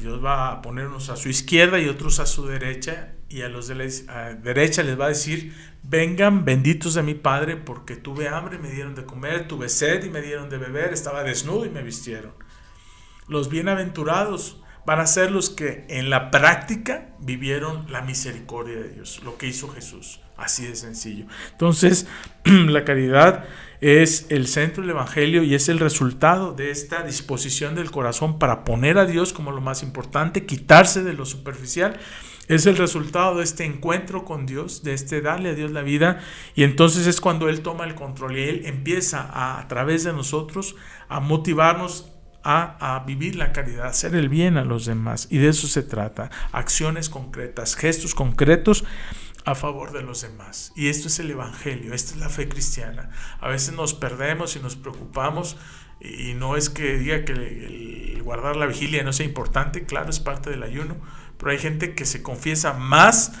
Dios 0.00 0.24
va 0.24 0.50
a 0.50 0.62
ponernos 0.62 1.10
a 1.10 1.16
su 1.16 1.28
izquierda 1.28 1.78
y 1.78 1.88
otros 1.88 2.20
a 2.20 2.26
su 2.26 2.46
derecha, 2.46 3.14
y 3.28 3.42
a 3.42 3.48
los 3.48 3.68
de 3.68 3.74
la 3.74 4.34
derecha 4.34 4.82
les 4.82 4.98
va 4.98 5.06
a 5.06 5.08
decir, 5.10 5.54
vengan 5.82 6.44
benditos 6.44 6.94
de 6.94 7.02
mi 7.02 7.14
Padre, 7.14 7.56
porque 7.56 7.96
tuve 7.96 8.28
hambre 8.28 8.56
y 8.56 8.58
me 8.58 8.70
dieron 8.70 8.94
de 8.94 9.04
comer, 9.04 9.46
tuve 9.46 9.68
sed 9.68 10.04
y 10.04 10.10
me 10.10 10.20
dieron 10.20 10.50
de 10.50 10.58
beber, 10.58 10.92
estaba 10.92 11.22
desnudo 11.22 11.64
y 11.66 11.70
me 11.70 11.82
vistieron. 11.82 12.32
Los 13.28 13.48
bienaventurados 13.48 14.60
van 14.86 14.98
a 14.98 15.06
ser 15.06 15.30
los 15.30 15.50
que 15.50 15.84
en 15.88 16.10
la 16.10 16.30
práctica 16.30 17.10
vivieron 17.20 17.86
la 17.90 18.02
misericordia 18.02 18.76
de 18.76 18.88
Dios, 18.88 19.20
lo 19.22 19.38
que 19.38 19.46
hizo 19.46 19.68
Jesús. 19.68 20.20
Así 20.36 20.66
de 20.66 20.74
sencillo. 20.74 21.26
Entonces, 21.52 22.06
la 22.44 22.84
caridad 22.84 23.44
es 23.80 24.26
el 24.28 24.46
centro 24.46 24.82
del 24.82 24.90
Evangelio 24.90 25.42
y 25.42 25.54
es 25.54 25.68
el 25.68 25.78
resultado 25.78 26.52
de 26.52 26.70
esta 26.70 27.02
disposición 27.02 27.74
del 27.74 27.90
corazón 27.90 28.38
para 28.38 28.64
poner 28.64 28.98
a 28.98 29.06
Dios 29.06 29.32
como 29.32 29.52
lo 29.52 29.60
más 29.60 29.82
importante, 29.82 30.44
quitarse 30.44 31.02
de 31.02 31.14
lo 31.14 31.24
superficial. 31.24 31.98
Es 32.48 32.66
el 32.66 32.76
resultado 32.76 33.36
de 33.36 33.44
este 33.44 33.64
encuentro 33.64 34.24
con 34.24 34.44
Dios, 34.44 34.82
de 34.82 34.92
este 34.92 35.20
darle 35.20 35.50
a 35.50 35.54
Dios 35.54 35.70
la 35.70 35.82
vida. 35.82 36.20
Y 36.54 36.64
entonces 36.64 37.06
es 37.06 37.20
cuando 37.20 37.48
Él 37.48 37.60
toma 37.60 37.84
el 37.84 37.94
control 37.94 38.36
y 38.36 38.42
Él 38.42 38.62
empieza 38.66 39.30
a, 39.32 39.66
través 39.68 40.04
de 40.04 40.12
nosotros 40.12 40.74
a 41.08 41.20
motivarnos 41.20 42.12
a, 42.42 42.96
a, 42.96 43.04
vivir 43.04 43.36
la 43.36 43.52
caridad, 43.52 43.86
hacer 43.86 44.14
el 44.14 44.28
bien 44.28 44.56
a 44.56 44.64
los 44.64 44.84
demás. 44.86 45.28
Y 45.30 45.38
de 45.38 45.48
eso 45.48 45.68
se 45.68 45.82
trata. 45.82 46.30
Acciones 46.52 47.08
concretas, 47.08 47.76
gestos 47.76 48.14
concretos 48.14 48.84
a 49.44 49.54
favor 49.54 49.92
de 49.92 50.02
los 50.02 50.22
demás. 50.22 50.72
Y 50.76 50.88
esto 50.88 51.08
es 51.08 51.18
el 51.18 51.30
Evangelio, 51.30 51.94
esta 51.94 52.12
es 52.12 52.18
la 52.18 52.28
fe 52.28 52.48
cristiana. 52.48 53.10
A 53.40 53.48
veces 53.48 53.74
nos 53.74 53.94
perdemos 53.94 54.56
y 54.56 54.60
nos 54.60 54.76
preocupamos 54.76 55.56
y 56.00 56.34
no 56.34 56.56
es 56.56 56.70
que 56.70 56.96
diga 56.96 57.24
que 57.24 58.20
guardar 58.22 58.56
la 58.56 58.66
vigilia 58.66 59.02
no 59.02 59.12
sea 59.12 59.26
importante, 59.26 59.84
claro, 59.84 60.10
es 60.10 60.20
parte 60.20 60.50
del 60.50 60.62
ayuno, 60.62 60.96
pero 61.38 61.50
hay 61.50 61.58
gente 61.58 61.94
que 61.94 62.06
se 62.06 62.22
confiesa 62.22 62.72
más 62.72 63.32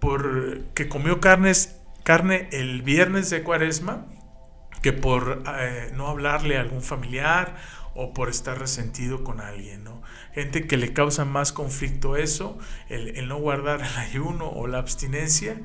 por 0.00 0.62
que 0.74 0.88
comió 0.88 1.20
carnes, 1.20 1.76
carne 2.04 2.48
el 2.52 2.82
viernes 2.82 3.30
de 3.30 3.42
cuaresma 3.42 4.06
que 4.82 4.92
por 4.92 5.42
eh, 5.58 5.90
no 5.94 6.08
hablarle 6.08 6.56
a 6.56 6.60
algún 6.60 6.82
familiar 6.82 7.56
o 7.94 8.12
por 8.12 8.28
estar 8.28 8.58
resentido 8.58 9.24
con 9.24 9.40
alguien, 9.40 9.84
¿no? 9.84 9.97
Gente 10.34 10.66
que 10.66 10.76
le 10.76 10.92
causa 10.92 11.24
más 11.24 11.52
conflicto 11.52 12.16
eso, 12.16 12.58
el, 12.88 13.28
no 13.28 13.38
guardar 13.38 13.80
el 13.80 13.96
ayuno 13.98 14.48
o 14.48 14.66
la 14.66 14.78
abstinencia, 14.78 15.60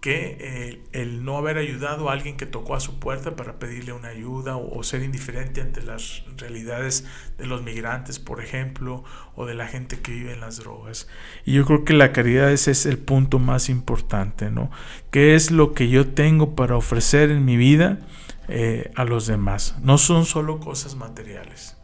que 0.00 0.80
el, 0.92 1.24
no 1.24 1.38
haber 1.38 1.58
ayudado 1.58 2.08
a 2.08 2.12
alguien 2.12 2.36
que 2.36 2.46
tocó 2.46 2.76
a 2.76 2.80
su 2.80 3.00
puerta 3.00 3.34
para 3.34 3.58
pedirle 3.58 3.92
una 3.92 4.08
ayuda 4.08 4.56
o, 4.56 4.82
ser 4.84 5.02
indiferente 5.02 5.60
ante 5.60 5.82
las 5.82 6.22
realidades 6.36 7.04
de 7.36 7.46
los 7.46 7.62
migrantes, 7.62 8.20
por 8.20 8.40
ejemplo, 8.40 9.02
o 9.34 9.44
de 9.44 9.54
la 9.54 9.66
gente 9.66 9.98
que 9.98 10.12
vive 10.12 10.32
en 10.32 10.40
las 10.40 10.58
drogas. 10.58 11.08
Y 11.44 11.54
yo 11.54 11.64
creo 11.64 11.84
que 11.84 11.94
la 11.94 12.12
caridad 12.12 12.52
ese 12.52 12.70
es 12.70 12.86
el 12.86 12.98
punto 12.98 13.38
más 13.40 13.68
importante, 13.68 14.50
¿no? 14.50 14.70
¿Qué 15.10 15.34
es 15.34 15.50
lo 15.50 15.74
que 15.74 15.88
yo 15.88 16.06
tengo 16.06 16.54
para 16.54 16.76
ofrecer 16.76 17.30
en 17.30 17.44
mi 17.44 17.56
vida 17.56 17.98
eh, 18.46 18.92
a 18.94 19.04
los 19.04 19.26
demás? 19.26 19.76
No 19.82 19.98
son 19.98 20.26
solo 20.26 20.60
cosas 20.60 20.94
materiales. 20.94 21.76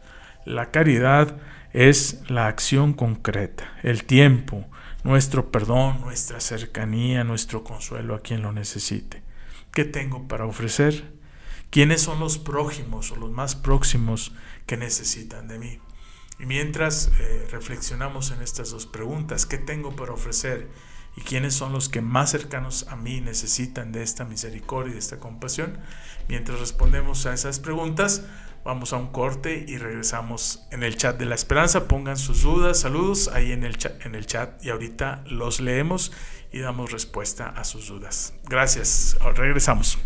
La 0.45 0.71
caridad 0.71 1.37
es 1.75 2.21
la 2.29 2.47
acción 2.47 2.93
concreta, 2.93 3.77
el 3.83 4.05
tiempo, 4.05 4.65
nuestro 5.03 5.51
perdón, 5.51 5.99
nuestra 5.99 6.39
cercanía, 6.39 7.25
nuestro 7.25 7.65
consuelo 7.65 8.15
a 8.15 8.21
quien 8.21 8.41
lo 8.41 8.53
necesite. 8.53 9.23
¿Qué 9.73 9.83
tengo 9.83 10.25
para 10.29 10.45
ofrecer? 10.45 11.11
¿Quiénes 11.71 12.01
son 12.01 12.21
los 12.21 12.37
prójimos 12.37 13.11
o 13.11 13.17
los 13.17 13.29
más 13.29 13.57
próximos 13.57 14.31
que 14.65 14.77
necesitan 14.77 15.49
de 15.49 15.59
mí? 15.59 15.79
Y 16.39 16.45
mientras 16.45 17.11
eh, 17.19 17.45
reflexionamos 17.51 18.31
en 18.31 18.41
estas 18.41 18.71
dos 18.71 18.85
preguntas, 18.85 19.45
¿qué 19.45 19.57
tengo 19.57 19.97
para 19.97 20.13
ofrecer? 20.13 20.69
¿Y 21.17 21.21
quiénes 21.21 21.55
son 21.55 21.73
los 21.73 21.89
que 21.89 21.99
más 21.99 22.31
cercanos 22.31 22.87
a 22.87 22.95
mí 22.95 23.19
necesitan 23.19 23.91
de 23.91 24.01
esta 24.01 24.23
misericordia 24.23 24.91
y 24.91 24.93
de 24.93 24.99
esta 24.99 25.19
compasión? 25.19 25.77
Mientras 26.29 26.57
respondemos 26.61 27.25
a 27.25 27.33
esas 27.33 27.59
preguntas, 27.59 28.23
Vamos 28.65 28.93
a 28.93 28.97
un 28.97 29.11
corte 29.11 29.63
y 29.67 29.77
regresamos 29.77 30.67
en 30.71 30.81
el 30.81 30.97
chat 30.97 31.19
de 31.19 31.25
la 31.25 31.35
esperanza. 31.35 31.87
Pongan 31.87 32.17
sus 32.17 32.41
dudas, 32.41 32.79
saludos 32.79 33.27
ahí 33.27 33.51
en 33.51 33.63
el 33.63 33.77
chat, 33.77 34.03
en 34.07 34.15
el 34.15 34.25
chat 34.25 34.65
y 34.65 34.71
ahorita 34.71 35.23
los 35.27 35.59
leemos 35.61 36.11
y 36.51 36.61
damos 36.61 36.91
respuesta 36.91 37.49
a 37.49 37.63
sus 37.63 37.89
dudas. 37.89 38.33
Gracias. 38.45 39.17
Regresamos. 39.35 39.99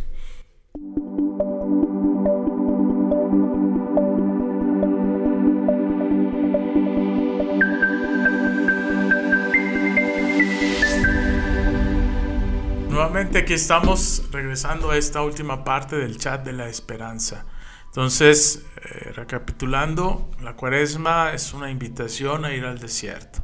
nuevamente 13.10 13.40
aquí 13.40 13.54
estamos 13.54 14.24
regresando 14.32 14.92
a 14.92 14.98
esta 14.98 15.22
última 15.22 15.64
parte 15.64 15.96
del 15.96 16.18
chat 16.18 16.44
de 16.44 16.52
la 16.52 16.68
esperanza. 16.68 17.46
Entonces, 17.90 18.64
eh, 18.78 19.12
recapitulando, 19.14 20.30
la 20.42 20.56
cuaresma 20.56 21.34
es 21.34 21.54
una 21.54 21.70
invitación 21.70 22.46
a 22.46 22.54
ir 22.54 22.66
al 22.66 22.80
desierto. 22.80 23.44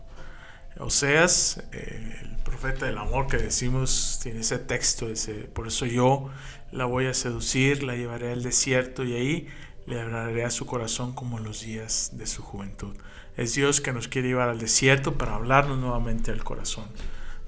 Oseas, 0.78 1.64
eh, 1.72 2.20
el 2.22 2.38
profeta 2.44 2.86
del 2.86 2.98
amor 2.98 3.28
que 3.28 3.38
decimos, 3.38 4.20
tiene 4.22 4.42
ese 4.42 4.60
texto, 4.60 5.10
ese, 5.10 5.34
por 5.34 5.68
eso 5.68 5.86
yo 5.86 6.30
la 6.72 6.86
voy 6.86 7.08
a 7.08 7.14
seducir, 7.14 7.84
la 7.84 7.96
llevaré 7.96 8.32
al 8.32 8.44
desierto 8.44 9.04
y 9.04 9.14
ahí 9.14 9.48
le 9.88 10.00
hablaré 10.00 10.44
a 10.44 10.52
su 10.52 10.66
corazón 10.66 11.14
como 11.14 11.38
en 11.38 11.44
los 11.44 11.62
días 11.62 12.12
de 12.14 12.28
su 12.28 12.44
juventud. 12.44 12.96
Es 13.38 13.56
Dios 13.56 13.82
que 13.82 13.94
nos 13.94 14.08
quiere 14.08 14.28
llevar 14.30 14.50
al 14.50 14.60
desierto 14.60 15.18
para 15.18 15.36
hablarnos 15.36 15.78
nuevamente 15.80 16.32
al 16.32 16.44
corazón 16.44 16.86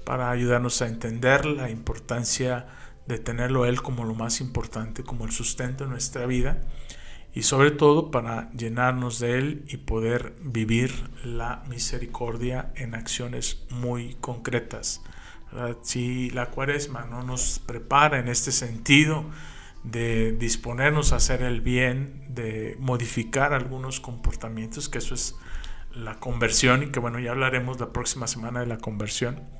para 0.08 0.30
ayudarnos 0.30 0.80
a 0.80 0.86
entender 0.86 1.44
la 1.44 1.68
importancia 1.68 2.64
de 3.08 3.18
tenerlo 3.18 3.64
Él 3.64 3.82
como 3.82 4.04
lo 4.04 4.14
más 4.14 4.40
importante, 4.40 5.02
como 5.02 5.24
el 5.24 5.32
sustento 5.32 5.84
de 5.84 5.90
nuestra 5.90 6.26
vida 6.26 6.60
y 7.34 7.42
sobre 7.42 7.70
todo 7.70 8.10
para 8.10 8.50
llenarnos 8.52 9.18
de 9.18 9.38
Él 9.38 9.64
y 9.66 9.78
poder 9.78 10.34
vivir 10.42 10.92
la 11.24 11.64
misericordia 11.68 12.70
en 12.76 12.94
acciones 12.94 13.64
muy 13.70 14.14
concretas. 14.20 15.02
Si 15.82 16.28
la 16.30 16.50
cuaresma 16.50 17.06
no 17.06 17.22
nos 17.22 17.58
prepara 17.60 18.18
en 18.18 18.28
este 18.28 18.52
sentido 18.52 19.24
de 19.84 20.32
disponernos 20.32 21.12
a 21.12 21.16
hacer 21.16 21.42
el 21.42 21.62
bien, 21.62 22.26
de 22.28 22.76
modificar 22.78 23.54
algunos 23.54 24.00
comportamientos, 24.00 24.90
que 24.90 24.98
eso 24.98 25.14
es 25.14 25.34
la 25.94 26.20
conversión 26.20 26.82
y 26.82 26.86
que 26.88 27.00
bueno, 27.00 27.18
ya 27.18 27.30
hablaremos 27.30 27.80
la 27.80 27.92
próxima 27.92 28.26
semana 28.26 28.60
de 28.60 28.66
la 28.66 28.76
conversión 28.76 29.57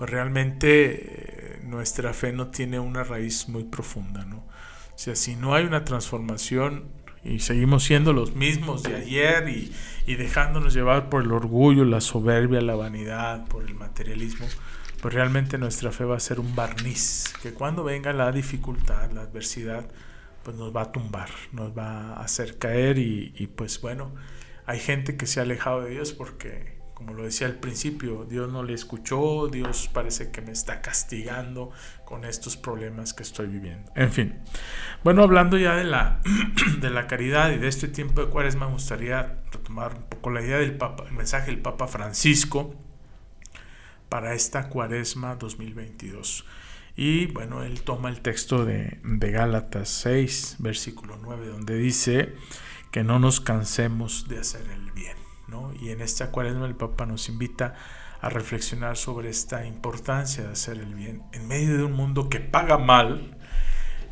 pues 0.00 0.12
realmente 0.12 1.58
eh, 1.58 1.60
nuestra 1.62 2.14
fe 2.14 2.32
no 2.32 2.46
tiene 2.46 2.80
una 2.80 3.04
raíz 3.04 3.50
muy 3.50 3.64
profunda, 3.64 4.24
¿no? 4.24 4.38
O 4.38 4.92
sea, 4.94 5.14
si 5.14 5.36
no 5.36 5.54
hay 5.54 5.66
una 5.66 5.84
transformación 5.84 6.84
y 7.22 7.40
seguimos 7.40 7.84
siendo 7.84 8.14
los 8.14 8.34
mismos 8.34 8.82
de 8.82 8.96
ayer 8.96 9.46
y, 9.50 9.70
y 10.06 10.14
dejándonos 10.14 10.72
llevar 10.72 11.10
por 11.10 11.22
el 11.24 11.32
orgullo, 11.32 11.84
la 11.84 12.00
soberbia, 12.00 12.62
la 12.62 12.76
vanidad, 12.76 13.46
por 13.48 13.62
el 13.64 13.74
materialismo, 13.74 14.46
pues 15.02 15.12
realmente 15.12 15.58
nuestra 15.58 15.92
fe 15.92 16.04
va 16.04 16.16
a 16.16 16.20
ser 16.20 16.40
un 16.40 16.56
barniz, 16.56 17.34
que 17.42 17.52
cuando 17.52 17.84
venga 17.84 18.14
la 18.14 18.32
dificultad, 18.32 19.10
la 19.12 19.20
adversidad, 19.20 19.86
pues 20.42 20.56
nos 20.56 20.74
va 20.74 20.80
a 20.80 20.92
tumbar, 20.92 21.28
nos 21.52 21.76
va 21.76 22.14
a 22.14 22.22
hacer 22.22 22.56
caer 22.56 22.96
y, 22.96 23.34
y 23.36 23.48
pues 23.48 23.82
bueno, 23.82 24.14
hay 24.64 24.78
gente 24.78 25.18
que 25.18 25.26
se 25.26 25.40
ha 25.40 25.42
alejado 25.42 25.82
de 25.82 25.90
Dios 25.90 26.14
porque 26.14 26.79
como 27.00 27.14
lo 27.14 27.24
decía 27.24 27.46
al 27.46 27.54
principio, 27.54 28.26
Dios 28.28 28.52
no 28.52 28.62
le 28.62 28.74
escuchó, 28.74 29.48
Dios 29.48 29.88
parece 29.90 30.30
que 30.30 30.42
me 30.42 30.52
está 30.52 30.82
castigando 30.82 31.70
con 32.04 32.26
estos 32.26 32.58
problemas 32.58 33.14
que 33.14 33.22
estoy 33.22 33.46
viviendo. 33.46 33.90
En 33.94 34.12
fin, 34.12 34.38
bueno, 35.02 35.22
hablando 35.22 35.56
ya 35.56 35.76
de 35.76 35.84
la, 35.84 36.20
de 36.78 36.90
la 36.90 37.06
caridad 37.06 37.52
y 37.52 37.56
de 37.56 37.68
este 37.68 37.88
tiempo 37.88 38.20
de 38.20 38.28
cuaresma, 38.28 38.66
me 38.66 38.74
gustaría 38.74 39.38
retomar 39.50 39.94
un 39.94 40.02
poco 40.10 40.28
la 40.28 40.42
idea 40.42 40.58
del 40.58 40.76
Papa, 40.76 41.04
el 41.08 41.14
mensaje 41.14 41.46
del 41.46 41.62
Papa 41.62 41.88
Francisco 41.88 42.74
para 44.10 44.34
esta 44.34 44.68
cuaresma 44.68 45.36
2022. 45.36 46.44
Y 46.96 47.28
bueno, 47.28 47.62
él 47.62 47.80
toma 47.80 48.10
el 48.10 48.20
texto 48.20 48.66
de, 48.66 49.00
de 49.04 49.30
Gálatas 49.30 49.88
6, 49.88 50.56
versículo 50.58 51.18
9, 51.18 51.46
donde 51.46 51.78
dice 51.78 52.34
que 52.90 53.04
no 53.04 53.18
nos 53.18 53.40
cansemos 53.40 54.28
de 54.28 54.40
hacer 54.40 54.68
el 54.70 54.89
Y 55.80 55.90
en 55.90 56.00
esta 56.00 56.30
cuaresma 56.30 56.66
el 56.66 56.76
Papa 56.76 57.06
nos 57.06 57.28
invita 57.28 57.74
a 58.20 58.28
reflexionar 58.28 58.96
sobre 58.96 59.30
esta 59.30 59.66
importancia 59.66 60.44
de 60.44 60.52
hacer 60.52 60.76
el 60.78 60.94
bien 60.94 61.22
en 61.32 61.48
medio 61.48 61.76
de 61.76 61.84
un 61.84 61.92
mundo 61.92 62.28
que 62.28 62.38
paga 62.38 62.76
mal, 62.76 63.38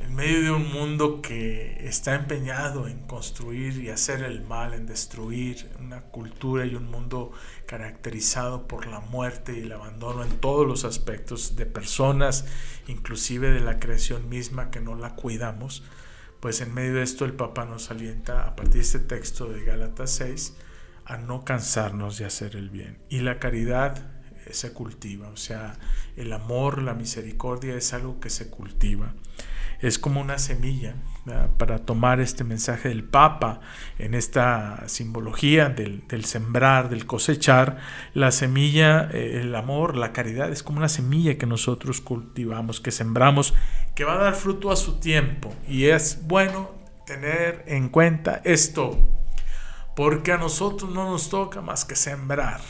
en 0.00 0.14
medio 0.14 0.40
de 0.42 0.50
un 0.50 0.72
mundo 0.72 1.20
que 1.20 1.86
está 1.86 2.14
empeñado 2.14 2.88
en 2.88 3.00
construir 3.06 3.82
y 3.82 3.90
hacer 3.90 4.22
el 4.22 4.42
mal, 4.42 4.72
en 4.72 4.86
destruir 4.86 5.70
una 5.78 6.02
cultura 6.02 6.64
y 6.64 6.74
un 6.74 6.90
mundo 6.90 7.32
caracterizado 7.66 8.66
por 8.66 8.86
la 8.86 9.00
muerte 9.00 9.58
y 9.58 9.62
el 9.62 9.72
abandono 9.72 10.24
en 10.24 10.40
todos 10.40 10.66
los 10.66 10.84
aspectos 10.84 11.56
de 11.56 11.66
personas, 11.66 12.46
inclusive 12.86 13.50
de 13.50 13.60
la 13.60 13.78
creación 13.78 14.28
misma 14.28 14.70
que 14.70 14.80
no 14.80 14.94
la 14.94 15.14
cuidamos, 15.14 15.82
pues 16.40 16.60
en 16.62 16.72
medio 16.72 16.94
de 16.94 17.02
esto 17.02 17.24
el 17.24 17.34
Papa 17.34 17.66
nos 17.66 17.90
alienta 17.90 18.46
a 18.46 18.56
partir 18.56 18.74
de 18.74 18.80
este 18.80 19.00
texto 19.00 19.46
de 19.46 19.64
Gálatas 19.64 20.12
6 20.12 20.54
a 21.08 21.16
no 21.16 21.44
cansarnos 21.44 22.18
de 22.18 22.26
hacer 22.26 22.54
el 22.54 22.68
bien. 22.68 22.98
Y 23.08 23.20
la 23.20 23.38
caridad 23.38 23.96
se 24.50 24.72
cultiva, 24.72 25.28
o 25.28 25.36
sea, 25.36 25.74
el 26.16 26.32
amor, 26.32 26.82
la 26.82 26.94
misericordia 26.94 27.74
es 27.74 27.92
algo 27.92 28.20
que 28.20 28.30
se 28.30 28.50
cultiva. 28.50 29.14
Es 29.80 29.98
como 29.98 30.20
una 30.20 30.38
semilla 30.38 30.96
para 31.56 31.78
tomar 31.78 32.20
este 32.20 32.42
mensaje 32.42 32.88
del 32.88 33.04
Papa 33.04 33.60
en 33.98 34.14
esta 34.14 34.82
simbología 34.88 35.68
del, 35.68 36.24
sembrar, 36.24 36.88
del 36.90 37.06
cosechar. 37.06 37.78
La 38.12 38.32
semilla, 38.32 39.08
eh, 39.12 39.40
el 39.42 39.54
amor, 39.54 39.96
la 39.96 40.12
caridad 40.12 40.50
es 40.50 40.64
como 40.64 40.78
una 40.78 40.88
semilla 40.88 41.38
que 41.38 41.46
nosotros 41.46 42.00
cultivamos, 42.00 42.80
que 42.80 42.90
sembramos, 42.90 43.54
que 43.94 44.04
va 44.04 44.14
a 44.14 44.24
dar 44.24 44.34
fruto 44.34 44.72
a 44.72 44.76
su 44.76 44.98
tiempo. 44.98 45.54
Y 45.68 45.84
es 45.84 46.26
bueno 46.26 46.70
tener 47.06 47.64
en 47.68 47.88
cuenta 47.88 48.40
esto 48.44 48.98
porque 49.98 50.30
a 50.30 50.36
nosotros 50.36 50.92
no 50.92 51.10
nos 51.10 51.28
toca 51.28 51.60
más 51.60 51.84
que 51.84 51.96
sembrar. 51.96 52.60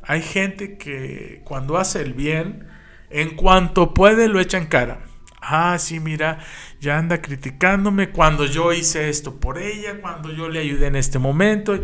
Hay 0.00 0.22
gente 0.22 0.78
que 0.78 1.42
cuando 1.42 1.76
hace 1.76 2.00
el 2.00 2.14
bien, 2.14 2.68
en 3.10 3.34
cuanto 3.34 3.92
puede 3.94 4.28
lo 4.28 4.38
echa 4.38 4.56
en 4.56 4.66
cara. 4.66 5.00
Ah, 5.40 5.76
sí, 5.80 5.98
mira, 5.98 6.38
ya 6.80 6.98
anda 6.98 7.20
criticándome 7.20 8.12
cuando 8.12 8.44
yo 8.44 8.72
hice 8.72 9.08
esto 9.08 9.40
por 9.40 9.58
ella, 9.58 10.00
cuando 10.00 10.30
yo 10.30 10.48
le 10.48 10.60
ayudé 10.60 10.86
en 10.86 10.94
este 10.94 11.18
momento. 11.18 11.80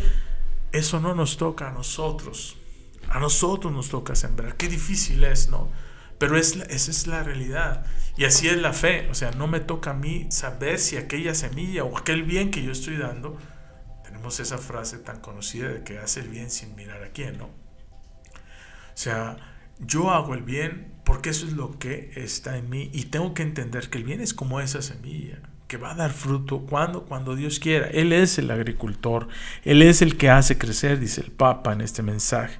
Eso 0.70 1.00
no 1.00 1.12
nos 1.16 1.38
toca 1.38 1.70
a 1.70 1.72
nosotros. 1.72 2.56
A 3.08 3.18
nosotros 3.18 3.72
nos 3.72 3.88
toca 3.88 4.14
sembrar. 4.14 4.56
Qué 4.56 4.68
difícil 4.68 5.24
es, 5.24 5.48
¿no? 5.48 5.72
Pero 6.18 6.38
es, 6.38 6.54
esa 6.54 6.90
es 6.92 7.08
la 7.08 7.24
realidad. 7.24 7.84
Y 8.16 8.26
así 8.26 8.46
es 8.46 8.58
la 8.58 8.72
fe. 8.72 9.08
O 9.10 9.14
sea, 9.14 9.32
no 9.32 9.48
me 9.48 9.58
toca 9.58 9.90
a 9.90 9.94
mí 9.94 10.28
saber 10.30 10.78
si 10.78 10.98
aquella 10.98 11.34
semilla 11.34 11.82
o 11.82 11.98
aquel 11.98 12.22
bien 12.22 12.52
que 12.52 12.62
yo 12.62 12.70
estoy 12.70 12.96
dando 12.96 13.36
esa 14.28 14.58
frase 14.58 14.98
tan 14.98 15.20
conocida 15.20 15.68
de 15.68 15.82
que 15.82 15.98
hace 15.98 16.20
el 16.20 16.28
bien 16.28 16.50
sin 16.50 16.74
mirar 16.74 17.02
a 17.02 17.08
quién, 17.08 17.38
¿no? 17.38 17.46
O 17.46 18.94
sea, 18.94 19.36
yo 19.78 20.10
hago 20.10 20.34
el 20.34 20.42
bien 20.42 20.92
porque 21.04 21.30
eso 21.30 21.46
es 21.46 21.52
lo 21.52 21.78
que 21.78 22.12
está 22.16 22.56
en 22.56 22.70
mí 22.70 22.90
y 22.92 23.04
tengo 23.06 23.34
que 23.34 23.42
entender 23.42 23.90
que 23.90 23.98
el 23.98 24.04
bien 24.04 24.20
es 24.20 24.34
como 24.34 24.60
esa 24.60 24.82
semilla 24.82 25.38
que 25.66 25.78
va 25.78 25.92
a 25.92 25.94
dar 25.94 26.12
fruto 26.12 26.66
cuando 26.66 27.04
cuando 27.04 27.34
Dios 27.34 27.58
quiera. 27.58 27.86
Él 27.86 28.12
es 28.12 28.38
el 28.38 28.50
agricultor, 28.50 29.28
él 29.64 29.80
es 29.80 30.02
el 30.02 30.18
que 30.18 30.28
hace 30.28 30.58
crecer, 30.58 31.00
dice 31.00 31.22
el 31.22 31.30
Papa 31.30 31.72
en 31.72 31.80
este 31.80 32.02
mensaje. 32.02 32.58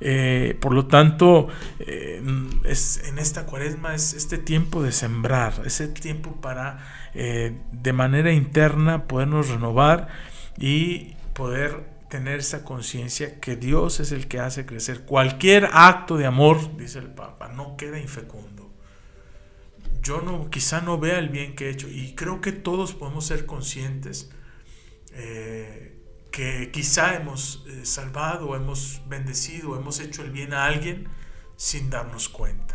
Eh, 0.00 0.56
por 0.60 0.72
lo 0.72 0.86
tanto, 0.86 1.48
eh, 1.80 2.22
es, 2.64 3.02
en 3.08 3.18
esta 3.18 3.46
cuaresma 3.46 3.94
es 3.94 4.14
este 4.14 4.38
tiempo 4.38 4.82
de 4.82 4.92
sembrar, 4.92 5.62
ese 5.64 5.88
tiempo 5.88 6.40
para 6.40 6.78
eh, 7.14 7.58
de 7.72 7.92
manera 7.92 8.32
interna 8.32 9.04
podernos 9.08 9.48
renovar 9.48 10.08
y 10.58 11.14
poder 11.34 11.84
tener 12.08 12.40
esa 12.40 12.64
conciencia 12.64 13.40
que 13.40 13.56
Dios 13.56 14.00
es 14.00 14.12
el 14.12 14.28
que 14.28 14.38
hace 14.40 14.66
crecer. 14.66 15.04
Cualquier 15.04 15.68
acto 15.72 16.16
de 16.16 16.26
amor, 16.26 16.76
dice 16.76 16.98
el 16.98 17.08
Papa, 17.08 17.48
no 17.48 17.76
queda 17.76 17.98
infecundo. 17.98 18.72
Yo 20.00 20.20
no, 20.20 20.50
quizá 20.50 20.80
no 20.80 20.98
vea 20.98 21.18
el 21.18 21.28
bien 21.28 21.56
que 21.56 21.66
he 21.66 21.70
hecho 21.70 21.88
y 21.88 22.14
creo 22.14 22.40
que 22.40 22.52
todos 22.52 22.92
podemos 22.92 23.26
ser 23.26 23.46
conscientes 23.46 24.30
eh, 25.12 25.98
que 26.30 26.70
quizá 26.70 27.16
hemos 27.16 27.64
eh, 27.68 27.86
salvado, 27.86 28.54
hemos 28.54 29.00
bendecido, 29.08 29.76
hemos 29.76 30.00
hecho 30.00 30.22
el 30.22 30.30
bien 30.30 30.52
a 30.52 30.66
alguien 30.66 31.08
sin 31.56 31.88
darnos 31.88 32.28
cuenta 32.28 32.73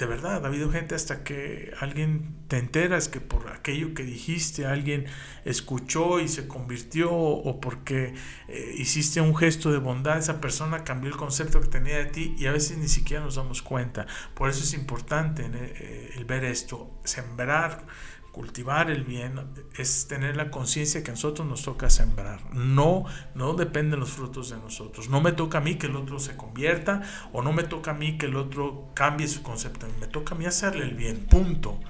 de 0.00 0.06
verdad, 0.06 0.44
ha 0.44 0.48
habido 0.48 0.70
gente 0.72 0.94
hasta 0.94 1.22
que 1.22 1.72
alguien 1.78 2.34
te 2.48 2.56
enteras 2.56 3.08
que 3.08 3.20
por 3.20 3.52
aquello 3.52 3.92
que 3.94 4.02
dijiste 4.02 4.64
alguien 4.66 5.04
escuchó 5.44 6.20
y 6.20 6.28
se 6.28 6.48
convirtió 6.48 7.12
o 7.12 7.60
porque 7.60 8.14
eh, 8.48 8.74
hiciste 8.78 9.20
un 9.20 9.36
gesto 9.36 9.70
de 9.70 9.78
bondad, 9.78 10.16
esa 10.16 10.40
persona 10.40 10.84
cambió 10.84 11.10
el 11.10 11.16
concepto 11.16 11.60
que 11.60 11.68
tenía 11.68 11.98
de 11.98 12.06
ti 12.06 12.34
y 12.38 12.46
a 12.46 12.52
veces 12.52 12.78
ni 12.78 12.88
siquiera 12.88 13.22
nos 13.22 13.34
damos 13.34 13.60
cuenta. 13.60 14.06
Por 14.34 14.48
eso 14.48 14.64
es 14.64 14.72
importante 14.72 15.48
eh, 15.52 16.14
el 16.16 16.24
ver 16.24 16.44
esto, 16.44 16.90
sembrar 17.04 17.86
Cultivar 18.32 18.90
el 18.90 19.02
bien 19.02 19.40
es 19.76 20.06
tener 20.06 20.36
la 20.36 20.50
conciencia 20.50 21.02
que 21.02 21.10
a 21.10 21.14
nosotros 21.14 21.48
nos 21.48 21.62
toca 21.62 21.90
sembrar. 21.90 22.54
No, 22.54 23.04
no 23.34 23.54
dependen 23.54 23.98
los 23.98 24.10
frutos 24.10 24.50
de 24.50 24.56
nosotros. 24.56 25.08
No 25.08 25.20
me 25.20 25.32
toca 25.32 25.58
a 25.58 25.60
mí 25.60 25.74
que 25.74 25.88
el 25.88 25.96
otro 25.96 26.20
se 26.20 26.36
convierta 26.36 27.02
o 27.32 27.42
no 27.42 27.52
me 27.52 27.64
toca 27.64 27.90
a 27.90 27.94
mí 27.94 28.18
que 28.18 28.26
el 28.26 28.36
otro 28.36 28.90
cambie 28.94 29.26
su 29.26 29.42
concepto. 29.42 29.86
Me 29.98 30.06
toca 30.06 30.34
a 30.34 30.38
mí 30.38 30.46
hacerle 30.46 30.84
el 30.84 30.94
bien, 30.94 31.26
punto. 31.26 31.80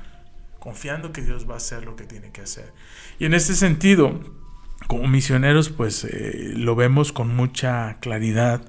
Confiando 0.59 1.13
que 1.13 1.23
Dios 1.23 1.49
va 1.49 1.55
a 1.55 1.59
hacer 1.59 1.85
lo 1.85 1.95
que 1.95 2.05
tiene 2.05 2.33
que 2.33 2.41
hacer. 2.41 2.73
Y 3.19 3.27
en 3.27 3.35
este 3.35 3.55
sentido, 3.55 4.21
como 4.87 5.09
misioneros, 5.09 5.69
pues 5.69 6.05
eh, 6.05 6.53
lo 6.57 6.75
vemos 6.75 7.13
con 7.13 7.35
mucha 7.37 7.99
claridad. 8.01 8.63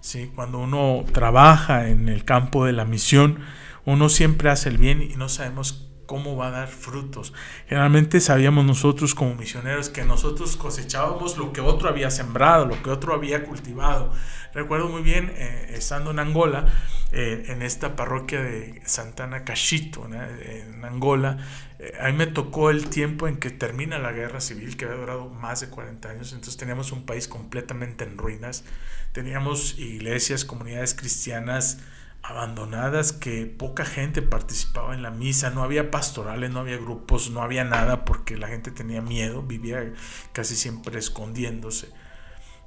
¿sí? 0.00 0.30
Cuando 0.34 0.58
uno 0.58 1.04
trabaja 1.12 1.88
en 1.88 2.08
el 2.08 2.24
campo 2.24 2.64
de 2.64 2.72
la 2.72 2.86
misión, 2.86 3.40
Uno 3.88 4.10
siempre 4.10 4.50
hace 4.50 4.68
el 4.68 4.76
bien 4.76 5.00
y 5.00 5.16
no 5.16 5.30
sabemos 5.30 5.87
cómo 6.08 6.36
va 6.36 6.48
a 6.48 6.50
dar 6.50 6.68
frutos. 6.68 7.34
Generalmente 7.68 8.20
sabíamos 8.20 8.64
nosotros 8.64 9.14
como 9.14 9.34
misioneros 9.34 9.90
que 9.90 10.06
nosotros 10.06 10.56
cosechábamos 10.56 11.36
lo 11.36 11.52
que 11.52 11.60
otro 11.60 11.90
había 11.90 12.10
sembrado, 12.10 12.64
lo 12.64 12.82
que 12.82 12.88
otro 12.88 13.12
había 13.12 13.44
cultivado. 13.44 14.10
Recuerdo 14.54 14.88
muy 14.88 15.02
bien, 15.02 15.30
eh, 15.36 15.74
estando 15.74 16.10
en 16.10 16.18
Angola, 16.18 16.64
eh, 17.12 17.44
en 17.48 17.60
esta 17.60 17.94
parroquia 17.94 18.40
de 18.40 18.80
Santana 18.86 19.44
Cachito, 19.44 20.06
en 20.06 20.82
Angola, 20.82 21.36
eh, 21.78 21.92
a 22.00 22.10
me 22.10 22.26
tocó 22.26 22.70
el 22.70 22.88
tiempo 22.88 23.28
en 23.28 23.36
que 23.36 23.50
termina 23.50 23.98
la 23.98 24.12
guerra 24.12 24.40
civil, 24.40 24.78
que 24.78 24.86
había 24.86 24.96
durado 24.96 25.28
más 25.28 25.60
de 25.60 25.68
40 25.68 26.08
años, 26.08 26.32
entonces 26.32 26.56
teníamos 26.56 26.90
un 26.90 27.04
país 27.04 27.28
completamente 27.28 28.04
en 28.04 28.16
ruinas, 28.16 28.64
teníamos 29.12 29.78
iglesias, 29.78 30.46
comunidades 30.46 30.94
cristianas, 30.94 31.80
abandonadas 32.22 33.12
que 33.12 33.46
poca 33.46 33.84
gente 33.84 34.22
participaba 34.22 34.94
en 34.94 35.02
la 35.02 35.10
misa, 35.10 35.50
no 35.50 35.62
había 35.62 35.90
pastorales, 35.90 36.50
no 36.50 36.60
había 36.60 36.76
grupos, 36.76 37.30
no 37.30 37.42
había 37.42 37.64
nada 37.64 38.04
porque 38.04 38.36
la 38.36 38.48
gente 38.48 38.70
tenía 38.70 39.00
miedo, 39.00 39.42
vivía 39.42 39.92
casi 40.32 40.56
siempre 40.56 40.98
escondiéndose. 40.98 41.90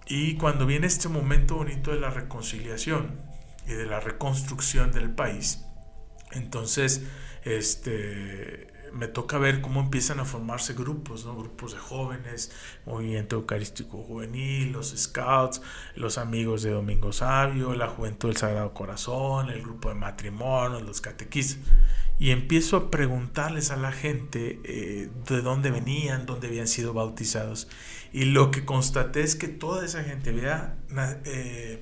Y 0.08 0.36
cuando 0.36 0.66
viene 0.66 0.88
este 0.88 1.10
momento 1.10 1.56
bonito 1.56 1.92
de 1.92 2.00
la 2.00 2.10
reconciliación 2.10 3.22
y 3.68 3.74
de 3.74 3.86
la 3.86 4.00
reconstrucción 4.00 4.92
del 4.92 5.12
país, 5.12 5.66
entonces 6.32 7.04
este 7.44 8.71
me 8.94 9.08
toca 9.08 9.38
ver 9.38 9.62
cómo 9.62 9.80
empiezan 9.80 10.20
a 10.20 10.26
formarse 10.26 10.74
grupos, 10.74 11.26
¿no? 11.26 11.36
grupos 11.36 11.74
de 11.74 11.80
jóvenes, 11.80 12.52
movimiento 12.86 13.38
eucarístico 13.38 14.04
juvenil, 14.04 14.72
los 14.72 14.94
scouts, 14.96 15.62
los 15.96 16.18
amigos 16.18 16.64
de 16.64 16.72
Domingo 16.72 17.12
Sabio, 17.12 17.74
la 17.74 17.88
juventud 17.88 18.30
del 18.30 18.38
Sagrado 18.38 18.74
Corazón, 18.74 19.50
el 19.50 19.62
grupo 19.62 19.90
de 19.90 19.96
matrimonios, 19.96 20.82
los 20.82 21.02
catequistas. 21.02 21.60
Y 22.20 22.30
empiezo 22.30 22.78
a 22.78 22.92
preguntarles 22.92 23.72
a 23.72 23.78
la 23.78 23.92
gente 23.92 24.60
eh, 24.64 25.10
de 25.28 25.42
dónde 25.42 25.72
venían, 25.72 26.26
dónde 26.26 26.48
habían 26.48 26.68
sido 26.68 26.94
bautizados. 26.94 27.68
Y 28.14 28.26
lo 28.26 28.52
que 28.52 28.64
constaté 28.64 29.22
es 29.22 29.36
que 29.36 29.48
toda 29.48 29.86
esa 29.86 30.04
gente 30.04 30.30
había 30.30 30.76
eh, 31.26 31.82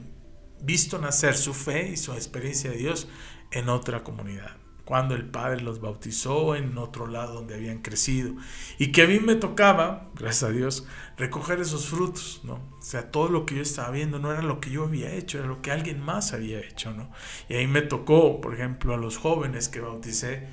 visto 0.61 0.97
nacer 0.99 1.35
su 1.35 1.53
fe 1.53 1.89
y 1.89 1.97
su 1.97 2.13
experiencia 2.13 2.69
de 2.69 2.77
Dios 2.77 3.09
en 3.51 3.67
otra 3.67 4.03
comunidad 4.03 4.58
cuando 4.89 5.13
el 5.13 5.29
Padre 5.29 5.61
los 5.61 5.81
bautizó 5.81 6.55
en 6.55 6.75
otro 6.79 7.05
lado 7.05 7.35
donde 7.35 7.53
habían 7.53 7.83
crecido. 7.83 8.33
Y 8.79 8.91
que 8.91 9.03
a 9.03 9.07
mí 9.07 9.19
me 9.19 9.35
tocaba, 9.35 10.09
gracias 10.15 10.49
a 10.49 10.51
Dios, 10.51 10.87
recoger 11.15 11.59
esos 11.59 11.85
frutos, 11.85 12.41
¿no? 12.43 12.55
O 12.55 12.81
sea, 12.81 13.11
todo 13.11 13.29
lo 13.29 13.45
que 13.45 13.53
yo 13.53 13.61
estaba 13.61 13.91
viendo 13.91 14.17
no 14.17 14.31
era 14.31 14.41
lo 14.41 14.59
que 14.59 14.71
yo 14.71 14.85
había 14.85 15.13
hecho, 15.13 15.37
era 15.37 15.47
lo 15.47 15.61
que 15.61 15.69
alguien 15.69 16.01
más 16.01 16.33
había 16.33 16.59
hecho, 16.59 16.91
¿no? 16.91 17.11
Y 17.49 17.53
ahí 17.53 17.67
me 17.67 17.83
tocó, 17.83 18.41
por 18.41 18.55
ejemplo, 18.55 18.95
a 18.95 18.97
los 18.97 19.19
jóvenes 19.19 19.69
que 19.69 19.79
bauticé, 19.79 20.47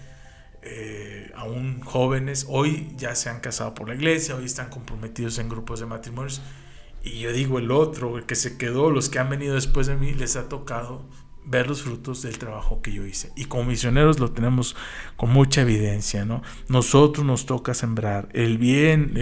eh, 0.61 1.33
aún 1.35 1.81
jóvenes, 1.81 2.45
hoy 2.51 2.93
ya 2.95 3.15
se 3.15 3.31
han 3.31 3.41
casado 3.41 3.73
por 3.73 3.89
la 3.89 3.95
iglesia, 3.95 4.37
hoy 4.37 4.45
están 4.45 4.69
comprometidos 4.69 5.39
en 5.39 5.49
grupos 5.49 5.81
de 5.81 5.87
matrimonios. 5.87 6.43
Y 7.03 7.21
yo 7.21 7.33
digo 7.33 7.59
el 7.59 7.71
otro, 7.71 8.19
el 8.19 8.27
que 8.27 8.35
se 8.35 8.59
quedó, 8.59 8.91
los 8.91 9.09
que 9.09 9.19
han 9.19 9.31
venido 9.31 9.55
después 9.55 9.87
de 9.87 9.97
mí, 9.97 10.13
les 10.13 10.37
ha 10.37 10.51
tocado 10.51 11.07
ver 11.47 11.69
los 11.69 11.83
frutos 11.83 12.23
del 12.23 12.39
trabajo 12.39 12.83
que 12.83 12.93
yo 12.93 13.07
hice. 13.07 13.33
Y 13.37 13.47
como 13.47 13.65
misioneros 13.65 14.19
lo 14.19 14.33
tenemos 14.33 14.77
con 15.17 15.31
mucha 15.31 15.63
evidencia, 15.63 16.25
¿no? 16.25 16.43
Nosotros 16.69 17.25
nos 17.25 17.47
toca 17.47 17.73
sembrar 17.73 18.29
el 18.33 18.59
bien, 18.59 19.13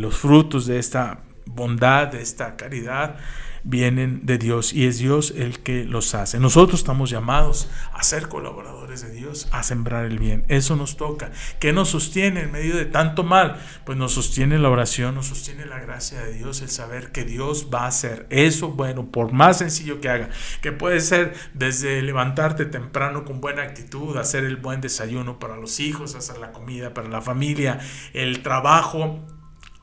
los 0.00 0.16
frutos 0.16 0.66
de 0.66 0.78
esta 0.78 1.22
bondad, 1.46 2.08
de 2.08 2.22
esta 2.22 2.56
caridad, 2.56 3.16
vienen 3.64 4.20
de 4.24 4.38
Dios 4.38 4.72
y 4.72 4.86
es 4.86 4.98
Dios 4.98 5.32
el 5.36 5.60
que 5.60 5.84
los 5.84 6.14
hace. 6.14 6.38
Nosotros 6.38 6.80
estamos 6.80 7.10
llamados 7.10 7.68
a 7.92 8.02
ser 8.02 8.28
colaboradores 8.28 9.02
de 9.02 9.10
Dios, 9.10 9.48
a 9.50 9.62
sembrar 9.62 10.04
el 10.04 10.18
bien. 10.18 10.44
Eso 10.48 10.76
nos 10.76 10.96
toca. 10.96 11.32
¿Qué 11.58 11.72
nos 11.72 11.88
sostiene 11.88 12.42
en 12.42 12.52
medio 12.52 12.76
de 12.76 12.84
tanto 12.84 13.24
mal? 13.24 13.60
Pues 13.84 13.96
nos 13.96 14.12
sostiene 14.12 14.58
la 14.58 14.68
oración, 14.68 15.14
nos 15.14 15.26
sostiene 15.26 15.64
la 15.64 15.80
gracia 15.80 16.20
de 16.20 16.34
Dios, 16.34 16.60
el 16.60 16.68
saber 16.68 17.10
que 17.10 17.24
Dios 17.24 17.68
va 17.72 17.84
a 17.84 17.88
hacer 17.88 18.26
eso, 18.30 18.70
bueno, 18.70 19.10
por 19.10 19.32
más 19.32 19.58
sencillo 19.58 20.00
que 20.00 20.10
haga, 20.10 20.28
que 20.60 20.72
puede 20.72 21.00
ser 21.00 21.34
desde 21.54 22.02
levantarte 22.02 22.66
temprano 22.66 23.24
con 23.24 23.40
buena 23.40 23.62
actitud, 23.62 24.16
hacer 24.16 24.44
el 24.44 24.56
buen 24.56 24.80
desayuno 24.80 25.38
para 25.38 25.56
los 25.56 25.80
hijos, 25.80 26.14
hacer 26.14 26.38
la 26.38 26.52
comida 26.52 26.92
para 26.92 27.08
la 27.08 27.22
familia, 27.22 27.78
el 28.12 28.42
trabajo 28.42 29.24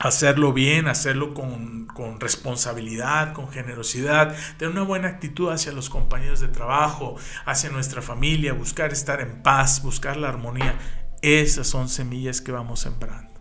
hacerlo 0.02 0.52
bien, 0.52 0.88
hacerlo 0.88 1.32
con, 1.32 1.88
responsabilidad, 2.18 3.32
con 3.32 3.50
generosidad, 3.50 4.36
tener 4.58 4.72
una 4.72 4.82
buena 4.82 5.08
actitud 5.08 5.50
hacia 5.50 5.72
los 5.72 5.88
compañeros 5.90 6.40
de 6.40 6.48
trabajo, 6.48 7.16
hacia 7.46 7.70
nuestra 7.70 8.02
familia, 8.02 8.52
buscar 8.52 8.92
estar 8.92 9.20
en 9.20 9.42
paz, 9.42 9.82
buscar 9.82 10.16
la 10.16 10.28
armonía. 10.28 10.74
Esas 11.22 11.68
son 11.68 11.88
semillas 11.88 12.40
que 12.40 12.50
vamos 12.50 12.80
sembrando, 12.80 13.40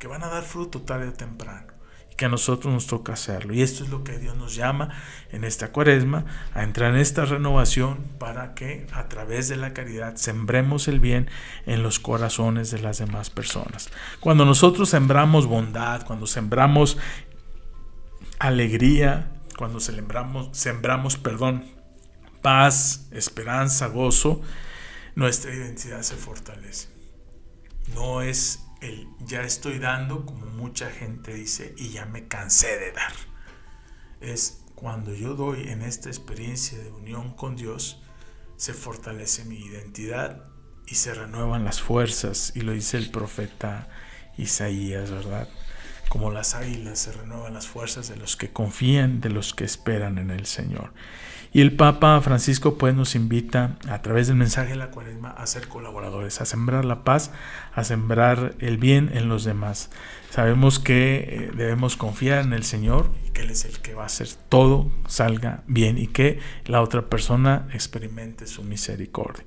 que 0.00 0.08
van 0.08 0.24
a 0.24 0.28
dar 0.28 0.42
fruto 0.42 0.82
tarde 0.82 1.08
o 1.08 1.12
temprano 1.12 1.79
que 2.20 2.26
a 2.26 2.28
nosotros 2.28 2.70
nos 2.70 2.86
toca 2.86 3.14
hacerlo. 3.14 3.54
Y 3.54 3.62
esto 3.62 3.82
es 3.82 3.88
lo 3.88 4.04
que 4.04 4.18
Dios 4.18 4.36
nos 4.36 4.54
llama 4.54 4.90
en 5.32 5.42
esta 5.42 5.72
cuaresma, 5.72 6.26
a 6.52 6.64
entrar 6.64 6.92
en 6.92 7.00
esta 7.00 7.24
renovación 7.24 7.96
para 8.18 8.52
que 8.54 8.86
a 8.92 9.08
través 9.08 9.48
de 9.48 9.56
la 9.56 9.72
caridad 9.72 10.16
sembremos 10.16 10.86
el 10.86 11.00
bien 11.00 11.30
en 11.64 11.82
los 11.82 11.98
corazones 11.98 12.70
de 12.70 12.78
las 12.78 12.98
demás 12.98 13.30
personas. 13.30 13.88
Cuando 14.20 14.44
nosotros 14.44 14.90
sembramos 14.90 15.46
bondad, 15.46 16.04
cuando 16.06 16.26
sembramos 16.26 16.98
alegría, 18.38 19.32
cuando 19.56 19.80
sembramos, 19.80 20.50
sembramos 20.52 21.16
perdón, 21.16 21.64
paz, 22.42 23.08
esperanza, 23.12 23.86
gozo, 23.86 24.42
nuestra 25.14 25.54
identidad 25.54 26.02
se 26.02 26.16
fortalece. 26.16 26.88
No 27.94 28.20
es 28.20 28.66
el 28.80 29.08
ya 29.20 29.42
estoy 29.42 29.78
dando, 29.78 30.26
como 30.26 30.46
mucha 30.46 30.90
gente 30.90 31.34
dice, 31.34 31.74
y 31.76 31.90
ya 31.90 32.06
me 32.06 32.28
cansé 32.28 32.78
de 32.78 32.92
dar. 32.92 33.12
Es 34.20 34.62
cuando 34.74 35.14
yo 35.14 35.34
doy 35.34 35.68
en 35.68 35.82
esta 35.82 36.08
experiencia 36.08 36.78
de 36.78 36.90
unión 36.90 37.34
con 37.34 37.56
Dios, 37.56 38.02
se 38.56 38.74
fortalece 38.74 39.44
mi 39.44 39.58
identidad 39.58 40.44
y 40.86 40.96
se 40.96 41.14
renuevan 41.14 41.64
las 41.64 41.80
fuerzas, 41.80 42.52
y 42.54 42.62
lo 42.62 42.72
dice 42.72 42.96
el 42.96 43.10
profeta 43.10 43.88
Isaías, 44.36 45.10
¿verdad? 45.10 45.48
Como 46.08 46.30
las 46.30 46.54
águilas 46.54 46.98
se 46.98 47.12
renuevan 47.12 47.54
las 47.54 47.68
fuerzas 47.68 48.08
de 48.08 48.16
los 48.16 48.36
que 48.36 48.52
confían, 48.52 49.20
de 49.20 49.30
los 49.30 49.54
que 49.54 49.64
esperan 49.64 50.18
en 50.18 50.30
el 50.30 50.46
Señor. 50.46 50.92
Y 51.52 51.62
el 51.62 51.74
Papa 51.74 52.20
Francisco 52.20 52.78
pues 52.78 52.94
nos 52.94 53.16
invita 53.16 53.76
a 53.88 54.02
través 54.02 54.28
del 54.28 54.36
mensaje 54.36 54.70
de 54.70 54.76
la 54.76 54.90
cuaresma 54.90 55.30
a 55.30 55.46
ser 55.48 55.66
colaboradores, 55.66 56.40
a 56.40 56.44
sembrar 56.44 56.84
la 56.84 57.02
paz, 57.02 57.32
a 57.74 57.82
sembrar 57.82 58.54
el 58.60 58.78
bien 58.78 59.10
en 59.14 59.28
los 59.28 59.42
demás. 59.42 59.90
Sabemos 60.30 60.78
que 60.78 61.16
eh, 61.18 61.50
debemos 61.56 61.96
confiar 61.96 62.44
en 62.44 62.52
el 62.52 62.62
Señor 62.62 63.10
y 63.26 63.30
que 63.30 63.42
Él 63.42 63.50
es 63.50 63.64
el 63.64 63.80
que 63.80 63.94
va 63.94 64.04
a 64.04 64.06
hacer 64.06 64.28
todo 64.48 64.92
salga 65.08 65.64
bien 65.66 65.98
y 65.98 66.06
que 66.06 66.38
la 66.66 66.82
otra 66.82 67.02
persona 67.08 67.66
experimente 67.72 68.46
su 68.46 68.62
misericordia. 68.62 69.44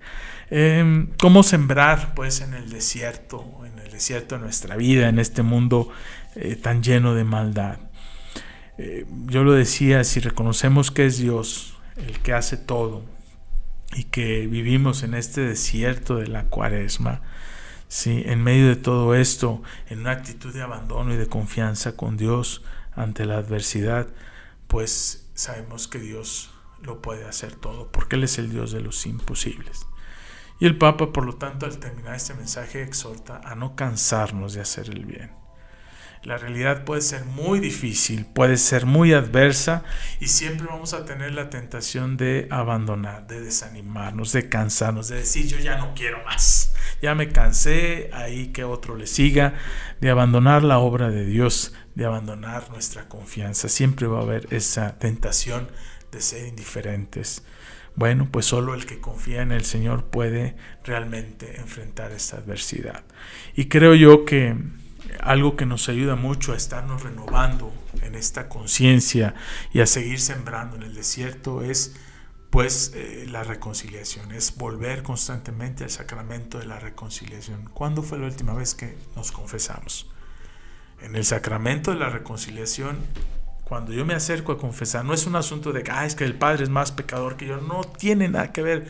Em, 0.50 1.08
¿Cómo 1.18 1.42
sembrar 1.42 2.14
pues 2.16 2.42
en 2.42 2.54
el 2.54 2.70
desierto, 2.70 3.62
en 3.66 3.80
el 3.80 3.92
desierto 3.92 4.36
de 4.36 4.42
nuestra 4.42 4.76
vida, 4.76 5.08
en 5.08 5.20
este 5.20 5.42
mundo 5.42 5.90
eh, 6.36 6.58
tan 6.58 6.84
lleno 6.84 7.16
de 7.16 7.24
maldad? 7.24 7.80
Eh, 8.78 9.06
yo 9.28 9.46
lo 9.46 9.54
decía, 9.54 10.04
si 10.04 10.20
reconocemos 10.20 10.92
que 10.92 11.06
es 11.06 11.18
Dios, 11.18 11.78
el 11.98 12.20
que 12.20 12.34
hace 12.34 12.58
todo 12.58 13.04
y 13.96 14.06
que 14.06 14.48
vivimos 14.48 15.04
en 15.04 15.14
este 15.14 15.42
desierto 15.42 16.16
de 16.16 16.28
la 16.28 16.46
cuaresma, 16.46 17.22
¿sí? 17.88 18.24
en 18.26 18.44
medio 18.44 18.68
de 18.68 18.76
todo 18.76 19.16
esto, 19.16 19.62
en 19.90 20.00
una 20.00 20.12
actitud 20.12 20.54
de 20.54 20.62
abandono 20.62 21.14
y 21.14 21.18
de 21.18 21.28
confianza 21.28 21.96
con 21.96 22.18
Dios 22.18 22.64
ante 22.96 23.26
la 23.26 23.38
adversidad, 23.38 24.08
pues 24.68 25.30
sabemos 25.36 25.88
que 25.88 26.00
Dios 26.00 26.52
lo 26.82 27.02
puede 27.02 27.26
hacer 27.26 27.56
todo, 27.56 27.92
porque 27.92 28.16
Él 28.16 28.24
es 28.24 28.40
el 28.40 28.50
Dios 28.50 28.72
de 28.72 28.82
los 28.82 29.06
imposibles. 29.06 29.86
Y 30.60 30.66
el 30.66 30.78
Papa, 30.78 31.12
por 31.12 31.26
lo 31.26 31.36
tanto, 31.36 31.66
al 31.66 31.80
terminar 31.80 32.16
este 32.16 32.34
mensaje, 32.34 32.84
exhorta 32.84 33.42
a 33.44 33.56
no 33.56 33.76
cansarnos 33.76 34.54
de 34.54 34.62
hacer 34.62 34.90
el 34.90 35.06
bien 35.06 35.43
la 36.24 36.38
realidad 36.38 36.86
puede 36.86 37.02
ser 37.02 37.26
muy 37.26 37.60
difícil, 37.60 38.26
puede 38.26 38.56
ser 38.58 38.86
muy 38.86 39.14
adversa 39.14 39.84
y 40.22 40.28
siempre 40.28 40.68
vamos 40.68 40.94
a 40.94 41.04
tener 41.04 41.34
la 41.34 41.50
tentación 41.50 42.16
de 42.16 42.48
abandonar, 42.50 43.28
de 43.28 43.42
desanimarnos, 43.42 44.32
de 44.32 44.48
cansarnos, 44.48 45.10
de 45.10 45.18
decir 45.18 45.48
yo 45.48 45.60
ya 45.60 45.78
no 45.78 45.94
quiero 45.94 46.24
más, 46.24 46.74
ya 47.02 47.14
me 47.14 47.30
cansé, 47.30 48.10
ahí 48.14 48.48
que 48.48 48.64
otro 48.64 48.96
le 48.96 49.06
siga, 49.06 49.56
de 50.00 50.10
abandonar 50.10 50.64
la 50.64 50.80
obra 50.80 51.10
de 51.10 51.26
Dios, 51.26 51.74
de 51.96 52.06
abandonar 52.06 52.70
nuestra 52.72 53.10
confianza. 53.10 53.68
Siempre 53.68 54.08
va 54.08 54.20
a 54.20 54.24
haber 54.24 54.48
esa 54.52 54.98
tentación 54.98 55.68
de 56.12 56.22
ser 56.22 56.48
indiferentes. 56.48 57.44
Bueno, 57.96 58.30
pues 58.32 58.46
solo 58.46 58.74
el 58.74 58.86
que 58.86 59.02
confía 59.02 59.42
en 59.42 59.52
el 59.52 59.66
Señor 59.66 60.06
puede 60.06 60.56
realmente 60.84 61.58
enfrentar 61.58 62.12
esta 62.12 62.38
adversidad. 62.38 63.04
Y 63.56 63.66
creo 63.66 63.94
yo 63.94 64.26
que 64.26 64.56
algo 65.24 65.56
que 65.56 65.66
nos 65.66 65.90
ayuda 65.90 66.16
mucho 66.16 66.54
a 66.54 66.58
estarnos 66.58 67.04
renovando 67.04 67.74
en 68.02 68.16
esta 68.16 68.50
conciencia 68.50 69.36
y 69.72 69.80
a 69.80 69.86
seguir 69.86 70.20
sembrando 70.20 70.76
en 70.76 70.84
el 70.84 70.94
desierto 70.94 71.62
es 71.62 71.96
pues 72.50 72.92
eh, 72.94 73.26
la 73.32 73.44
reconciliación, 73.44 74.32
es 74.32 74.56
volver 74.58 75.02
constantemente 75.02 75.86
al 75.86 75.90
sacramento 75.90 76.60
de 76.60 76.66
la 76.66 76.78
reconciliación. 76.78 77.68
¿Cuándo 77.74 78.04
fue 78.04 78.20
la 78.20 78.28
última 78.28 78.54
vez 78.54 78.76
que 78.76 78.96
nos 79.16 79.32
confesamos? 79.32 80.12
En 81.02 81.16
el 81.16 81.26
sacramento 81.26 81.90
de 81.90 81.98
la 81.98 82.10
reconciliación, 82.10 83.00
cuando 83.64 83.92
yo 83.92 84.06
me 84.06 84.14
acerco 84.14 84.52
a 84.52 84.60
confesar, 84.60 85.04
no 85.04 85.16
es 85.16 85.26
un 85.26 85.36
asunto 85.36 85.74
de 85.74 85.82
que 85.82 85.90
ah, 85.90 86.06
es 86.06 86.14
que 86.14 86.26
el 86.26 86.36
Padre 86.36 86.64
es 86.64 86.70
más 86.70 86.92
pecador 86.92 87.38
que 87.38 87.48
yo, 87.48 87.58
no 87.58 87.82
tiene 87.82 88.30
nada 88.30 88.52
que 88.52 88.62
ver 88.62 88.88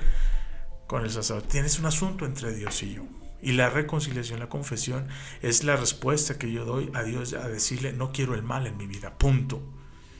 con 0.87 1.05
el 1.05 1.11
sacerdote, 1.11 1.47
tienes 1.47 1.79
un 1.79 1.85
asunto 1.85 2.25
entre 2.25 2.53
Dios 2.53 2.83
y 2.83 2.95
yo. 2.95 3.03
Y 3.43 3.51
la 3.51 3.69
reconciliación, 3.69 4.39
la 4.39 4.49
confesión, 4.49 5.07
es 5.41 5.63
la 5.63 5.75
respuesta 5.75 6.39
que 6.39 6.51
yo 6.51 6.65
doy 6.65 6.89
a 6.93 7.03
Dios 7.03 7.33
a 7.33 7.47
decirle, 7.49 7.93
no 7.93 8.11
quiero 8.11 8.33
el 8.33 8.41
mal 8.41 8.65
en 8.65 8.77
mi 8.77 8.87
vida, 8.87 9.17
punto. 9.17 9.61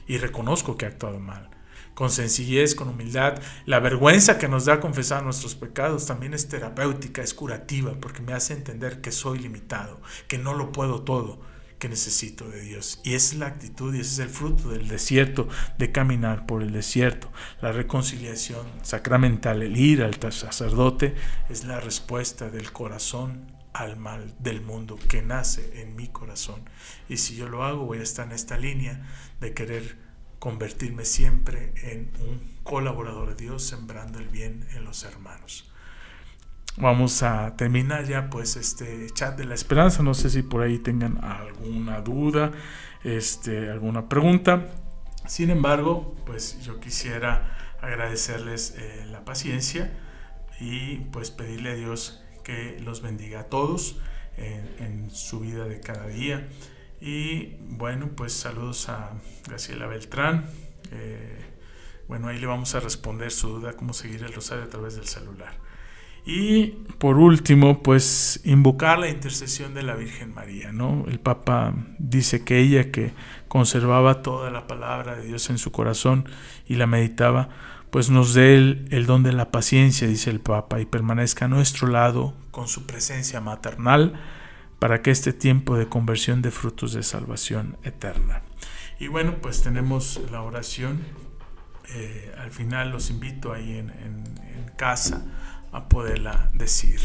Y 0.06 0.18
reconozco 0.18 0.76
que 0.76 0.84
he 0.84 0.88
actuado 0.88 1.18
mal 1.18 1.50
con 1.94 2.10
sencillez, 2.10 2.74
con 2.74 2.88
humildad. 2.88 3.40
La 3.66 3.80
vergüenza 3.80 4.38
que 4.38 4.48
nos 4.48 4.64
da 4.66 4.80
confesar 4.80 5.22
nuestros 5.22 5.54
pecados 5.54 6.06
también 6.06 6.34
es 6.34 6.48
terapéutica, 6.48 7.22
es 7.22 7.34
curativa, 7.34 7.94
porque 8.00 8.22
me 8.22 8.32
hace 8.32 8.52
entender 8.52 9.00
que 9.00 9.12
soy 9.12 9.38
limitado, 9.38 10.00
que 10.28 10.38
no 10.38 10.54
lo 10.54 10.72
puedo 10.72 11.02
todo, 11.02 11.40
necesito 11.88 12.48
de 12.48 12.60
Dios. 12.60 13.00
Y 13.04 13.14
esa 13.14 13.34
es 13.34 13.38
la 13.38 13.46
actitud 13.46 13.94
y 13.94 14.00
ese 14.00 14.12
es 14.12 14.18
el 14.20 14.28
fruto 14.28 14.68
del 14.70 14.88
desierto, 14.88 15.48
de 15.78 15.92
caminar 15.92 16.46
por 16.46 16.62
el 16.62 16.72
desierto. 16.72 17.32
La 17.60 17.72
reconciliación 17.72 18.66
sacramental, 18.82 19.62
el 19.62 19.76
ir 19.76 20.02
al 20.02 20.14
sacerdote, 20.32 21.14
es 21.48 21.64
la 21.64 21.80
respuesta 21.80 22.50
del 22.50 22.72
corazón 22.72 23.52
al 23.72 23.96
mal 23.96 24.34
del 24.38 24.62
mundo 24.62 24.98
que 25.08 25.20
nace 25.20 25.82
en 25.82 25.96
mi 25.96 26.08
corazón. 26.08 26.68
Y 27.08 27.16
si 27.16 27.34
yo 27.34 27.48
lo 27.48 27.64
hago, 27.64 27.84
voy 27.84 27.98
a 27.98 28.02
estar 28.02 28.26
en 28.26 28.32
esta 28.32 28.56
línea 28.56 29.04
de 29.40 29.52
querer 29.52 29.98
convertirme 30.38 31.04
siempre 31.04 31.72
en 31.82 32.12
un 32.20 32.58
colaborador 32.62 33.34
de 33.34 33.44
Dios, 33.44 33.64
sembrando 33.64 34.18
el 34.18 34.28
bien 34.28 34.66
en 34.74 34.84
los 34.84 35.02
hermanos. 35.04 35.73
Vamos 36.76 37.22
a 37.22 37.54
terminar 37.56 38.04
ya 38.04 38.30
pues 38.30 38.56
este 38.56 39.08
chat 39.10 39.36
de 39.36 39.44
la 39.44 39.54
esperanza. 39.54 40.02
No 40.02 40.14
sé 40.14 40.30
si 40.30 40.42
por 40.42 40.62
ahí 40.62 40.78
tengan 40.78 41.22
alguna 41.22 42.00
duda, 42.00 42.52
este, 43.04 43.70
alguna 43.70 44.08
pregunta. 44.08 44.66
Sin 45.26 45.50
embargo, 45.50 46.16
pues 46.26 46.60
yo 46.62 46.80
quisiera 46.80 47.56
agradecerles 47.80 48.74
eh, 48.76 49.06
la 49.10 49.24
paciencia 49.24 49.92
y 50.60 50.96
pues 51.12 51.30
pedirle 51.30 51.70
a 51.70 51.74
Dios 51.74 52.24
que 52.42 52.78
los 52.80 53.02
bendiga 53.02 53.40
a 53.40 53.44
todos 53.44 54.00
en 54.36 55.10
su 55.10 55.40
vida 55.40 55.64
de 55.66 55.80
cada 55.80 56.08
día. 56.08 56.48
Y 57.00 57.56
bueno, 57.60 58.10
pues 58.16 58.32
saludos 58.32 58.88
a 58.88 59.12
Graciela 59.46 59.86
Beltrán. 59.86 60.46
Eh, 60.90 61.38
bueno, 62.08 62.28
ahí 62.28 62.38
le 62.38 62.46
vamos 62.46 62.74
a 62.74 62.80
responder 62.80 63.30
su 63.30 63.48
duda, 63.48 63.74
cómo 63.74 63.92
seguir 63.92 64.22
el 64.22 64.32
rosario 64.32 64.64
a 64.64 64.68
través 64.68 64.96
del 64.96 65.06
celular. 65.06 65.63
Y 66.26 66.68
por 66.98 67.18
último, 67.18 67.82
pues 67.82 68.40
invocar 68.44 68.98
la 68.98 69.10
intercesión 69.10 69.74
de 69.74 69.82
la 69.82 69.94
Virgen 69.94 70.32
María, 70.32 70.72
¿no? 70.72 71.04
El 71.06 71.20
Papa 71.20 71.74
dice 71.98 72.44
que 72.44 72.60
ella 72.60 72.90
que 72.90 73.12
conservaba 73.48 74.22
toda 74.22 74.50
la 74.50 74.66
palabra 74.66 75.16
de 75.16 75.26
Dios 75.26 75.50
en 75.50 75.58
su 75.58 75.70
corazón 75.70 76.26
y 76.66 76.76
la 76.76 76.86
meditaba, 76.86 77.50
pues 77.90 78.08
nos 78.08 78.32
dé 78.32 78.54
el, 78.54 79.06
don 79.06 79.22
de 79.22 79.32
la 79.32 79.50
paciencia, 79.50 80.08
dice 80.08 80.30
el 80.30 80.40
Papa, 80.40 80.80
y 80.80 80.86
permanezca 80.86 81.44
a 81.44 81.48
nuestro 81.48 81.88
lado 81.88 82.34
con 82.50 82.68
su 82.68 82.86
presencia 82.86 83.42
maternal 83.42 84.14
para 84.78 85.02
que 85.02 85.10
este 85.10 85.34
tiempo 85.34 85.76
de 85.76 85.88
conversión 85.88 86.40
de 86.40 86.50
frutos 86.50 86.94
de 86.94 87.02
salvación 87.02 87.76
eterna. 87.82 88.42
Y 88.98 89.08
bueno, 89.08 89.36
pues 89.42 89.62
tenemos 89.62 90.20
la 90.32 90.40
oración. 90.40 91.00
Eh, 91.90 92.34
al 92.38 92.50
final 92.50 92.90
los 92.90 93.10
invito 93.10 93.52
ahí 93.52 93.76
en 93.76 94.24
casa 94.76 95.22
a 95.74 95.88
poderla 95.88 96.48
decir. 96.54 97.00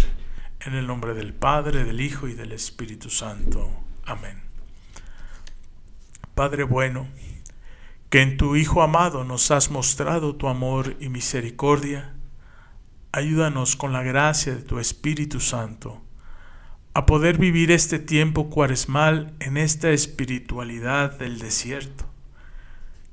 En 0.62 0.76
el 0.76 0.88
nombre 0.88 1.14
del 1.14 1.34
Padre, 1.34 1.84
del 1.84 2.00
Hijo 2.00 2.28
y 2.28 2.34
del 2.34 2.52
Espíritu 2.52 3.10
Santo. 3.10 3.70
Amén. 4.06 4.42
Padre 6.36 6.64
bueno, 6.64 7.08
que 8.10 8.22
en 8.22 8.38
tu 8.38 8.56
Hijo 8.56 8.82
amado 8.82 9.24
nos 9.24 9.52
has 9.52 9.72
mostrado 9.72 10.36
tu 10.36 10.48
amor 10.48 10.96
y 11.00 11.10
misericordia, 11.10 12.14
ayúdanos 13.12 13.76
con 13.76 13.92
la 13.92 14.04
gracia 14.04 14.56
de 14.56 14.62
tu 14.62 14.80
Espíritu 14.80 15.40
Santo 15.40 16.02
a 16.94 17.06
poder 17.06 17.38
vivir 17.38 17.72
este 17.72 17.98
tiempo 17.98 18.50
cuaresmal 18.50 19.34
en 19.40 19.58
esta 19.58 19.92
espiritualidad 19.92 21.18
del 21.18 21.40
desierto. 21.40 22.09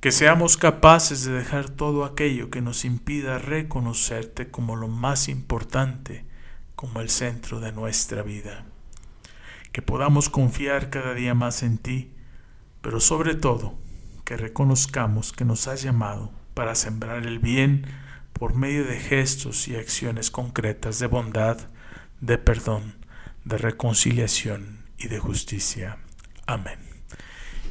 Que 0.01 0.13
seamos 0.13 0.57
capaces 0.57 1.25
de 1.25 1.33
dejar 1.33 1.71
todo 1.71 2.05
aquello 2.05 2.51
que 2.51 2.61
nos 2.61 2.85
impida 2.85 3.39
reconocerte 3.39 4.51
como 4.51 4.77
lo 4.77 4.89
más 4.89 5.29
importante, 5.29 6.25
como 6.75 7.01
el 7.01 7.09
centro 7.09 7.61
de 7.61 7.73
nuestra 7.73 8.23
vida. 8.23 8.67
Que 9.73 9.83
podamos 9.83 10.29
confiar 10.29 10.91
cada 10.91 11.15
día 11.15 11.35
más 11.35 11.63
en 11.63 11.79
ti, 11.79 12.13
pero 12.83 13.01
sobre 13.01 13.35
todo 13.35 13.75
que 14.25 14.37
reconozcamos 14.37 15.33
que 15.33 15.45
nos 15.45 15.69
has 15.69 15.83
llamado 15.83 16.33
para 16.55 16.75
sembrar 16.75 17.27
el 17.27 17.39
bien 17.39 17.87
por 18.33 18.55
medio 18.55 18.85
de 18.85 18.99
gestos 18.99 19.69
y 19.69 19.77
acciones 19.77 20.31
concretas 20.31 20.99
de 20.99 21.07
bondad, 21.07 21.59
de 22.21 22.37
perdón, 22.37 22.97
de 23.45 23.57
reconciliación 23.57 24.85
y 24.99 25.09
de 25.09 25.19
justicia. 25.19 25.99
Amén. 26.47 26.86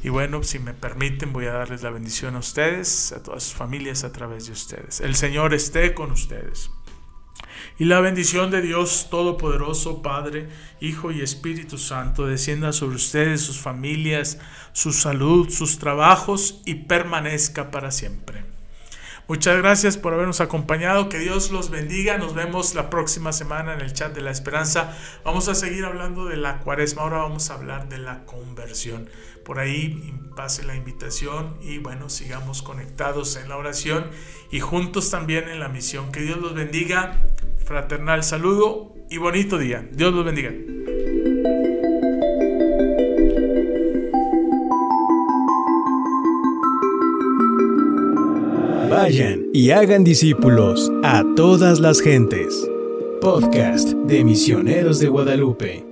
Y 0.06 0.08
bueno, 0.08 0.44
si 0.44 0.60
me 0.60 0.72
permiten, 0.72 1.32
voy 1.32 1.46
a 1.46 1.52
darles 1.52 1.82
la 1.82 1.90
bendición 1.90 2.36
a 2.36 2.38
ustedes, 2.38 3.10
a 3.10 3.24
todas 3.24 3.42
sus 3.42 3.54
familias 3.54 4.04
a 4.04 4.12
través 4.12 4.46
de 4.46 4.52
ustedes. 4.52 5.00
El 5.00 5.16
Señor 5.16 5.52
esté 5.52 5.94
con 5.94 6.12
ustedes. 6.12 6.70
Y 7.76 7.86
la 7.86 7.98
bendición 7.98 8.52
de 8.52 8.62
Dios 8.62 9.08
Todopoderoso, 9.10 10.02
Padre, 10.02 10.48
Hijo 10.80 11.10
y 11.10 11.22
Espíritu 11.22 11.76
Santo, 11.76 12.24
descienda 12.24 12.72
sobre 12.72 12.94
ustedes, 12.94 13.40
sus 13.40 13.58
familias, 13.58 14.38
su 14.72 14.92
salud, 14.92 15.50
sus 15.50 15.80
trabajos 15.80 16.62
y 16.64 16.84
permanezca 16.84 17.72
para 17.72 17.90
siempre. 17.90 18.45
Muchas 19.28 19.56
gracias 19.56 19.96
por 19.96 20.14
habernos 20.14 20.40
acompañado. 20.40 21.08
Que 21.08 21.18
Dios 21.18 21.50
los 21.50 21.70
bendiga. 21.70 22.16
Nos 22.16 22.34
vemos 22.34 22.76
la 22.76 22.90
próxima 22.90 23.32
semana 23.32 23.74
en 23.74 23.80
el 23.80 23.92
chat 23.92 24.14
de 24.14 24.20
la 24.20 24.30
esperanza. 24.30 24.96
Vamos 25.24 25.48
a 25.48 25.56
seguir 25.56 25.84
hablando 25.84 26.26
de 26.26 26.36
la 26.36 26.60
cuaresma. 26.60 27.02
Ahora 27.02 27.18
vamos 27.18 27.50
a 27.50 27.54
hablar 27.54 27.88
de 27.88 27.98
la 27.98 28.24
conversión. 28.24 29.10
Por 29.44 29.58
ahí 29.58 30.14
pase 30.36 30.62
la 30.62 30.76
invitación 30.76 31.56
y 31.60 31.78
bueno, 31.78 32.08
sigamos 32.08 32.62
conectados 32.62 33.36
en 33.36 33.48
la 33.48 33.56
oración 33.56 34.10
y 34.52 34.60
juntos 34.60 35.10
también 35.10 35.48
en 35.48 35.58
la 35.58 35.68
misión. 35.68 36.12
Que 36.12 36.20
Dios 36.20 36.38
los 36.38 36.54
bendiga. 36.54 37.20
Fraternal 37.64 38.22
saludo 38.22 38.94
y 39.10 39.18
bonito 39.18 39.58
día. 39.58 39.88
Dios 39.90 40.14
los 40.14 40.24
bendiga. 40.24 40.52
Vayan 48.96 49.50
y 49.52 49.72
hagan 49.72 50.04
discípulos 50.04 50.90
a 51.04 51.22
todas 51.36 51.80
las 51.80 52.00
gentes. 52.00 52.66
Podcast 53.20 53.90
de 53.90 54.24
Misioneros 54.24 55.00
de 55.00 55.08
Guadalupe. 55.08 55.85